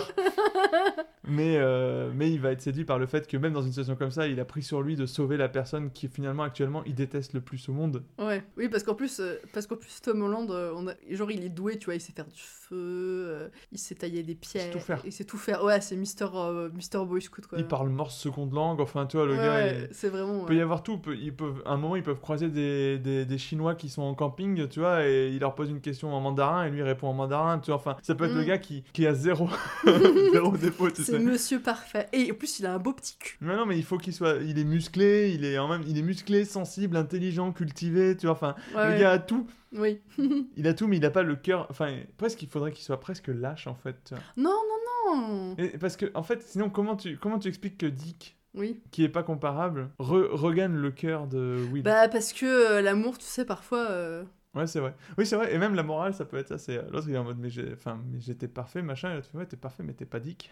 [1.29, 3.95] Mais, euh, mais il va être séduit par le fait que même dans une situation
[3.95, 6.95] comme ça, il a pris sur lui de sauver la personne qui finalement actuellement il
[6.95, 8.03] déteste le plus au monde.
[8.19, 11.31] Ouais, oui, parce qu'en plus, euh, parce qu'en plus Tom Holland, euh, on a, genre
[11.31, 14.73] il est doué, tu vois, il sait faire du feu, il sait tailler des pierres,
[14.73, 15.03] tout faire.
[15.05, 15.63] il sait tout faire.
[15.63, 17.59] Ouais, c'est Mister, euh, Mister Boy Scout quoi.
[17.59, 19.55] Il parle morse seconde langue, enfin tu vois, le Ouais, gars.
[19.55, 20.41] ouais, il- c'est vraiment.
[20.41, 21.01] Il peut y avoir tout.
[21.21, 24.15] Ils peuvent, à un moment, ils peuvent croiser des, des, des Chinois qui sont en
[24.15, 27.13] camping, tu vois, et il leur pose une question en mandarin et lui répond en
[27.15, 27.77] mandarin, tu vois.
[27.77, 28.39] Enfin, ça peut être Mm.
[28.39, 29.49] le gars qui, qui a zéro,
[30.33, 30.50] zéro
[30.95, 31.19] tu C'est.
[31.19, 32.09] Monsieur parfait.
[32.13, 33.37] Et en plus, il a un beau petit cul.
[33.41, 34.37] Mais non, mais il faut qu'il soit.
[34.43, 35.83] Il est musclé, il est en même.
[35.87, 38.35] Il est musclé, sensible, intelligent, cultivé, tu vois.
[38.35, 39.01] Enfin, Ouais, le ouais.
[39.01, 39.47] gars a tout.
[39.73, 40.01] Oui.
[40.57, 41.69] Il a tout, mais il a pas le cœur.
[41.71, 44.13] Enfin, presque, il faudrait qu'il soit presque lâche, en fait.
[44.37, 45.55] non, non, non.
[45.59, 48.81] Et parce que, en fait, sinon, comment tu, comment tu expliques que Dick, Oui.
[48.91, 51.85] qui est pas comparable, re- regagne le cœur de Will?
[51.85, 53.89] Bah parce que euh, l'amour, tu sais, parfois.
[53.91, 54.25] euh,
[54.55, 54.95] Ouais, c'est vrai.
[55.17, 55.55] Oui, c'est vrai.
[55.55, 56.59] Et même la morale, ça peut être ça.
[56.59, 59.13] C'est l'autre, il est en mode, mais j'ai, enfin, j'étais parfait, machin.
[59.13, 60.51] Et l'autre ouais, t'es parfait, mais t'es pas dick.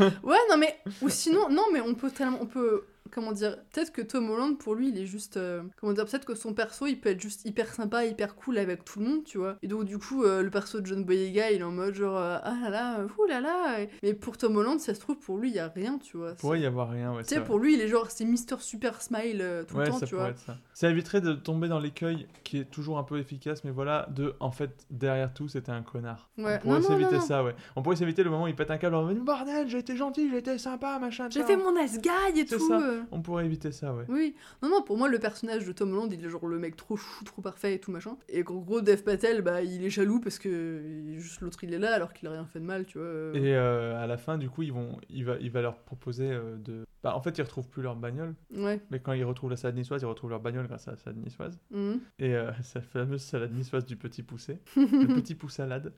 [0.00, 3.92] Ouais, non mais ou sinon, non mais on peut tellement, on peut, comment dire, peut-être
[3.92, 6.86] que Tom Holland pour lui, il est juste, euh, comment dire, peut-être que son perso,
[6.86, 9.56] il peut être juste hyper sympa, hyper cool avec tout le monde, tu vois.
[9.62, 12.16] Et donc du coup, euh, le perso de John Boyega, il est en mode genre,
[12.16, 13.78] euh, ah là là, ouh là là.
[14.02, 16.30] Mais pour Tom Holland, ça se trouve pour lui, il y a rien, tu vois.
[16.30, 17.22] Il pourrait y avoir rien, ouais.
[17.22, 19.90] Tu sais, pour lui, il est genre, c'est Mister Super Smile euh, tout ouais, le
[19.90, 20.30] temps, ça tu vois.
[20.30, 20.56] être ça.
[20.72, 24.34] Ça éviterait de tomber dans l'écueil qui est toujours un peu efficace, mais voilà, de
[24.40, 26.30] en fait, derrière tout, c'était un connard.
[26.38, 26.58] Ouais.
[26.64, 27.54] On pourrait s'éviter ça, ouais.
[27.76, 29.96] On pourrait s'éviter le moment où il pète un câble en mode bordel, j'ai été
[29.96, 31.28] gentil, j'ai été sympa, machin.
[31.30, 32.58] J'ai fait mon guy et tout.
[32.58, 32.80] ça.
[33.10, 34.04] On pourrait éviter ça, ouais.
[34.08, 36.76] Oui, non, non, pour moi, le personnage de Tom Holland, il est genre le mec
[36.76, 38.16] trop chou, trop parfait et tout machin.
[38.28, 41.78] Et qu'en gros, Dev Patel, bah, il est jaloux parce que juste l'autre, il est
[41.78, 43.06] là alors qu'il a rien fait de mal, tu vois.
[43.34, 46.30] Et euh, à la fin, du coup, ils vont, il, va, il va leur proposer
[46.30, 46.84] euh, de.
[47.02, 48.80] Bah, en fait, ils retrouvent plus leur bagnole, Ouais.
[48.92, 51.18] mais quand ils retrouvent la salade niçoise, ils retrouvent leur bagnole grâce à la salade
[51.18, 51.58] niçoise.
[51.72, 52.00] Mhm.
[52.20, 55.92] Et euh, sa fameuse salade niçoise du petit poussé, le petit poussalade.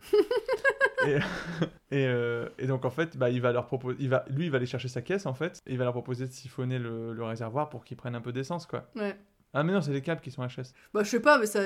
[1.92, 4.56] euh, et donc en fait, bah, il va leur proposer, il va, lui, il va
[4.56, 7.24] aller chercher sa caisse en fait, et il va leur proposer de siphonner le, le
[7.24, 8.90] réservoir pour qu'ils prennent un peu d'essence quoi.
[8.96, 9.16] Ouais.
[9.54, 10.72] Ah mais non, c'est les câbles qui sont HS.
[10.92, 11.60] Bah, je sais pas, mais ça.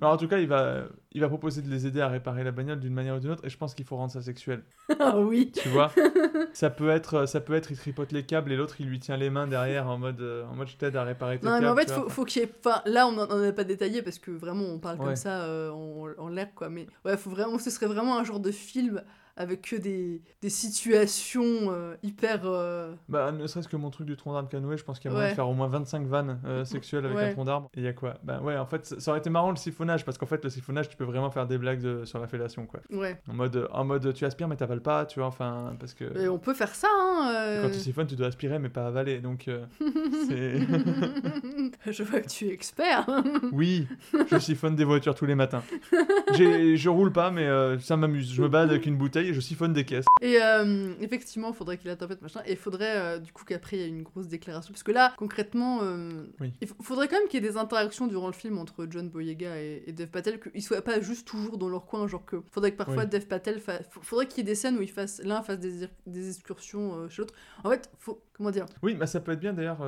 [0.00, 2.52] Alors en tout cas, il va, il va proposer de les aider à réparer la
[2.52, 4.62] bagnole d'une manière ou d'une autre, et je pense qu'il faut rendre ça sexuel.
[5.00, 5.50] ah oui.
[5.52, 5.90] Tu vois?
[6.52, 9.16] Ça peut être, ça peut être, il tripote les câbles et l'autre il lui tient
[9.16, 11.64] les mains derrière en mode, euh, en mode je t'aide à réparer tes Non, câbles.
[11.64, 12.52] mais en fait, faut, faut qu'il y ait.
[12.64, 15.06] Enfin, là, on n'en a pas détaillé parce que vraiment, on parle Ouais.
[15.06, 16.68] comme ça euh, en, en l'air, quoi.
[16.70, 17.58] Mais ouais, faut vraiment.
[17.58, 19.02] Ce serait vraiment un genre de film
[19.40, 22.40] avec que des, des situations euh, hyper.
[22.44, 25.12] euh, Bah, ne serait-ce que mon truc du tronc d'arbre canoë, je pense qu'il y
[25.12, 25.30] a moyen Ouais.
[25.32, 27.24] de faire au moins 25 vannes euh, sexuelles avec Ouais.
[27.30, 27.70] un tronc d'arbre.
[27.74, 28.14] Et il y a quoi?
[28.22, 30.88] Bah ouais, en fait, ça aurait été marrant le siphonnage, parce qu'en fait, le siphonnage,
[30.90, 32.80] tu peux vraiment faire des blagues de- sur la fellation, quoi.
[32.92, 33.18] Ouais.
[33.30, 36.04] En mode, en mode, tu aspires mais t'avales pas, tu vois, enfin, parce que...
[36.18, 37.60] Et on peut faire ça, hein.
[37.62, 39.48] Quand tu siphonnes, tu dois aspirer mais pas avaler, donc
[41.90, 43.06] je vois que tu es expert.
[43.52, 43.86] oui,
[44.30, 45.62] je siphonne des voitures tous les matins.
[46.34, 47.48] Je roule pas, mais
[47.80, 48.32] ça m'amuse.
[48.32, 50.04] Je me balade avec une bouteille et je siphonne des caisses.
[50.20, 52.40] Et euh, effectivement, il faudrait qu'il interprète machin.
[52.46, 54.72] Et il faudrait euh, du coup qu'après il y ait une grosse déclaration.
[54.72, 56.52] Parce que là, concrètement, euh, Oui.
[56.60, 59.58] il faudrait quand même qu'il y ait des interactions durant le film entre John Boyega
[59.60, 62.06] et, et Dev Patel, qu'ils soient pas juste toujours dans leur coin.
[62.06, 63.08] Genre que faudrait que parfois Oui.
[63.08, 65.86] Dev Patel fa- faudrait qu'il y ait des scènes où ils fassent l'un fasse des,
[66.06, 67.34] des excursions euh, chez l'autre.
[67.64, 68.66] En fait, faut comment dire?
[68.82, 69.78] Oui, bah ça peut être bien d'ailleurs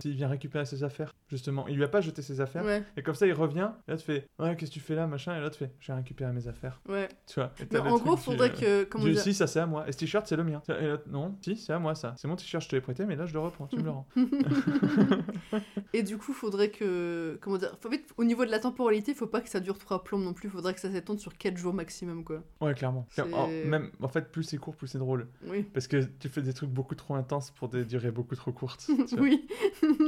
[0.00, 1.66] s'il vient récupérer ses affaires, justement.
[1.68, 2.64] Il lui a pas jeté ses affaires.
[2.64, 4.94] Ouais, Et comme ça, il revient, et là, tu fais Ouais, qu'est-ce que tu fais
[4.94, 5.36] là, machin?
[5.36, 6.80] Et là, tu fais J'ai récupéré mes affaires.
[6.88, 7.08] ouais.
[7.26, 7.52] Tu vois.
[7.60, 9.88] Et Mais en gros, faudrait euh, comment dire si, ça c'est à moi.
[9.88, 10.62] Et ce t-shirt, c'est le mien.
[10.68, 12.14] Et là, non, si, c'est à moi ça.
[12.16, 13.90] C'est mon t-shirt, je te l'ai prêté, mais là, je le reprends, tu me le
[13.90, 14.06] rends.
[15.92, 17.38] Et du coup, faudrait que.
[17.40, 20.04] Comment dire En fait, au niveau de la temporalité, faut pas que ça dure trois
[20.04, 20.48] plombes non plus.
[20.48, 22.42] Faudrait que ça s'étende sur 4 jours maximum, quoi.
[22.60, 23.06] Ouais, clairement.
[23.32, 25.28] En, même, en fait, plus c'est court, plus c'est drôle.
[25.46, 25.62] Oui.
[25.62, 28.88] Parce que tu fais des trucs beaucoup trop intenses pour des durées beaucoup trop courtes.
[29.18, 29.46] oui.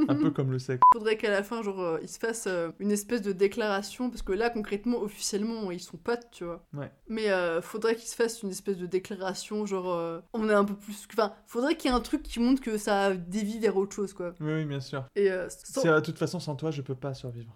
[0.07, 0.81] Un peu comme le sexe.
[0.93, 4.09] Faudrait qu'à la fin, genre, euh, il se fasse euh, une espèce de déclaration.
[4.09, 6.65] Parce que là, concrètement, officiellement, ils sont potes, tu vois.
[6.73, 6.91] Ouais.
[7.07, 10.65] Mais euh, faudrait qu'il se fasse une espèce de déclaration, genre, euh, on est un
[10.65, 11.07] peu plus.
[11.13, 14.13] Enfin, faudrait qu'il y ait un truc qui montre que ça dévie vers autre chose,
[14.13, 14.33] quoi.
[14.39, 15.05] Oui, oui, bien sûr.
[15.15, 17.55] Et euh, sans- C'est, De toute façon, sans toi, je peux pas survivre.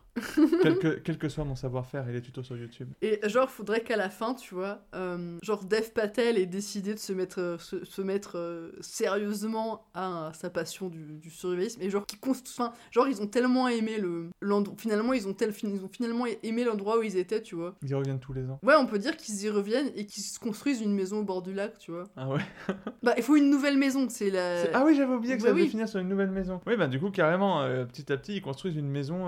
[0.62, 2.90] Quel, que, quel que soit mon savoir-faire et les tutos sur YouTube.
[3.02, 7.00] Et genre, faudrait qu'à la fin, tu vois, euh, genre Dev Patel ait décidé de
[7.00, 11.82] se mettre, euh, se, se mettre euh, sérieusement à, sa passion du, du survivalisme.
[11.82, 14.76] Et genre, qui enfin, genre, ils ont tellement aimé le l'endroit.
[14.78, 15.54] Finalement, ils ont, tel...
[15.64, 17.76] ils ont finalement aimé l'endroit où ils étaient, tu vois.
[17.82, 18.60] Ils y reviennent tous les ans.
[18.64, 21.42] Ouais, on peut dire qu'ils y reviennent et qu'ils se construisent une maison au bord
[21.42, 22.06] du lac, tu vois.
[22.16, 22.42] Ah ouais
[23.04, 24.64] Bah, il faut une nouvelle maison, c'est la.
[24.74, 25.70] Ah oui, j'avais oublié que bah ça devait oui.
[25.70, 26.62] finir sur une nouvelle maison.
[26.68, 29.28] Oui, bah du coup, carrément, petit à petit, ils construisent une maison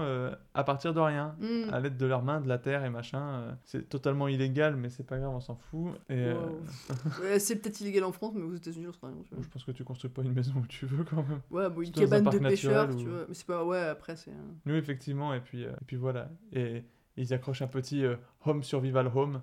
[0.53, 1.35] à partir de rien.
[1.39, 1.73] Hmm.
[1.73, 3.21] À l'aide de leurs mains, de la terre et machin.
[3.21, 5.89] euh, c'est totalement illégal, mais c'est pas grave, on s'en fout.
[6.09, 6.59] Et euh, Wow.
[7.23, 9.11] Ouais, c'est peut-être illégal en France, mais aux États-Unis, rien.
[9.41, 11.41] je pense que tu construis pas une maison où tu veux quand même.
[11.51, 13.25] Ouais, bon, une cabane de pêcheurs, tu vois.
[13.27, 13.63] Mais c'est pas.
[13.65, 14.31] Ouais, après, c'est.
[14.31, 16.29] un- Oui, effectivement, et puis, euh, et puis voilà.
[16.53, 16.83] Et
[17.17, 18.15] ils accrochent un petit euh,
[18.45, 19.41] Home Survival Home.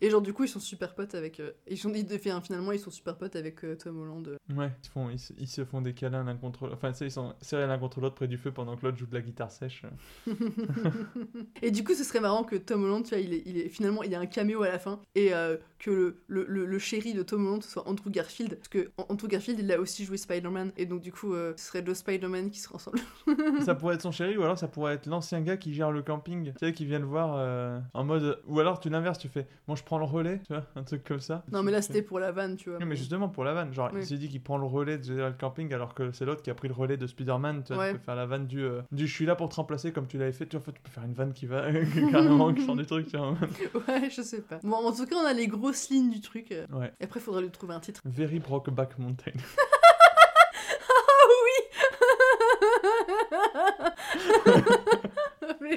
[0.00, 2.78] Et genre du coup ils sont super potes avec euh, ils sont ils, finalement ils
[2.78, 4.36] sont super potes avec euh, Tom Holland euh.
[4.54, 6.76] Ouais, ils, font, ils, se- ils se font des câlins l'un contre l'autre.
[6.76, 9.14] Enfin, ils sont serrés l'un contre l'autre près du feu pendant que l'autre joue de
[9.14, 9.84] la guitare sèche.
[11.62, 13.68] et du coup ce serait marrant que Tom Holland tu vois il est, il est
[13.68, 16.66] finalement il y a un caméo à la fin et euh, que le, le, le,
[16.66, 19.80] le chéri de Tom Holland soit Andrew Garfield parce que An- Andrew Garfield il a
[19.80, 22.98] aussi joué Spider-Man et donc du coup ce serait deux Spider-Man qui seraient ensemble
[23.64, 26.02] ça pourrait être son chéri, ou alors ça pourrait être l'ancien gars qui gère le
[26.02, 26.52] camping.
[26.52, 28.40] Tu sais, qui vient le voir en mode.
[28.46, 31.04] Ou alors tu l'inverses, tu fais Bon, je prends le relais, tu vois, un truc
[31.04, 31.44] comme ça.
[31.52, 33.72] non mais là c'était pour la vanne tu vois Oui, mais justement pour la vanne,
[33.72, 34.00] genre Oui.
[34.02, 36.50] il s'est dit qu'il prend le relais de le camping alors que c'est l'autre qui
[36.50, 37.62] a pris le relais de Spider-Man.
[37.64, 37.92] Tu vois, Ouais.
[37.92, 40.06] tu peux faire la vanne du, euh, du je suis là pour te remplacer comme
[40.06, 40.46] tu l'avais fait.
[40.46, 41.62] Tu vois, tu peux faire une vanne qui va
[42.10, 43.06] carrément qui sort du truc.
[43.08, 43.30] Tu vois.
[43.88, 46.52] ouais je sais pas bon en tout cas on a les grosses lignes du truc
[46.52, 46.66] euh.
[46.72, 46.92] Ouais.
[47.00, 49.32] et après faudrait lui trouver un titre Very Brokeback Mountain.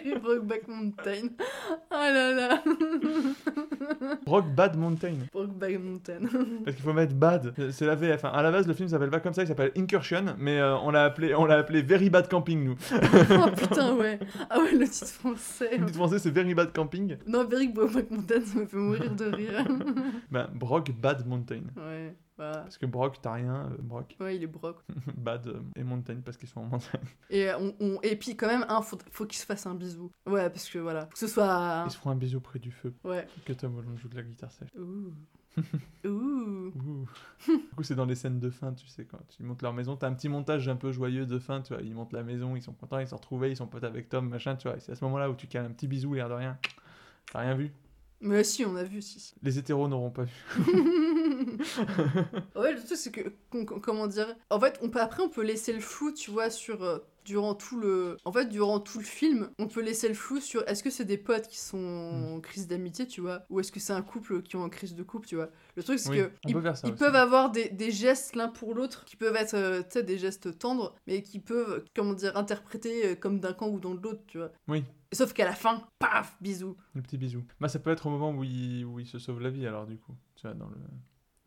[0.03, 1.29] Very Brokeback Mountain
[1.91, 2.63] ah là là
[4.25, 5.15] Broke Bad Mountain.
[5.31, 6.19] Brokeback Mountain
[6.63, 7.53] Parce qu'il faut mettre bad.
[7.71, 8.25] C'est la VF.
[8.25, 8.31] hein.
[8.33, 10.91] À la base, le film s'appelle pas comme ça, il s'appelle Incursion, mais euh, on
[10.91, 12.75] l'a appelé, on l'a appelé Very Bad Camping, nous.
[13.31, 14.19] oh putain, ouais.
[14.49, 15.77] Ah ouais, le titre français.
[15.77, 17.17] Le titre français, c'est Very Bad Camping.
[17.27, 19.65] Non, Very Brokeback Mountain, ça me fait mourir de rire.
[20.31, 21.61] Ben, Brock Bad Mountain.
[21.77, 22.51] ouais, bah.
[22.63, 24.15] Parce que Brock, t'as rien, euh, Brock.
[24.19, 24.77] Ouais, il est broc.
[25.17, 27.01] Bad euh, et Mountain, parce qu'ils sont en montagne.
[27.29, 29.75] Et, euh, on, on- et puis, quand même, hein, faut, faut qu'il se fasse un
[29.75, 30.11] bisou.
[30.25, 31.05] Ouais, parce que voilà.
[31.05, 31.83] Faut que ce soit.
[31.87, 32.93] Ils se feront un bisou près du feu.
[33.03, 33.27] Ouais.
[33.45, 34.69] Que Tom Holland joue de la guitare sèche.
[34.77, 35.13] Ouh.
[36.05, 36.71] Ouh.
[36.75, 37.05] Ouh.
[37.47, 39.95] du coup, c'est dans les scènes de fin, tu sais, quand ils montent leur maison.
[39.95, 41.81] T'as un petit montage un peu joyeux de fin, tu vois.
[41.81, 44.27] Ils montent la maison, ils sont contents, ils sont retrouvés, ils sont potes avec Tom,
[44.27, 44.75] machin, tu vois.
[44.77, 46.57] Et c'est à ce moment-là où tu cales un petit bisou, l'air de rien.
[47.31, 47.71] T'as rien vu
[48.21, 49.19] Mais si, on a vu, si.
[49.19, 49.35] si.
[49.43, 50.31] Les hétéros n'auront pas vu.
[52.55, 53.33] ouais, le truc, c'est que,
[53.81, 57.01] comment dire, en fait, on peut, après, on peut laisser le flou, tu vois, sur.
[57.25, 58.15] Durant tout le.
[58.23, 61.03] En fait, durant tout le film, on peut laisser le flou sur est-ce que c'est
[61.05, 62.35] des potes qui sont Hmm.
[62.35, 64.95] en crise d'amitié, tu vois, ou est-ce que c'est un couple qui est en crise
[64.95, 65.49] de couple, tu vois.
[65.75, 66.31] Le truc, c'est Oui, que.
[66.47, 70.17] ils- ils peuvent avoir des, des gestes l'un pour l'autre qui peuvent être euh, des
[70.17, 74.21] gestes tendres, mais qui peuvent, comment dire, interpréter euh, comme d'un camp ou dans l'autre,
[74.27, 74.51] tu vois.
[74.67, 74.83] Oui,
[75.13, 76.75] Sauf qu'à la fin, paf, bisous.
[76.93, 77.43] le petit bisou.
[77.61, 79.85] Bah, ça peut être au moment où il, où il se sauve la vie, alors,
[79.87, 80.13] du coup.
[80.35, 80.75] Tu vois, dans le.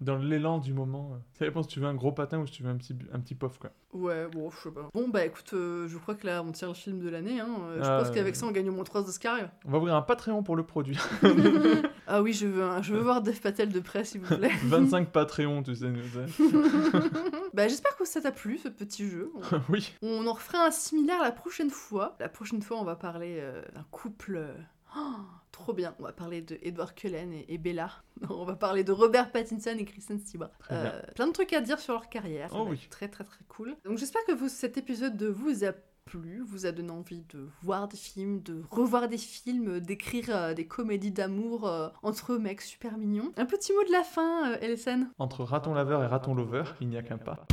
[0.00, 1.18] Dans l'élan du moment.
[1.32, 3.18] Ça dépend si tu veux un gros patin ou si tu veux un petit, un
[3.18, 3.70] petit pof, quoi.
[3.92, 4.88] Ouais, bon, je sais pas.
[4.94, 7.40] Bon, bah écoute, euh, je crois que là, on tire le film de l'année.
[7.40, 7.48] Hein.
[7.70, 8.38] Euh, Je Ah, pense qu'avec euh.
[8.38, 9.48] ça, on gagne au moins 3 Oscars.
[9.64, 10.96] On va ouvrir un Patreon pour le produit.
[12.06, 14.52] ah oui, je veux, un- je veux voir Dev Patel de près, s'il vous plaît.
[14.64, 15.90] 25 Patreons, tu sais.
[17.54, 19.32] bah, j'espère que ça t'a plu, ce petit jeu.
[19.68, 19.94] oui.
[20.02, 22.16] On en refera un similaire la prochaine fois.
[22.20, 24.46] La prochaine fois, on va parler euh, d'un couple.
[24.96, 25.16] Oh,
[25.52, 25.94] trop bien.
[25.98, 27.90] On va parler de Edward Cullen et, et Bella.
[28.30, 30.50] On va parler de Robert Pattinson et Kristen Stewart.
[30.70, 32.50] Euh, plein de trucs à dire sur leur carrière.
[32.54, 32.86] Oh oui.
[32.90, 33.76] Très très très cool.
[33.84, 35.72] Donc j'espère que vous, cet épisode de vous a
[36.04, 40.54] plu, vous a donné envie de voir des films, de revoir des films, d'écrire euh,
[40.54, 43.32] des comédies d'amour euh, entre mecs super mignons.
[43.36, 46.96] Un petit mot de la fin, Elsen Entre raton laveur et raton lover, il n'y
[46.96, 47.46] a qu'un pas.